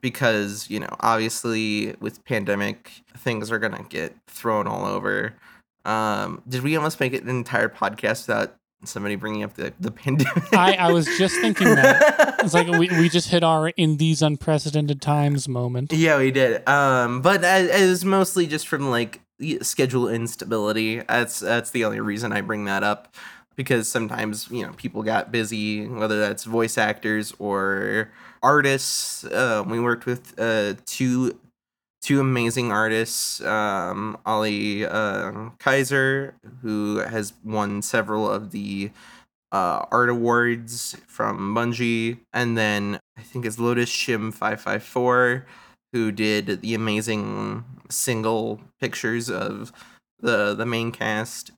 because 0.00 0.68
you 0.70 0.80
know 0.80 0.94
obviously 1.00 1.94
with 2.00 2.24
pandemic 2.24 3.02
things 3.16 3.50
are 3.50 3.58
gonna 3.58 3.84
get 3.88 4.14
thrown 4.26 4.66
all 4.66 4.84
over. 4.84 5.34
Um, 5.84 6.42
did 6.48 6.62
we 6.62 6.76
almost 6.76 7.00
make 7.00 7.12
it 7.12 7.24
an 7.24 7.28
entire 7.28 7.68
podcast 7.68 8.28
without 8.28 8.56
somebody 8.84 9.16
bringing 9.16 9.42
up 9.42 9.54
the 9.54 9.72
the 9.80 9.90
pandemic? 9.90 10.52
I, 10.52 10.74
I 10.74 10.92
was 10.92 11.06
just 11.18 11.36
thinking 11.40 11.74
that. 11.74 12.30
It's 12.42 12.54
like 12.54 12.66
we, 12.66 12.88
we 12.88 13.08
just 13.08 13.28
hit 13.28 13.44
our 13.44 13.68
in 13.68 13.98
these 13.98 14.20
unprecedented 14.20 15.00
times 15.00 15.48
moment. 15.48 15.92
Yeah, 15.92 16.18
we 16.18 16.32
did. 16.32 16.68
Um, 16.68 17.22
but 17.22 17.44
it 17.44 17.70
it 17.70 17.88
was 17.88 18.04
mostly 18.04 18.48
just 18.48 18.66
from 18.66 18.90
like 18.90 19.20
schedule 19.60 20.08
instability. 20.08 21.02
That's 21.02 21.38
that's 21.38 21.70
the 21.70 21.84
only 21.84 22.00
reason 22.00 22.32
I 22.32 22.40
bring 22.40 22.64
that 22.64 22.82
up 22.82 23.14
because 23.54 23.88
sometimes 23.88 24.48
you 24.50 24.66
know 24.66 24.72
people 24.72 25.02
got 25.02 25.30
busy, 25.30 25.86
whether 25.86 26.18
that's 26.20 26.44
voice 26.44 26.76
actors 26.78 27.32
or 27.38 28.10
artists. 28.42 29.24
Uh, 29.24 29.62
we 29.66 29.78
worked 29.78 30.06
with 30.06 30.34
uh, 30.38 30.74
two 30.84 31.38
two 32.02 32.20
amazing 32.20 32.72
artists, 32.72 33.40
um, 33.42 34.18
Ali 34.26 34.84
uh, 34.84 35.50
Kaiser, 35.58 36.34
who 36.60 36.98
has 36.98 37.32
won 37.44 37.80
several 37.80 38.28
of 38.28 38.50
the 38.50 38.90
uh, 39.52 39.86
art 39.90 40.08
awards 40.08 40.96
from 41.06 41.54
Bungie, 41.54 42.18
and 42.32 42.58
then 42.58 42.98
I 43.16 43.22
think 43.22 43.46
it's 43.46 43.58
Lotus 43.58 43.90
Shim 43.90 44.34
five 44.34 44.60
five 44.60 44.82
four, 44.82 45.46
who 45.92 46.10
did 46.10 46.60
the 46.60 46.74
amazing 46.74 47.64
single 47.88 48.60
pictures 48.80 49.30
of 49.30 49.72
the 50.20 50.54
the 50.54 50.66
main 50.66 50.90
cast. 50.90 51.52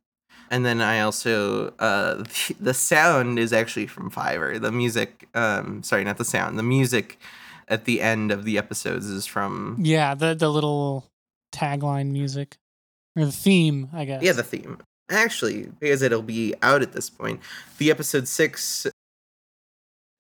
And 0.51 0.64
then 0.64 0.82
I 0.82 1.01
also 1.01 1.72
uh, 1.78 2.16
the, 2.16 2.55
the 2.61 2.74
sound 2.74 3.38
is 3.38 3.53
actually 3.53 3.86
from 3.86 4.11
Fiverr. 4.11 4.61
The 4.61 4.70
music, 4.70 5.28
um, 5.34 5.82
sorry, 5.82 6.05
not 6.05 6.18
the 6.18 6.24
sound. 6.24 6.59
The 6.59 6.62
music 6.62 7.18
at 7.68 7.84
the 7.84 8.00
end 8.00 8.30
of 8.30 8.44
the 8.44 8.58
episodes 8.58 9.06
is 9.06 9.26
from 9.26 9.76
Yeah, 9.80 10.14
the 10.14 10.34
the 10.34 10.50
little 10.50 11.10
tagline 11.52 12.10
music 12.10 12.56
or 13.16 13.24
the 13.24 13.32
theme, 13.32 13.88
I 13.92 14.04
guess. 14.04 14.22
Yeah, 14.22 14.32
the 14.32 14.42
theme. 14.42 14.78
Actually, 15.10 15.68
because 15.78 16.02
it'll 16.02 16.22
be 16.22 16.54
out 16.62 16.82
at 16.82 16.92
this 16.92 17.10
point, 17.10 17.40
the 17.78 17.90
episode 17.90 18.26
six 18.26 18.86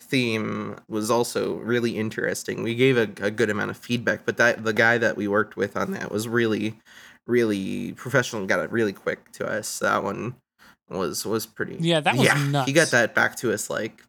theme 0.00 0.76
was 0.88 1.10
also 1.10 1.54
really 1.56 1.96
interesting. 1.98 2.62
We 2.62 2.74
gave 2.74 2.96
a, 2.96 3.08
a 3.24 3.30
good 3.30 3.50
amount 3.50 3.70
of 3.70 3.76
feedback, 3.76 4.24
but 4.24 4.36
that 4.36 4.62
the 4.64 4.72
guy 4.74 4.98
that 4.98 5.16
we 5.16 5.26
worked 5.26 5.56
with 5.56 5.76
on 5.76 5.92
that 5.92 6.12
was 6.12 6.28
really, 6.28 6.78
really 7.26 7.92
professional. 7.92 8.42
and 8.42 8.48
Got 8.48 8.60
it 8.60 8.70
really 8.70 8.92
quick 8.92 9.32
to 9.32 9.46
us. 9.46 9.78
That 9.78 10.04
one 10.04 10.34
was 10.90 11.24
was 11.24 11.46
pretty. 11.46 11.78
Yeah, 11.80 12.00
that 12.00 12.16
was 12.16 12.30
He 12.30 12.48
nuts. 12.48 12.66
He 12.66 12.72
got 12.74 12.88
that 12.90 13.14
back 13.14 13.36
to 13.36 13.52
us 13.52 13.70
like 13.70 14.02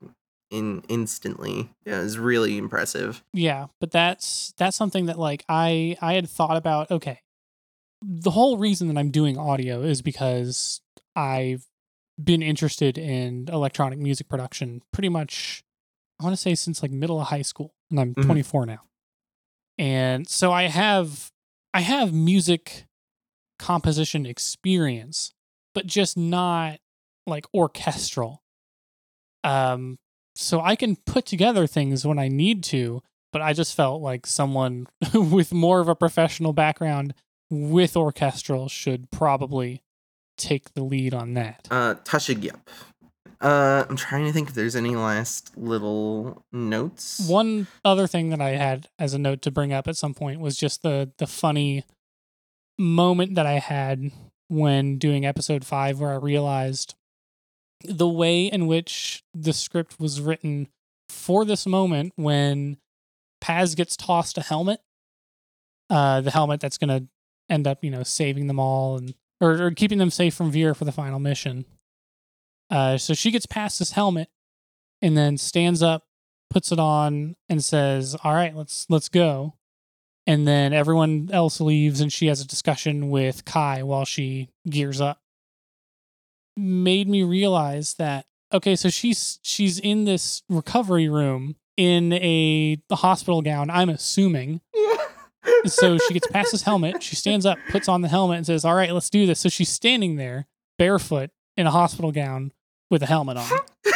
in 0.56 0.84
instantly. 0.89 1.70
Yeah, 1.86 1.99
it 1.99 2.03
was 2.03 2.18
really 2.18 2.58
impressive. 2.58 3.24
Yeah, 3.34 3.68
but 3.80 3.91
that's 3.91 4.53
that's 4.58 4.78
something 4.78 5.06
that 5.08 5.20
like 5.20 5.43
I 5.49 5.97
I 6.01 6.14
had 6.14 6.30
thought 6.30 6.58
about. 6.58 6.89
Okay, 6.91 7.20
the 8.01 8.32
whole 8.32 8.58
reason 8.58 8.88
that 8.88 8.97
I'm 8.97 9.12
doing 9.12 9.38
audio 9.38 9.82
is 9.82 10.01
because 10.01 10.82
I've 11.16 11.66
been 12.24 12.41
interested 12.41 12.97
in 12.97 13.49
electronic 13.51 13.99
music 13.99 14.28
production 14.30 14.82
pretty 14.93 15.10
much. 15.10 15.64
I 16.20 16.24
want 16.24 16.34
to 16.36 16.41
say 16.41 16.56
since 16.56 16.82
like 16.82 16.91
middle 16.91 17.20
of 17.20 17.28
high 17.28 17.41
school, 17.41 17.74
and 17.91 17.99
I'm 17.99 18.16
Mhm. 18.16 18.26
24 18.26 18.66
now, 18.66 18.84
and 19.78 20.28
so 20.28 20.51
I 20.53 20.64
have 20.64 21.32
I 21.74 21.82
have 21.82 22.14
music 22.14 22.86
composition 23.60 24.26
experience, 24.26 25.34
but 25.74 25.86
just 25.88 26.16
not 26.18 26.80
like 27.28 27.45
orchestral. 27.53 28.43
Um, 29.43 29.97
so 30.36 30.61
I 30.61 30.75
can 30.75 30.95
put 30.95 31.25
together 31.25 31.65
things 31.67 32.05
when 32.05 32.19
I 32.19 32.27
need 32.27 32.63
to, 32.65 33.01
but 33.31 33.41
I 33.41 33.53
just 33.53 33.75
felt 33.75 34.01
like 34.01 34.27
someone 34.27 34.88
with 35.13 35.53
more 35.53 35.79
of 35.79 35.88
a 35.88 35.95
professional 35.95 36.53
background 36.53 37.13
with 37.49 37.95
orchestral 37.95 38.67
should 38.69 39.11
probably 39.11 39.81
take 40.38 40.73
the 40.73 40.83
lead 40.83 41.13
on 41.13 41.33
that. 41.36 41.67
Uh, 41.71 41.95
Tasha 41.95 42.41
Yep. 42.41 42.69
Uh, 43.41 43.86
I'm 43.89 43.97
trying 43.97 44.25
to 44.25 44.31
think 44.31 44.49
if 44.49 44.55
there's 44.55 44.75
any 44.75 44.95
last 44.95 45.55
little 45.57 46.43
notes. 46.51 47.27
One 47.27 47.67
other 47.83 48.07
thing 48.07 48.29
that 48.29 48.41
I 48.41 48.51
had 48.51 48.88
as 48.97 49.13
a 49.13 49.19
note 49.19 49.41
to 49.43 49.51
bring 49.51 49.73
up 49.73 49.88
at 49.88 49.97
some 49.97 50.13
point 50.13 50.39
was 50.39 50.57
just 50.57 50.81
the 50.81 51.11
the 51.17 51.27
funny 51.27 51.83
moment 52.79 53.36
that 53.36 53.45
I 53.45 53.59
had 53.59 54.11
when 54.47 54.97
doing 54.97 55.25
episode 55.25 55.65
5 55.65 55.99
where 55.99 56.11
I 56.11 56.15
realized 56.15 56.95
the 57.84 58.07
way 58.07 58.45
in 58.45 58.67
which 58.67 59.23
the 59.34 59.53
script 59.53 59.99
was 59.99 60.21
written 60.21 60.67
for 61.09 61.45
this 61.45 61.65
moment 61.65 62.13
when 62.15 62.78
Paz 63.41 63.76
gets 63.76 63.95
tossed 63.95 64.38
a 64.38 64.41
helmet, 64.41 64.80
uh, 65.89 66.21
the 66.21 66.32
helmet 66.32 66.59
that's 66.59 66.78
going 66.78 66.89
to 66.89 67.07
end 67.49 67.67
up, 67.67 67.84
you 67.84 67.91
know, 67.91 68.03
saving 68.03 68.47
them 68.47 68.59
all 68.59 68.97
and 68.97 69.13
or, 69.41 69.65
or 69.65 69.71
keeping 69.71 69.97
them 69.97 70.09
safe 70.09 70.34
from 70.34 70.51
Veer 70.51 70.73
for 70.73 70.86
the 70.86 70.91
final 70.91 71.19
mission. 71.19 71.65
Uh, 72.69 72.97
so 72.97 73.13
she 73.13 73.32
gets 73.32 73.45
past 73.45 73.80
this 73.80 73.91
helmet 73.91 74.30
and 75.01 75.17
then 75.17 75.38
stands 75.38 75.84
up, 75.84 76.05
puts 76.49 76.71
it 76.71 76.80
on, 76.80 77.36
and 77.49 77.63
says, 77.63 78.15
"All 78.23 78.34
right, 78.34 78.55
let's 78.55 78.88
let's 78.89 79.09
go." 79.09 79.55
And 80.26 80.47
then 80.47 80.73
everyone 80.73 81.30
else 81.32 81.61
leaves, 81.61 82.01
and 82.01 82.11
she 82.11 82.28
has 82.28 82.41
a 82.41 82.47
discussion 82.47 83.09
with 83.09 83.45
Kai 83.45 83.84
while 83.84 84.05
she 84.05 84.49
gears 84.67 84.99
up. 84.99 85.19
Made 86.58 87.08
me 87.08 87.24
realize 87.24 87.95
that 87.95 88.26
okay, 88.53 88.76
so 88.76 88.89
she's 88.89 89.39
she's 89.41 89.80
in 89.80 90.06
this 90.06 90.43
recovery 90.49 91.10
room 91.10 91.56
in 91.78 92.14
a 92.14 92.78
hospital 92.91 93.41
gown. 93.41 93.70
I'm 93.70 93.89
assuming. 93.89 94.62
so 95.66 95.97
she 95.97 96.14
gets 96.14 96.28
past 96.28 96.51
his 96.51 96.64
helmet. 96.64 97.03
She 97.03 97.16
stands 97.16 97.45
up, 97.45 97.58
puts 97.70 97.88
on 97.88 98.01
the 98.01 98.08
helmet, 98.08 98.38
and 98.38 98.45
says, 98.45 98.66
"All 98.66 98.76
right, 98.76 98.91
let's 98.91 99.10
do 99.10 99.26
this." 99.26 99.39
So 99.39 99.49
she's 99.49 99.70
standing 99.70 100.16
there, 100.16 100.47
barefoot, 100.78 101.32
in 101.58 101.68
a 101.68 101.72
hospital 101.72 102.12
gown 102.12 102.51
with 102.89 103.03
a 103.03 103.08
helmet 103.08 103.38
on. 103.38 103.49
it 103.86 103.93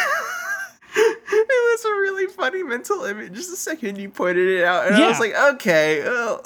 was 1.30 1.84
a 1.84 1.88
really 1.88 2.26
funny 2.26 2.62
mental 2.62 3.04
image. 3.04 3.32
Just 3.32 3.50
the 3.50 3.56
second 3.56 3.98
you 3.98 4.10
pointed 4.10 4.48
it 4.48 4.64
out, 4.64 4.86
and 4.86 4.96
I 4.96 5.08
was 5.08 5.20
like, 5.20 5.34
okay. 5.54 6.02
Well. 6.02 6.44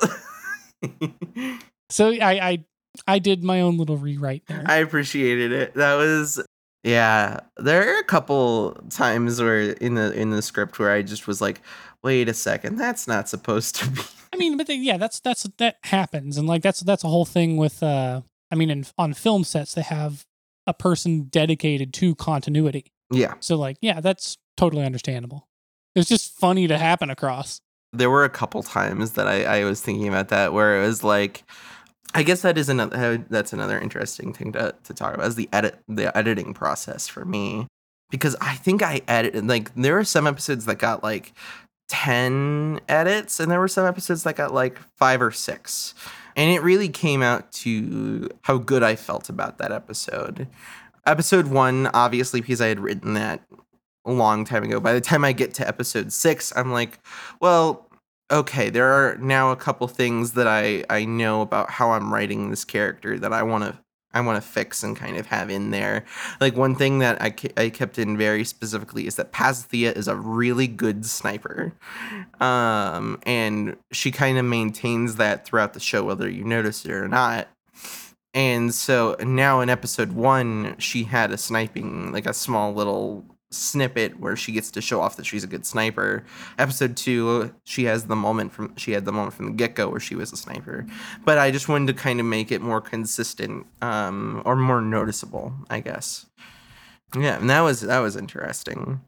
So 1.91 2.11
I, 2.11 2.49
I 2.49 2.65
I 3.07 3.18
did 3.18 3.42
my 3.42 3.61
own 3.61 3.76
little 3.76 3.97
rewrite 3.97 4.45
there. 4.47 4.64
I 4.66 4.76
appreciated 4.76 5.53
it. 5.53 5.74
That 5.74 5.95
was 5.95 6.40
yeah. 6.82 7.40
There 7.57 7.95
are 7.95 7.99
a 7.99 8.05
couple 8.05 8.72
times 8.90 9.40
where 9.40 9.61
in 9.72 9.95
the 9.95 10.12
in 10.12 10.30
the 10.30 10.42
script 10.42 10.78
where 10.78 10.90
I 10.90 11.03
just 11.03 11.26
was 11.26 11.40
like, 11.40 11.61
wait 12.03 12.28
a 12.28 12.34
second, 12.34 12.76
that's 12.76 13.07
not 13.09 13.28
supposed 13.28 13.76
to 13.76 13.90
be. 13.90 14.03
I 14.32 14.36
mean, 14.36 14.57
but 14.57 14.66
they, 14.66 14.74
yeah, 14.74 14.97
that's 14.97 15.20
that's 15.20 15.45
that 15.59 15.76
happens, 15.84 16.36
and 16.36 16.49
like 16.49 16.62
that's 16.62 16.80
that's 16.80 17.05
a 17.05 17.09
whole 17.09 17.24
thing 17.24 17.57
with. 17.57 17.82
uh 17.82 18.22
I 18.51 18.57
mean, 18.57 18.70
in, 18.70 18.86
on 18.97 19.14
film 19.14 19.42
sets, 19.42 19.74
they 19.74 19.82
have 19.82 20.26
a 20.66 20.72
person 20.72 21.24
dedicated 21.24 21.92
to 21.95 22.14
continuity. 22.14 22.92
Yeah. 23.11 23.34
So 23.40 23.57
like, 23.57 23.78
yeah, 23.80 24.01
that's 24.01 24.38
totally 24.57 24.84
understandable. 24.84 25.49
It's 25.95 26.09
just 26.09 26.38
funny 26.38 26.68
to 26.68 26.78
happen 26.78 27.11
across. 27.11 27.61
There 27.92 28.11
were 28.11 28.24
a 28.24 28.30
couple 28.30 28.62
times 28.62 29.12
that 29.12 29.26
I, 29.26 29.45
I 29.45 29.64
was 29.64 29.80
thinking 29.80 30.07
about 30.07 30.28
that 30.28 30.53
where 30.53 30.80
it 30.80 30.86
was 30.86 31.03
like 31.03 31.45
I 32.15 32.23
guess 32.23 32.43
that 32.43 32.57
is 32.57 32.69
another 32.69 33.19
that's 33.29 33.53
another 33.53 33.79
interesting 33.79 34.33
thing 34.33 34.53
to, 34.53 34.75
to 34.85 34.95
talk 34.95 35.15
about 35.15 35.27
is 35.27 35.35
the 35.35 35.49
edit 35.53 35.79
the 35.89 36.17
editing 36.17 36.55
process 36.55 37.09
for 37.09 37.25
me. 37.25 37.67
Because 38.11 38.37
I 38.41 38.55
think 38.55 38.83
I 38.83 39.01
edited 39.09 39.47
like 39.49 39.75
there 39.75 39.95
were 39.95 40.05
some 40.05 40.27
episodes 40.27 40.67
that 40.67 40.79
got 40.79 41.03
like 41.03 41.33
10 41.89 42.81
edits 42.89 43.41
and 43.41 43.51
there 43.51 43.61
were 43.61 43.69
some 43.69 43.87
episodes 43.87 44.23
that 44.23 44.37
got 44.37 44.55
like 44.55 44.79
5 44.97 45.23
or 45.23 45.31
6 45.31 45.95
and 46.37 46.51
it 46.51 46.62
really 46.62 46.89
came 46.89 47.23
out 47.23 47.51
to 47.53 48.29
how 48.43 48.59
good 48.59 48.83
I 48.83 48.97
felt 48.97 49.29
about 49.29 49.59
that 49.59 49.73
episode. 49.73 50.47
Episode 51.07 51.49
1 51.49 51.89
obviously 51.89 52.41
because 52.41 52.61
I 52.61 52.69
had 52.69 52.79
written 52.79 53.15
that 53.15 53.43
a 54.05 54.12
long 54.12 54.45
time 54.45 54.62
ago. 54.62 54.81
By 54.81 54.93
the 54.93 55.01
time 55.01 55.25
I 55.25 55.33
get 55.33 55.55
to 55.55 55.67
episode 55.67 56.12
6, 56.12 56.53
I'm 56.57 56.73
like, 56.73 56.99
well, 57.41 57.89
okay, 58.31 58.70
there 58.70 58.93
are 58.93 59.16
now 59.16 59.51
a 59.51 59.57
couple 59.57 59.87
things 59.89 60.33
that 60.33 60.47
I 60.47 60.85
I 60.91 61.05
know 61.05 61.43
about 61.43 61.70
how 61.70 61.93
I'm 61.93 62.12
writing 62.12 62.51
this 62.51 62.64
character 62.64 63.18
that 63.18 63.33
I 63.33 63.43
want 63.43 63.64
to 63.64 63.79
I 64.14 64.20
want 64.20 64.43
to 64.43 64.49
fix 64.49 64.83
and 64.83 64.97
kind 64.97 65.16
of 65.16 65.27
have 65.27 65.51
in 65.51 65.70
there. 65.70 66.05
Like 66.41 66.57
one 66.57 66.77
thing 66.77 67.01
that 67.01 67.20
I, 67.20 67.31
ke- 67.31 67.59
I 67.59 67.68
kept 67.68 67.99
in 67.99 68.16
very 68.16 68.45
specifically 68.45 69.09
is 69.09 69.16
that 69.16 69.33
Pazathea 69.33 69.95
is 69.97 70.07
a 70.07 70.14
really 70.14 70.68
good 70.68 71.05
sniper. 71.05 71.75
Um, 72.41 73.18
and 73.25 73.77
she 73.91 74.12
kind 74.12 74.39
of 74.39 74.45
maintains 74.45 75.16
that 75.16 75.45
throughout 75.45 75.75
the 75.75 75.81
show, 75.81 76.05
whether 76.05 76.31
you 76.31 76.45
notice 76.45 76.85
it 76.85 76.93
or 76.93 77.09
not. 77.09 77.49
And 78.33 78.72
so 78.72 79.16
now 79.20 79.61
in 79.61 79.68
episode 79.68 80.12
one, 80.12 80.77
she 80.79 81.05
had 81.05 81.33
a 81.33 81.37
sniping, 81.37 82.12
like 82.12 82.27
a 82.27 82.35
small 82.35 82.72
little 82.72 83.25
snippet 83.55 84.19
where 84.21 84.37
she 84.37 84.53
gets 84.53 84.71
to 84.73 84.81
show 84.81 85.01
off 85.01 85.17
that 85.17 85.27
she's 85.27 85.45
a 85.45 85.47
good 85.47 85.65
sniper. 85.65 86.25
Episode 86.59 86.97
two, 86.97 87.55
she 87.65 87.85
has 87.85 88.05
the 88.07 88.17
moment 88.17 88.53
from 88.53 88.77
she 88.77 88.93
had 88.93 89.05
the 89.05 89.13
moment 89.13 89.35
from 89.35 89.47
the 89.47 89.53
get 89.53 89.75
go 89.75 89.89
where 89.89 90.01
she 90.01 90.15
was 90.15 90.33
a 90.33 90.37
sniper. 90.37 90.87
But 91.25 91.39
I 91.39 91.51
just 91.51 91.69
wanted 91.69 91.89
to 91.89 92.01
kind 92.01 92.21
of 92.21 92.27
make 92.27 92.53
it 92.53 92.61
more 92.61 92.81
consistent, 92.81 93.67
um, 93.83 94.43
or 94.45 94.57
more 94.57 94.81
noticeable, 94.81 95.53
I 95.71 95.81
guess. 95.81 96.27
Yeah, 97.17 97.39
and 97.39 97.49
that 97.51 97.61
was 97.61 97.81
that 97.83 98.01
was 98.01 98.17
interesting. 98.17 99.01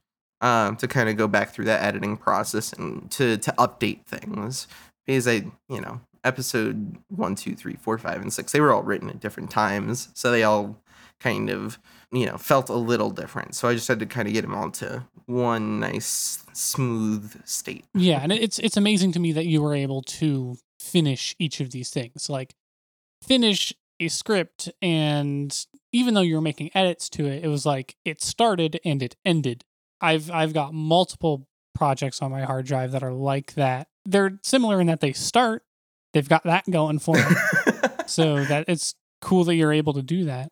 Um, 0.42 0.76
to 0.76 0.86
kind 0.86 1.08
of 1.08 1.16
go 1.16 1.26
back 1.26 1.48
through 1.48 1.64
that 1.64 1.82
editing 1.82 2.18
process 2.18 2.72
and 2.74 3.10
to 3.12 3.38
to 3.38 3.52
update 3.52 4.04
things 4.04 4.68
because 5.06 5.26
I, 5.26 5.44
you 5.68 5.80
know, 5.80 6.00
episode 6.24 6.98
one, 7.08 7.36
two, 7.36 7.54
three, 7.54 7.76
four, 7.76 7.96
five, 7.96 8.20
and 8.20 8.32
six, 8.32 8.52
they 8.52 8.60
were 8.60 8.72
all 8.72 8.82
written 8.82 9.08
at 9.08 9.20
different 9.20 9.50
times, 9.50 10.08
so 10.14 10.30
they 10.30 10.42
all 10.42 10.78
kind 11.20 11.48
of 11.48 11.78
you 12.12 12.26
know 12.26 12.36
felt 12.38 12.68
a 12.68 12.74
little 12.74 13.10
different. 13.10 13.54
So 13.54 13.68
I 13.68 13.74
just 13.74 13.88
had 13.88 14.00
to 14.00 14.06
kind 14.06 14.28
of 14.28 14.34
get 14.34 14.42
them 14.42 14.54
all 14.54 14.70
to 14.72 15.04
one 15.26 15.80
nice 15.80 16.44
smooth 16.52 17.46
state. 17.46 17.84
Yeah, 17.94 18.20
and 18.22 18.32
it's 18.32 18.58
it's 18.58 18.76
amazing 18.76 19.12
to 19.12 19.20
me 19.20 19.32
that 19.32 19.46
you 19.46 19.62
were 19.62 19.74
able 19.74 20.02
to 20.02 20.56
finish 20.80 21.34
each 21.38 21.60
of 21.60 21.70
these 21.70 21.90
things. 21.90 22.28
Like 22.28 22.54
finish 23.22 23.72
a 23.98 24.08
script 24.08 24.70
and 24.82 25.66
even 25.92 26.14
though 26.14 26.20
you 26.20 26.34
were 26.34 26.42
making 26.42 26.70
edits 26.74 27.08
to 27.08 27.26
it, 27.26 27.42
it 27.44 27.48
was 27.48 27.64
like 27.64 27.96
it 28.04 28.22
started 28.22 28.78
and 28.84 29.02
it 29.02 29.16
ended. 29.24 29.64
I've 30.00 30.30
I've 30.30 30.52
got 30.52 30.74
multiple 30.74 31.48
projects 31.74 32.22
on 32.22 32.30
my 32.30 32.42
hard 32.42 32.66
drive 32.66 32.92
that 32.92 33.02
are 33.02 33.12
like 33.12 33.54
that. 33.54 33.88
They're 34.04 34.38
similar 34.42 34.80
in 34.80 34.86
that 34.86 35.00
they 35.00 35.12
start, 35.12 35.64
they've 36.12 36.28
got 36.28 36.44
that 36.44 36.64
going 36.70 36.98
for 36.98 37.16
them. 37.16 37.34
so 38.06 38.44
that 38.44 38.66
it's 38.68 38.94
cool 39.20 39.44
that 39.44 39.54
you're 39.54 39.72
able 39.72 39.94
to 39.94 40.02
do 40.02 40.24
that. 40.24 40.50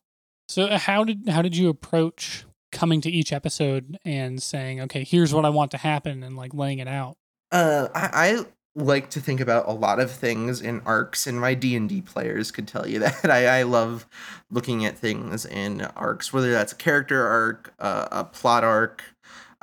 So 0.49 0.65
uh, 0.65 0.79
how 0.79 1.05
did 1.05 1.29
how 1.29 1.43
did 1.43 1.57
you 1.57 1.69
approach 1.69 2.45
coming 2.73 3.01
to 3.01 3.11
each 3.11 3.33
episode 3.33 3.99
and 4.05 4.43
saying, 4.43 4.81
okay, 4.83 5.05
here's 5.05 5.33
what 5.33 5.45
I 5.45 5.49
want 5.49 5.71
to 5.71 5.79
happen 5.79 6.23
and 6.23 6.37
like 6.37 6.53
laying 6.53 6.79
it 6.79 6.89
out? 6.89 7.17
Uh, 7.51 7.89
I, 7.95 8.11
I 8.13 8.45
like 8.75 9.11
to 9.11 9.21
think 9.21 9.41
about 9.41 9.69
a 9.69 9.73
lot 9.73 10.01
of 10.01 10.11
things 10.11 10.61
in 10.61 10.83
arcs, 10.85 11.27
and 11.27 11.41
my 11.41 11.55
D 11.55 11.77
and 11.77 11.89
D 11.89 12.01
players 12.01 12.51
could 12.51 12.67
tell 12.67 12.87
you 12.87 12.99
that 13.01 13.31
I, 13.31 13.61
I 13.61 13.63
love 13.63 14.07
looking 14.51 14.85
at 14.85 14.99
things 14.99 15.47
in 15.47 15.83
arcs, 15.97 16.33
whether 16.33 16.51
that's 16.53 16.73
a 16.73 16.77
character 16.77 17.27
arc, 17.27 17.73
uh, 17.79 18.09
a 18.11 18.25
plot 18.25 18.65
arc. 18.65 19.05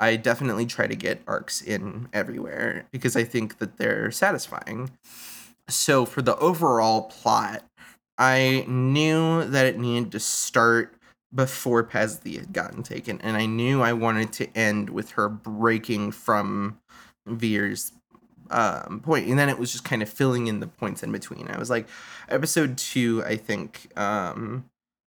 I 0.00 0.16
definitely 0.16 0.66
try 0.66 0.88
to 0.88 0.96
get 0.96 1.22
arcs 1.28 1.62
in 1.62 2.08
everywhere 2.12 2.86
because 2.90 3.14
I 3.14 3.22
think 3.22 3.58
that 3.58 3.76
they're 3.76 4.10
satisfying. 4.10 4.90
So 5.68 6.04
for 6.04 6.22
the 6.22 6.36
overall 6.38 7.02
plot, 7.02 7.62
I 8.22 8.64
knew 8.68 9.42
that 9.46 9.66
it 9.66 9.80
needed 9.80 10.12
to 10.12 10.20
start 10.20 10.94
before 11.34 11.82
Pazathea 11.82 12.38
had 12.38 12.52
gotten 12.52 12.84
taken, 12.84 13.20
and 13.20 13.36
I 13.36 13.46
knew 13.46 13.82
I 13.82 13.94
wanted 13.94 14.32
to 14.34 14.56
end 14.56 14.90
with 14.90 15.10
her 15.12 15.28
breaking 15.28 16.12
from 16.12 16.78
Veer's 17.26 17.90
um, 18.48 19.00
point, 19.00 19.26
and 19.26 19.36
then 19.36 19.48
it 19.48 19.58
was 19.58 19.72
just 19.72 19.84
kind 19.84 20.02
of 20.02 20.08
filling 20.08 20.46
in 20.46 20.60
the 20.60 20.68
points 20.68 21.02
in 21.02 21.10
between. 21.10 21.48
I 21.48 21.58
was 21.58 21.68
like, 21.68 21.88
episode 22.28 22.78
two, 22.78 23.24
I 23.26 23.34
think, 23.34 23.90
um, 23.98 24.66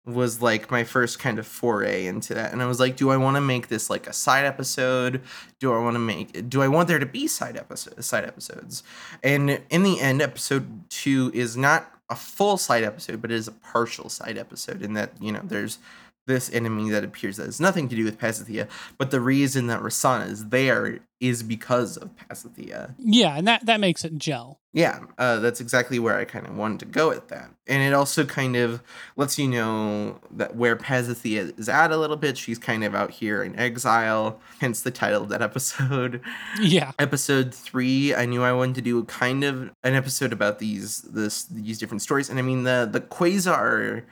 was 0.07 0.41
like 0.41 0.71
my 0.71 0.85
first 0.85 1.19
kind 1.19 1.41
of 1.41 1.49
foray 1.49 2.07
into 2.07 2.33
that, 2.35 2.53
and 2.53 2.63
I 2.63 2.67
was 2.67 2.79
like, 2.79 2.97
do 2.97 3.11
I 3.11 3.17
want 3.17 3.37
to 3.39 3.41
make 3.41 3.67
this 3.67 3.91
like 3.91 4.07
a 4.07 4.13
side 4.13 4.45
episode? 4.45 5.21
Do 5.59 5.73
I 5.73 5.81
want 5.81 5.97
to 5.97 6.01
make? 6.01 6.49
Do 6.49 6.63
I 6.63 6.69
want 6.69 6.87
there 6.87 7.01
to 7.01 7.07
be 7.07 7.27
side 7.27 7.57
episode 7.57 8.05
side 8.05 8.25
episodes? 8.25 8.85
And 9.21 9.63
in 9.69 9.83
the 9.83 9.99
end, 9.99 10.23
episode 10.23 10.89
two 10.91 11.33
is 11.35 11.57
not 11.57 12.00
a 12.11 12.17
full 12.17 12.59
side 12.59 12.85
episode, 12.85 13.23
but 13.23 13.31
it 13.31 13.37
is 13.37 13.49
a 13.49 13.53
partial 13.53 14.09
side 14.09 14.37
episode 14.37 14.83
in 14.83 14.95
that 14.95 15.13
you 15.21 15.33
know 15.33 15.41
there's 15.45 15.79
this 16.27 16.53
enemy 16.53 16.91
that 16.91 17.05
appears 17.05 17.37
that 17.37 17.47
has 17.47 17.61
nothing 17.61 17.89
to 17.89 17.97
do 17.97 18.05
with 18.05 18.19
Pazathea, 18.19 18.69
but 18.99 19.11
the 19.11 19.21
reason 19.21 19.67
that 19.67 19.81
Rasana 19.81 20.31
is 20.31 20.49
there 20.49 21.01
is 21.21 21.43
because 21.43 21.97
of 21.97 22.11
Pazathea. 22.17 22.95
Yeah, 22.99 23.37
and 23.37 23.47
that 23.47 23.67
that 23.67 23.81
makes 23.81 24.05
it 24.05 24.17
gel. 24.17 24.59
Yeah, 24.73 25.01
uh, 25.19 25.41
that's 25.41 25.61
exactly 25.61 25.99
where 25.99 26.17
I 26.17 26.25
kind 26.25 26.47
of 26.47 26.57
wanted 26.57 26.79
to 26.81 26.87
go 26.87 27.09
with 27.09 27.29
that. 27.29 27.51
And 27.67 27.83
it 27.83 27.93
also 27.93 28.25
kind 28.25 28.55
of 28.55 28.83
lets 29.17 29.37
you 29.37 29.49
know 29.49 30.21
that 30.31 30.55
where 30.55 30.77
Pazathea 30.77 31.59
is 31.59 31.69
at 31.69 31.91
a 31.91 31.97
little 31.97 32.17
bit. 32.17 32.39
She's 32.39 32.59
kind 32.59 32.85
of 32.85 32.95
out 32.95 33.11
here 33.11 33.43
in 33.43 33.59
exile, 33.59 34.41
hence 34.61 34.81
the 34.81 34.93
title 34.93 35.23
of 35.23 35.29
that 35.31 35.43
episode. 35.43 36.21
Yeah. 36.61 36.93
Episode 36.99 37.55
three, 37.55 38.15
I 38.15 38.27
knew 38.27 38.43
I 38.43 38.53
wanted 38.53 38.75
to 38.77 38.83
do 38.83 39.03
kind 39.05 39.45
of 39.45 39.71
an 39.83 39.95
episode 39.95 40.33
about 40.33 40.59
these 40.59 41.03
this 41.03 41.45
these 41.45 41.79
different 41.79 42.03
stories. 42.03 42.29
And 42.29 42.39
I 42.39 42.43
mean 42.43 42.65
the 42.65 42.89
the 42.91 43.01
Quasar 43.01 44.03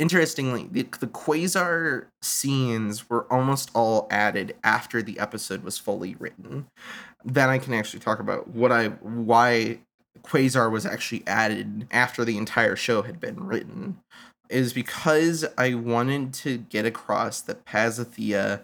interestingly, 0.00 0.66
the, 0.72 0.82
the 0.98 1.06
quasar 1.06 2.06
scenes 2.22 3.08
were 3.08 3.30
almost 3.30 3.70
all 3.74 4.08
added 4.10 4.56
after 4.64 5.02
the 5.02 5.18
episode 5.20 5.62
was 5.62 5.78
fully 5.78 6.16
written. 6.18 6.66
Then 7.22 7.50
I 7.50 7.58
can 7.58 7.74
actually 7.74 8.00
talk 8.00 8.18
about 8.18 8.48
what 8.48 8.72
I 8.72 8.88
why 8.88 9.80
quasar 10.22 10.70
was 10.70 10.86
actually 10.86 11.22
added 11.26 11.86
after 11.90 12.24
the 12.24 12.38
entire 12.38 12.76
show 12.76 13.02
had 13.02 13.20
been 13.20 13.44
written 13.44 13.98
is 14.48 14.72
because 14.72 15.44
I 15.56 15.74
wanted 15.74 16.34
to 16.34 16.58
get 16.58 16.84
across 16.84 17.42
that 17.42 17.64
Pazathea 17.64 18.60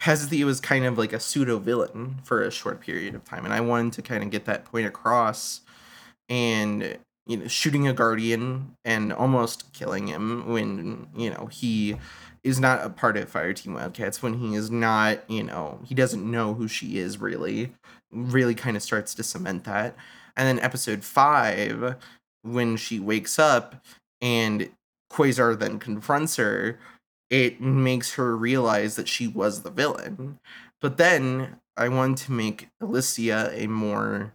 Pazathea 0.00 0.44
was 0.44 0.60
kind 0.60 0.84
of 0.84 0.98
like 0.98 1.12
a 1.12 1.20
pseudo 1.20 1.58
villain 1.58 2.16
for 2.24 2.42
a 2.42 2.50
short 2.50 2.80
period 2.80 3.14
of 3.14 3.24
time 3.24 3.44
and 3.44 3.52
I 3.52 3.60
wanted 3.60 3.92
to 3.94 4.02
kind 4.02 4.22
of 4.22 4.30
get 4.30 4.46
that 4.46 4.64
point 4.64 4.86
across 4.86 5.60
and 6.28 6.98
you 7.26 7.36
know, 7.36 7.48
shooting 7.48 7.88
a 7.88 7.92
guardian 7.92 8.76
and 8.84 9.12
almost 9.12 9.72
killing 9.72 10.06
him 10.06 10.46
when, 10.48 11.08
you 11.16 11.30
know, 11.30 11.46
he 11.46 11.96
is 12.44 12.60
not 12.60 12.84
a 12.84 12.90
part 12.90 13.16
of 13.16 13.32
Fireteam 13.32 13.74
Wildcats, 13.74 14.22
when 14.22 14.34
he 14.34 14.54
is 14.54 14.70
not, 14.70 15.28
you 15.28 15.42
know, 15.42 15.80
he 15.84 15.94
doesn't 15.94 16.30
know 16.30 16.54
who 16.54 16.68
she 16.68 16.98
is 16.98 17.18
really, 17.18 17.72
really 18.12 18.54
kind 18.54 18.76
of 18.76 18.82
starts 18.82 19.14
to 19.14 19.24
cement 19.24 19.64
that. 19.64 19.96
And 20.36 20.46
then 20.46 20.64
episode 20.64 21.02
five, 21.02 21.96
when 22.42 22.76
she 22.76 23.00
wakes 23.00 23.38
up 23.38 23.84
and 24.20 24.70
Quasar 25.12 25.58
then 25.58 25.80
confronts 25.80 26.36
her, 26.36 26.78
it 27.28 27.60
makes 27.60 28.14
her 28.14 28.36
realize 28.36 28.94
that 28.94 29.08
she 29.08 29.26
was 29.26 29.62
the 29.62 29.70
villain. 29.70 30.38
But 30.80 30.98
then 30.98 31.56
I 31.76 31.88
wanted 31.88 32.18
to 32.18 32.32
make 32.32 32.68
Alicia 32.80 33.50
a 33.52 33.66
more 33.66 34.34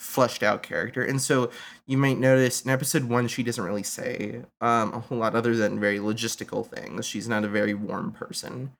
fleshed 0.00 0.42
out 0.42 0.62
character. 0.62 1.04
And 1.04 1.20
so 1.20 1.50
you 1.86 1.98
might 1.98 2.18
notice 2.18 2.62
in 2.62 2.70
episode 2.70 3.04
one, 3.04 3.28
she 3.28 3.42
doesn't 3.42 3.62
really 3.62 3.82
say 3.82 4.42
um, 4.60 4.94
a 4.94 5.00
whole 5.00 5.18
lot 5.18 5.34
other 5.34 5.54
than 5.54 5.78
very 5.78 5.98
logistical 5.98 6.66
things. 6.66 7.04
She's 7.04 7.28
not 7.28 7.44
a 7.44 7.48
very 7.48 7.74
warm 7.74 8.10
person. 8.12 8.72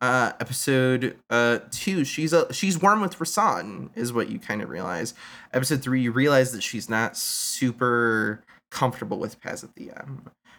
Uh, 0.00 0.32
episode 0.40 1.16
uh, 1.28 1.58
two, 1.70 2.04
she's 2.04 2.32
a 2.32 2.50
she's 2.52 2.80
warm 2.80 3.02
with 3.02 3.18
Rasan, 3.18 3.90
is 3.94 4.12
what 4.12 4.30
you 4.30 4.38
kind 4.38 4.62
of 4.62 4.70
realize. 4.70 5.12
Episode 5.52 5.82
three, 5.82 6.00
you 6.00 6.12
realize 6.12 6.52
that 6.52 6.62
she's 6.62 6.88
not 6.88 7.16
super 7.16 8.42
comfortable 8.70 9.18
with 9.18 9.40
Pazathea. 9.40 10.08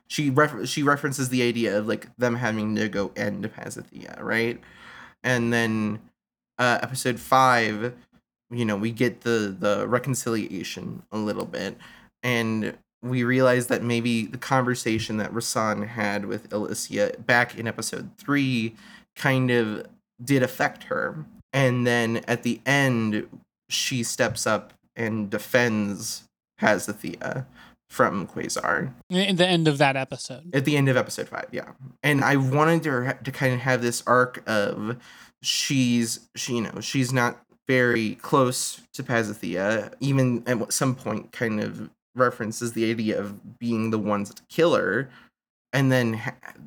She 0.07 0.29
ref- 0.29 0.67
she 0.67 0.83
references 0.83 1.29
the 1.29 1.41
idea 1.41 1.75
of 1.77 1.87
like 1.87 2.15
them 2.17 2.35
having 2.35 2.75
to 2.75 2.89
go 2.89 3.13
end 3.15 3.49
Pazathea, 3.53 4.21
right? 4.21 4.61
And 5.23 5.51
then 5.51 6.01
uh, 6.59 6.79
episode 6.83 7.19
five, 7.19 7.95
you 8.51 8.65
know, 8.65 8.75
we 8.75 8.91
get 8.91 9.21
the 9.21 9.55
the 9.57 9.87
reconciliation 9.87 11.03
a 11.11 11.17
little 11.17 11.45
bit, 11.45 11.77
and 12.21 12.77
we 13.01 13.23
realize 13.23 13.67
that 13.67 13.83
maybe 13.83 14.25
the 14.25 14.37
conversation 14.37 15.17
that 15.17 15.33
Rasan 15.33 15.87
had 15.87 16.25
with 16.25 16.51
Alicia 16.53 17.15
back 17.25 17.57
in 17.57 17.67
episode 17.67 18.11
three 18.17 18.75
kind 19.15 19.49
of 19.49 19.85
did 20.23 20.43
affect 20.43 20.83
her. 20.83 21.25
And 21.53 21.85
then 21.85 22.17
at 22.27 22.43
the 22.43 22.61
end, 22.65 23.27
she 23.69 24.03
steps 24.03 24.45
up 24.45 24.73
and 24.95 25.29
defends 25.29 26.23
Pazathea 26.59 27.45
from 27.89 28.27
Quasar. 28.27 28.93
In 29.09 29.35
the 29.35 29.47
end 29.47 29.67
of 29.67 29.77
that 29.79 29.97
episode. 29.97 30.53
At 30.55 30.65
the 30.65 30.77
end 30.77 30.87
of 30.87 30.95
episode 30.95 31.27
five, 31.27 31.47
yeah. 31.51 31.71
And 32.03 32.23
I 32.23 32.35
wanted 32.35 32.85
her 32.85 33.19
to 33.23 33.31
kind 33.31 33.53
of 33.53 33.61
have 33.61 33.81
this 33.81 34.03
arc 34.05 34.43
of 34.47 34.97
she's 35.43 36.29
she 36.35 36.57
you 36.57 36.61
know 36.61 36.79
she's 36.81 37.11
not 37.11 37.41
very 37.67 38.15
close 38.15 38.81
to 38.93 39.03
Pazathea. 39.03 39.93
Even 39.99 40.43
at 40.47 40.73
some 40.73 40.95
point, 40.95 41.31
kind 41.31 41.61
of 41.61 41.89
references 42.15 42.73
the 42.73 42.89
idea 42.89 43.19
of 43.19 43.59
being 43.59 43.89
the 43.89 43.99
ones 43.99 44.33
to 44.33 44.43
kill 44.49 44.75
her, 44.75 45.09
and 45.73 45.91
then 45.91 46.21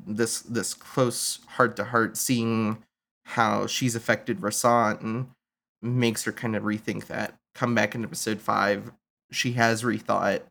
this 0.06 0.40
this 0.40 0.74
close 0.74 1.40
heart 1.48 1.76
to 1.76 1.84
heart 1.84 2.16
seeing 2.16 2.78
how 3.26 3.66
she's 3.66 3.94
affected 3.94 4.40
Rasan 4.40 5.26
makes 5.82 6.24
her 6.24 6.32
kind 6.32 6.56
of 6.56 6.62
rethink 6.62 7.06
that. 7.06 7.34
Come 7.54 7.74
back 7.74 7.94
in 7.94 8.04
episode 8.04 8.40
five, 8.40 8.90
she 9.30 9.52
has 9.52 9.82
rethought. 9.82 10.42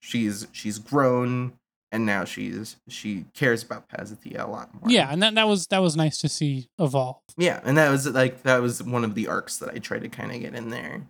She's 0.00 0.46
she's 0.52 0.78
grown 0.78 1.54
and 1.94 2.04
now 2.04 2.24
she's 2.24 2.76
she 2.88 3.24
cares 3.34 3.62
about 3.62 3.88
Pazathea 3.88 4.44
a 4.44 4.50
lot 4.50 4.74
more. 4.74 4.90
Yeah, 4.90 5.08
and 5.10 5.22
that, 5.22 5.36
that 5.36 5.46
was 5.46 5.68
that 5.68 5.78
was 5.78 5.96
nice 5.96 6.18
to 6.18 6.28
see 6.28 6.68
evolve. 6.78 7.20
Yeah, 7.36 7.60
and 7.64 7.78
that 7.78 7.88
was 7.88 8.08
like 8.08 8.42
that 8.42 8.60
was 8.60 8.82
one 8.82 9.04
of 9.04 9.14
the 9.14 9.28
arcs 9.28 9.58
that 9.58 9.70
I 9.70 9.78
tried 9.78 10.02
to 10.02 10.08
kind 10.08 10.32
of 10.32 10.40
get 10.40 10.56
in 10.56 10.70
there. 10.70 11.06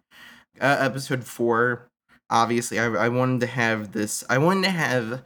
Uh, 0.61 0.77
episode 0.79 1.25
four, 1.25 1.89
obviously, 2.29 2.79
I, 2.79 2.85
I 2.85 3.09
wanted 3.09 3.41
to 3.41 3.47
have 3.47 3.93
this. 3.93 4.25
I 4.29 4.37
wanted 4.37 4.65
to 4.65 4.71
have 4.73 5.23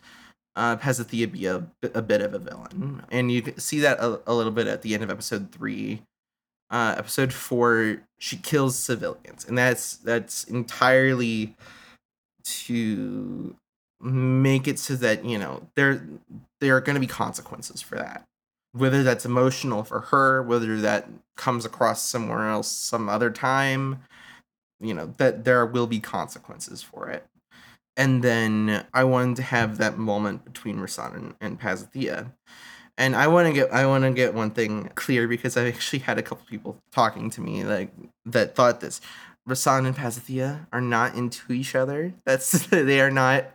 uh, 0.55 0.77
Pazathea 0.77 1.31
be 1.31 1.47
a, 1.47 1.67
a 1.93 2.03
bit 2.03 2.23
of 2.23 2.35
a 2.35 2.39
villain, 2.39 3.03
and 3.11 3.33
you 3.33 3.43
see 3.57 3.81
that 3.81 3.99
a, 3.99 4.21
a 4.29 4.35
little 4.35 4.53
bit 4.53 4.69
at 4.69 4.83
the 4.83 4.95
end 4.95 5.03
of 5.03 5.11
episode 5.11 5.51
three. 5.51 6.03
Uh, 6.71 6.95
episode 6.99 7.33
four, 7.33 8.03
she 8.19 8.37
kills 8.37 8.79
civilians, 8.79 9.45
and 9.45 9.59
that's 9.59 9.97
that's 9.97 10.45
entirely 10.45 11.57
to 12.45 13.57
make 14.01 14.69
it 14.69 14.79
so 14.79 14.95
that 14.97 15.25
you 15.25 15.39
know 15.39 15.67
there 15.75 16.03
there 16.61 16.77
are 16.77 16.81
going 16.81 16.95
to 16.95 17.01
be 17.01 17.07
consequences 17.07 17.83
for 17.83 17.97
that. 17.97 18.25
Whether 18.73 19.03
that's 19.03 19.25
emotional 19.25 19.83
for 19.85 20.01
her 20.01 20.43
whether 20.43 20.77
that 20.81 21.09
comes 21.37 21.65
across 21.65 22.03
somewhere 22.03 22.49
else 22.49 22.69
some 22.69 23.09
other 23.09 23.31
time 23.31 24.03
you 24.81 24.95
know 24.95 25.15
that 25.17 25.45
there 25.45 25.67
will 25.67 25.87
be 25.87 26.01
consequences 26.01 26.83
for 26.83 27.09
it. 27.09 27.27
And 27.97 28.23
then 28.23 28.87
i 28.95 29.05
wanted 29.05 29.37
to 29.37 29.43
have 29.43 29.79
that 29.79 29.99
moment 29.99 30.45
between 30.45 30.79
Rasan 30.79 31.15
and, 31.17 31.35
and 31.41 31.61
Pazathea 31.61 32.33
and 32.99 33.15
i 33.17 33.27
want 33.27 33.47
to 33.47 33.55
get 33.55 33.73
i 33.73 33.87
want 33.87 34.05
to 34.05 34.11
get 34.11 34.35
one 34.35 34.51
thing 34.51 34.91
clear 34.97 35.27
because 35.27 35.57
i 35.57 35.67
actually 35.67 36.01
had 36.01 36.19
a 36.19 36.23
couple 36.23 36.45
people 36.51 36.77
talking 36.93 37.31
to 37.31 37.41
me 37.41 37.65
like 37.65 37.91
that 38.27 38.55
thought 38.55 38.81
this 38.81 39.01
Rasan 39.49 39.87
and 39.87 39.97
Pazathea 39.97 40.67
are 40.73 40.81
not 40.81 41.15
into 41.15 41.53
each 41.53 41.75
other. 41.75 42.13
That's 42.25 42.67
they 42.67 43.01
are 43.01 43.11
not 43.11 43.47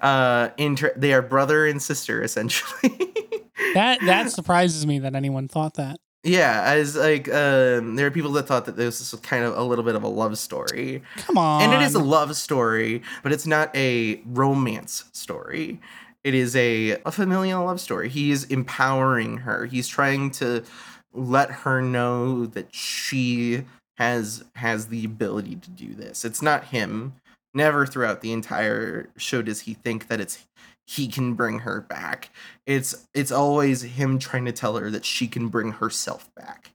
uh 0.00 0.48
inter 0.56 0.92
they 0.96 1.12
are 1.12 1.22
brother 1.22 1.66
and 1.66 1.82
sister 1.82 2.22
essentially. 2.22 2.90
that 3.74 4.00
that 4.02 4.30
surprises 4.30 4.86
me 4.86 4.98
that 5.00 5.14
anyone 5.14 5.48
thought 5.48 5.74
that. 5.74 5.98
Yeah, 6.22 6.62
as 6.64 6.96
like 6.96 7.28
um 7.28 7.96
there 7.96 8.06
are 8.06 8.10
people 8.10 8.32
that 8.32 8.46
thought 8.46 8.64
that 8.64 8.76
this 8.76 9.12
was 9.12 9.20
kind 9.20 9.44
of 9.44 9.56
a 9.56 9.62
little 9.62 9.84
bit 9.84 9.94
of 9.94 10.02
a 10.02 10.08
love 10.08 10.38
story. 10.38 11.02
Come 11.18 11.36
on. 11.36 11.62
And 11.62 11.72
it 11.74 11.84
is 11.84 11.94
a 11.94 12.02
love 12.02 12.34
story, 12.34 13.02
but 13.22 13.32
it's 13.32 13.46
not 13.46 13.74
a 13.76 14.22
romance 14.24 15.04
story. 15.12 15.80
It 16.24 16.34
is 16.34 16.56
a, 16.56 16.92
a 17.04 17.12
familial 17.12 17.66
love 17.66 17.78
story. 17.82 18.08
He 18.08 18.30
is 18.30 18.44
empowering 18.44 19.38
her. 19.38 19.66
He's 19.66 19.86
trying 19.86 20.30
to 20.32 20.64
let 21.12 21.50
her 21.50 21.82
know 21.82 22.46
that 22.46 22.74
she 22.74 23.64
has 23.94 24.44
has 24.56 24.88
the 24.88 25.04
ability 25.04 25.56
to 25.56 25.70
do 25.70 25.94
this. 25.94 26.24
It's 26.24 26.42
not 26.42 26.66
him. 26.66 27.14
Never 27.52 27.86
throughout 27.86 28.20
the 28.20 28.32
entire 28.32 29.08
show 29.16 29.40
does 29.42 29.60
he 29.60 29.74
think 29.74 30.08
that 30.08 30.20
it's 30.20 30.46
he 30.86 31.08
can 31.08 31.34
bring 31.34 31.60
her 31.60 31.80
back. 31.80 32.30
It's 32.66 33.06
it's 33.14 33.32
always 33.32 33.82
him 33.82 34.18
trying 34.18 34.44
to 34.46 34.52
tell 34.52 34.76
her 34.76 34.90
that 34.90 35.04
she 35.04 35.26
can 35.26 35.48
bring 35.48 35.72
herself 35.72 36.32
back. 36.34 36.72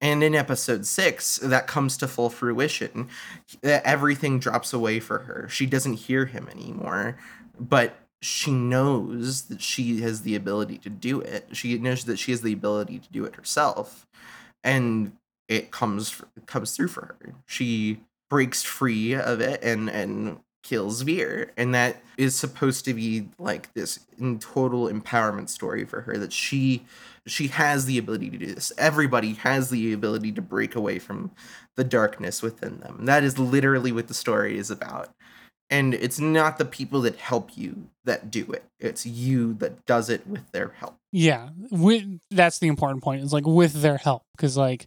And 0.00 0.22
in 0.22 0.34
episode 0.34 0.86
6, 0.86 1.38
that 1.38 1.66
comes 1.66 1.96
to 1.96 2.08
full 2.08 2.28
fruition. 2.28 3.08
Everything 3.62 4.38
drops 4.38 4.74
away 4.74 5.00
for 5.00 5.20
her. 5.20 5.48
She 5.48 5.64
doesn't 5.64 5.94
hear 5.94 6.26
him 6.26 6.48
anymore, 6.50 7.16
but 7.58 7.96
she 8.20 8.50
knows 8.50 9.42
that 9.44 9.62
she 9.62 10.02
has 10.02 10.22
the 10.22 10.34
ability 10.34 10.78
to 10.78 10.90
do 10.90 11.20
it. 11.20 11.48
She 11.52 11.78
knows 11.78 12.04
that 12.04 12.18
she 12.18 12.32
has 12.32 12.42
the 12.42 12.52
ability 12.52 12.98
to 12.98 13.08
do 13.10 13.24
it 13.24 13.36
herself. 13.36 14.06
And 14.62 15.12
it 15.48 15.70
comes 15.70 16.22
comes 16.46 16.76
through 16.76 16.88
for 16.88 17.16
her. 17.20 17.34
She 17.46 18.00
breaks 18.28 18.62
free 18.62 19.14
of 19.14 19.40
it 19.40 19.62
and 19.62 19.88
and 19.88 20.40
kills 20.62 21.02
Vir, 21.02 21.52
and 21.56 21.74
that 21.74 22.02
is 22.16 22.34
supposed 22.34 22.84
to 22.86 22.94
be 22.94 23.28
like 23.38 23.72
this 23.74 24.00
in 24.18 24.38
total 24.40 24.88
empowerment 24.88 25.48
story 25.48 25.84
for 25.84 26.00
her 26.00 26.18
that 26.18 26.32
she 26.32 26.84
she 27.26 27.48
has 27.48 27.86
the 27.86 27.98
ability 27.98 28.30
to 28.30 28.38
do 28.38 28.54
this. 28.54 28.72
Everybody 28.78 29.34
has 29.34 29.70
the 29.70 29.92
ability 29.92 30.32
to 30.32 30.42
break 30.42 30.74
away 30.74 30.98
from 30.98 31.30
the 31.76 31.84
darkness 31.84 32.42
within 32.42 32.80
them. 32.80 33.04
That 33.04 33.24
is 33.24 33.38
literally 33.38 33.92
what 33.92 34.08
the 34.08 34.14
story 34.14 34.58
is 34.58 34.70
about. 34.70 35.10
And 35.68 35.94
it's 35.94 36.20
not 36.20 36.58
the 36.58 36.64
people 36.64 37.00
that 37.02 37.16
help 37.16 37.56
you 37.56 37.88
that 38.04 38.30
do 38.30 38.52
it. 38.52 38.64
It's 38.78 39.04
you 39.04 39.54
that 39.54 39.84
does 39.84 40.08
it 40.08 40.24
with 40.26 40.52
their 40.52 40.68
help. 40.78 40.96
Yeah, 41.10 41.48
with, 41.72 42.20
that's 42.30 42.60
the 42.60 42.68
important 42.68 43.02
point. 43.02 43.24
It's 43.24 43.32
like 43.32 43.46
with 43.46 43.82
their 43.82 43.96
help 43.96 44.22
because 44.36 44.56
like 44.56 44.86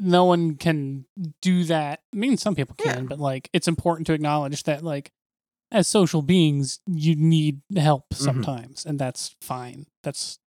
no 0.00 0.24
one 0.24 0.56
can 0.56 1.06
do 1.40 1.64
that. 1.64 2.00
I 2.12 2.16
mean, 2.16 2.36
some 2.36 2.54
people 2.54 2.74
can, 2.76 3.02
yeah. 3.02 3.08
but 3.08 3.18
like 3.18 3.48
it's 3.52 3.68
important 3.68 4.06
to 4.08 4.12
acknowledge 4.12 4.64
that 4.64 4.82
like 4.82 5.12
as 5.70 5.88
social 5.88 6.22
beings, 6.22 6.80
you 6.86 7.16
need 7.16 7.60
help 7.76 8.04
mm-hmm. 8.10 8.24
sometimes, 8.24 8.80
mm-hmm. 8.80 8.90
and 8.90 8.98
that's 8.98 9.34
fine. 9.40 9.86
That's 10.02 10.38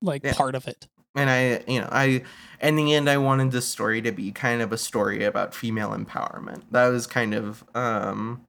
like 0.00 0.24
yeah. 0.24 0.34
part 0.34 0.54
of 0.54 0.66
it. 0.66 0.88
And 1.14 1.28
I, 1.28 1.62
you 1.70 1.80
know, 1.80 1.88
I, 1.92 2.22
in 2.60 2.76
the 2.76 2.94
end, 2.94 3.08
I 3.08 3.18
wanted 3.18 3.52
this 3.52 3.68
story 3.68 4.00
to 4.02 4.12
be 4.12 4.32
kind 4.32 4.62
of 4.62 4.72
a 4.72 4.78
story 4.78 5.24
about 5.24 5.54
female 5.54 5.90
empowerment. 5.90 6.62
That 6.70 6.88
was 6.88 7.06
kind 7.06 7.34
of, 7.34 7.64
um, 7.74 8.42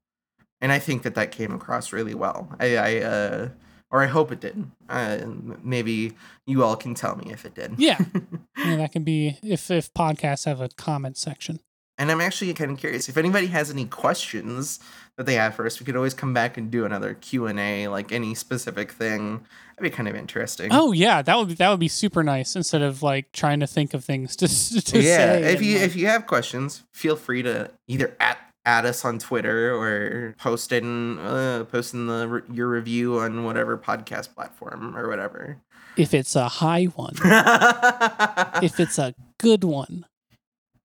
and 0.61 0.71
I 0.71 0.79
think 0.79 1.03
that 1.03 1.15
that 1.15 1.31
came 1.31 1.53
across 1.53 1.91
really 1.91 2.13
well. 2.13 2.55
I, 2.59 2.77
I, 2.77 2.97
uh, 3.01 3.49
or 3.93 4.01
I 4.01 4.07
hope 4.07 4.31
it 4.31 4.41
did. 4.41 4.71
Uh, 4.89 5.19
maybe 5.61 6.13
you 6.47 6.63
all 6.63 6.75
can 6.75 6.95
tell 6.95 7.15
me 7.15 7.31
if 7.31 7.45
it 7.45 7.53
did. 7.53 7.75
Yeah, 7.77 7.99
yeah, 8.57 8.75
that 8.77 8.91
can 8.91 9.03
be 9.03 9.37
if 9.43 9.69
if 9.69 9.93
podcasts 9.93 10.45
have 10.45 10.59
a 10.59 10.67
comment 10.69 11.15
section. 11.15 11.59
And 11.99 12.11
I'm 12.11 12.21
actually 12.21 12.51
kind 12.55 12.71
of 12.71 12.79
curious 12.79 13.07
if 13.07 13.17
anybody 13.17 13.45
has 13.47 13.69
any 13.69 13.85
questions 13.85 14.79
that 15.15 15.27
they 15.27 15.35
have 15.35 15.53
for 15.53 15.67
us. 15.67 15.79
We 15.79 15.85
could 15.85 15.95
always 15.95 16.15
come 16.15 16.33
back 16.33 16.57
and 16.57 16.71
do 16.71 16.85
another 16.85 17.13
Q 17.13 17.45
and 17.45 17.59
A, 17.59 17.87
like 17.87 18.11
any 18.11 18.33
specific 18.33 18.91
thing. 18.91 19.45
That'd 19.77 19.91
be 19.91 19.95
kind 19.95 20.09
of 20.09 20.15
interesting. 20.15 20.69
Oh 20.71 20.91
yeah, 20.91 21.21
that 21.21 21.37
would 21.37 21.49
be, 21.49 21.53
that 21.53 21.69
would 21.69 21.79
be 21.79 21.87
super 21.87 22.23
nice. 22.23 22.55
Instead 22.55 22.81
of 22.81 23.03
like 23.03 23.31
trying 23.31 23.59
to 23.59 23.67
think 23.67 23.93
of 23.93 24.03
things 24.03 24.35
to, 24.37 24.47
to 24.81 25.01
yeah, 25.01 25.35
if 25.35 25.61
you 25.61 25.75
like... 25.75 25.83
if 25.83 25.95
you 25.95 26.07
have 26.07 26.25
questions, 26.25 26.83
feel 26.91 27.15
free 27.15 27.43
to 27.43 27.69
either 27.87 28.17
at 28.19 28.39
add 28.65 28.85
us 28.85 29.03
on 29.05 29.19
Twitter 29.19 29.75
or 29.75 30.35
post 30.37 30.71
in 30.71 31.19
uh, 31.19 31.65
post 31.65 31.93
in 31.93 32.07
the 32.07 32.43
your 32.51 32.69
review 32.69 33.19
on 33.19 33.43
whatever 33.43 33.77
podcast 33.77 34.33
platform 34.35 34.95
or 34.97 35.07
whatever. 35.09 35.57
If 35.97 36.13
it's 36.13 36.35
a 36.35 36.47
high 36.47 36.85
one, 36.85 37.13
if 38.63 38.79
it's 38.79 38.97
a 38.97 39.13
good 39.37 39.63
one, 39.63 40.05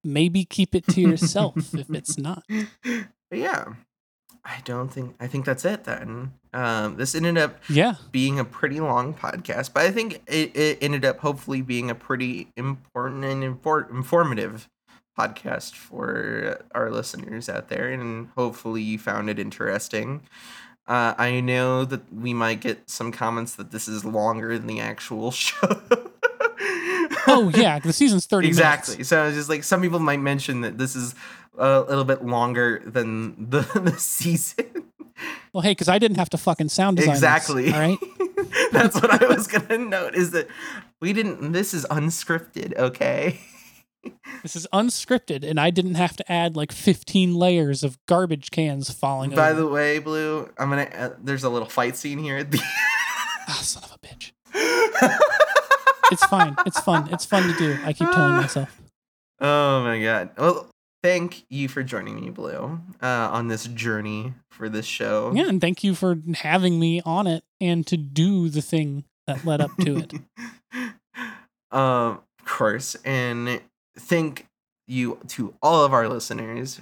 maybe 0.04 0.44
keep 0.44 0.74
it 0.74 0.86
to 0.88 1.00
yourself 1.00 1.74
if 1.74 1.90
it's 1.90 2.18
not. 2.18 2.42
But 3.30 3.40
yeah, 3.40 3.64
I 4.42 4.60
don't 4.64 4.88
think 4.88 5.14
I 5.20 5.26
think 5.26 5.44
that's 5.44 5.66
it 5.66 5.84
then. 5.84 6.32
Um, 6.54 6.96
this 6.96 7.14
ended 7.14 7.36
up 7.36 7.58
Yeah. 7.68 7.96
being 8.10 8.38
a 8.38 8.44
pretty 8.44 8.80
long 8.80 9.12
podcast, 9.12 9.74
but 9.74 9.82
I 9.84 9.90
think 9.90 10.22
it, 10.26 10.56
it 10.56 10.78
ended 10.80 11.04
up 11.04 11.18
hopefully 11.18 11.60
being 11.60 11.90
a 11.90 11.94
pretty 11.94 12.48
important 12.56 13.22
and 13.24 13.42
infor- 13.42 13.90
informative 13.90 14.66
podcast 15.18 15.74
for 15.74 16.64
our 16.74 16.90
listeners 16.90 17.48
out 17.48 17.68
there, 17.68 17.88
and 17.90 18.28
hopefully 18.36 18.82
you 18.82 18.98
found 18.98 19.28
it 19.28 19.38
interesting. 19.38 20.22
Uh, 20.86 21.14
I 21.18 21.40
know 21.40 21.84
that 21.84 22.12
we 22.12 22.32
might 22.32 22.60
get 22.60 22.88
some 22.88 23.12
comments 23.12 23.56
that 23.56 23.70
this 23.72 23.88
is 23.88 24.04
longer 24.04 24.56
than 24.56 24.66
the 24.66 24.80
actual 24.80 25.30
show. 25.32 25.82
Oh 27.26 27.50
yeah, 27.54 27.78
the 27.78 27.92
season's 27.92 28.26
thirty 28.26 28.48
exactly. 28.48 28.94
minutes. 28.94 29.08
So 29.10 29.26
it's 29.26 29.36
just 29.36 29.48
like 29.48 29.64
some 29.64 29.82
people 29.82 29.98
might 29.98 30.20
mention 30.20 30.62
that 30.62 30.78
this 30.78 30.96
is 30.96 31.14
a 31.58 31.80
little 31.80 32.04
bit 32.04 32.24
longer 32.24 32.82
than 32.86 33.50
the, 33.50 33.60
the 33.74 33.98
season. 33.98 34.66
Well, 35.52 35.62
hey, 35.62 35.72
because 35.72 35.88
I 35.88 35.98
didn't 35.98 36.18
have 36.18 36.30
to 36.30 36.38
fucking 36.38 36.68
sound 36.68 36.96
design. 36.96 37.14
Exactly. 37.14 37.72
all 37.72 37.80
right. 37.80 37.98
That's 38.72 38.94
what 38.94 39.22
I 39.22 39.26
was 39.26 39.46
gonna 39.46 39.78
note 39.78 40.14
is 40.14 40.30
that 40.30 40.48
we 41.00 41.12
didn't. 41.12 41.52
This 41.52 41.74
is 41.74 41.84
unscripted, 41.90 42.76
okay? 42.76 43.40
This 44.42 44.54
is 44.54 44.66
unscripted, 44.72 45.42
and 45.48 45.58
I 45.58 45.70
didn't 45.70 45.96
have 45.96 46.16
to 46.16 46.32
add 46.32 46.56
like 46.56 46.72
fifteen 46.72 47.34
layers 47.34 47.82
of 47.82 47.98
garbage 48.06 48.50
cans 48.50 48.90
falling. 48.90 49.30
By 49.30 49.50
over. 49.50 49.60
the 49.60 49.66
way, 49.66 49.98
Blue, 49.98 50.48
I'm 50.58 50.70
gonna. 50.70 50.88
Uh, 50.94 51.10
there's 51.22 51.44
a 51.44 51.50
little 51.50 51.68
fight 51.68 51.96
scene 51.96 52.18
here 52.18 52.36
at 52.36 52.50
the. 52.50 52.60
ah, 53.48 53.60
son 53.62 53.82
of 53.84 53.92
a 53.92 53.98
bitch. 54.06 54.32
It's 56.10 56.24
fine. 56.24 56.56
It's 56.64 56.80
fun. 56.80 57.08
It's 57.12 57.26
fun 57.26 57.52
to 57.52 57.58
do. 57.58 57.78
I 57.84 57.92
keep 57.92 58.10
telling 58.10 58.36
myself. 58.36 58.80
oh 59.40 59.82
my 59.82 60.00
god. 60.02 60.30
Well, 60.38 60.68
thank 61.02 61.44
you 61.50 61.68
for 61.68 61.82
joining 61.82 62.20
me, 62.20 62.30
Blue, 62.30 62.80
uh, 63.02 63.28
on 63.30 63.48
this 63.48 63.64
journey 63.66 64.32
for 64.50 64.68
this 64.68 64.86
show. 64.86 65.32
Yeah, 65.34 65.48
and 65.48 65.60
thank 65.60 65.84
you 65.84 65.94
for 65.94 66.16
having 66.34 66.78
me 66.80 67.02
on 67.04 67.26
it 67.26 67.44
and 67.60 67.86
to 67.88 67.96
do 67.96 68.48
the 68.48 68.62
thing 68.62 69.04
that 69.26 69.44
led 69.44 69.60
up 69.60 69.70
to 69.80 69.98
it. 69.98 70.14
um, 71.70 72.20
of 72.40 72.44
course, 72.46 72.96
and 73.04 73.60
thank 73.98 74.46
you 74.86 75.18
to 75.28 75.54
all 75.62 75.84
of 75.84 75.92
our 75.92 76.08
listeners. 76.08 76.80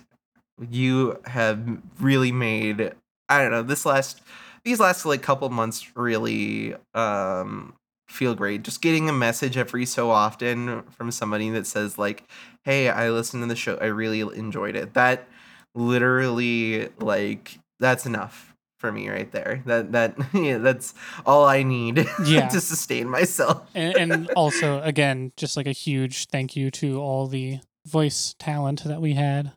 You 0.70 1.20
have 1.26 1.80
really 2.00 2.32
made 2.32 2.92
I 3.28 3.42
don't 3.42 3.50
know 3.50 3.62
this 3.62 3.84
last 3.84 4.22
these 4.64 4.80
last 4.80 5.04
like 5.04 5.22
couple 5.22 5.48
months 5.50 5.96
really 5.96 6.74
um 6.94 7.74
feel 8.08 8.34
great. 8.34 8.62
Just 8.62 8.82
getting 8.82 9.08
a 9.08 9.12
message 9.12 9.56
every 9.56 9.84
so 9.84 10.10
often 10.10 10.82
from 10.90 11.10
somebody 11.10 11.50
that 11.50 11.66
says 11.66 11.98
like, 11.98 12.24
"Hey, 12.64 12.88
I 12.88 13.10
listened 13.10 13.42
to 13.42 13.48
the 13.48 13.56
show. 13.56 13.76
I 13.80 13.86
really 13.86 14.20
enjoyed 14.20 14.76
it." 14.76 14.94
That 14.94 15.28
literally 15.74 16.88
like 16.98 17.58
that's 17.80 18.06
enough 18.06 18.45
for 18.78 18.92
me 18.92 19.08
right 19.08 19.30
there. 19.32 19.62
That 19.66 19.92
that 19.92 20.16
yeah, 20.34 20.58
that's 20.58 20.94
all 21.24 21.44
I 21.46 21.62
need 21.62 22.06
Yeah. 22.24 22.48
to 22.48 22.60
sustain 22.60 23.08
myself. 23.08 23.68
and, 23.74 23.96
and 23.96 24.30
also 24.36 24.80
again 24.82 25.32
just 25.36 25.56
like 25.56 25.66
a 25.66 25.72
huge 25.72 26.26
thank 26.26 26.56
you 26.56 26.70
to 26.72 27.00
all 27.00 27.26
the 27.26 27.60
voice 27.86 28.34
talent 28.38 28.84
that 28.84 29.00
we 29.00 29.14
had 29.14 29.52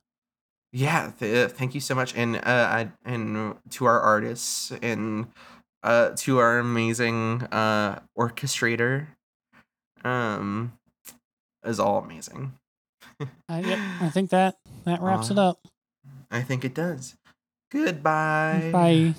Yeah, 0.72 1.12
th- 1.20 1.52
thank 1.52 1.74
you 1.74 1.82
so 1.82 1.96
much, 1.96 2.14
and 2.16 2.36
uh, 2.38 2.42
I, 2.46 2.92
and 3.04 3.56
to 3.72 3.86
our 3.86 4.00
artists 4.00 4.72
and 4.84 5.28
uh, 5.82 6.12
to 6.18 6.38
our 6.40 6.60
amazing 6.60 7.44
uh, 7.52 8.02
orchestrator, 8.18 9.08
um, 10.04 10.74
is 11.66 11.80
all 11.80 11.98
amazing. 12.04 12.54
I, 13.48 13.62
yep, 13.62 13.80
I 14.02 14.10
think 14.10 14.30
that 14.30 14.58
that 14.86 15.02
wraps 15.02 15.32
it 15.32 15.38
up 15.40 15.68
I 16.32 16.42
think 16.42 16.64
it 16.64 16.76
does. 16.76 17.16
Goodbye. 17.70 18.72
bye 18.74 19.14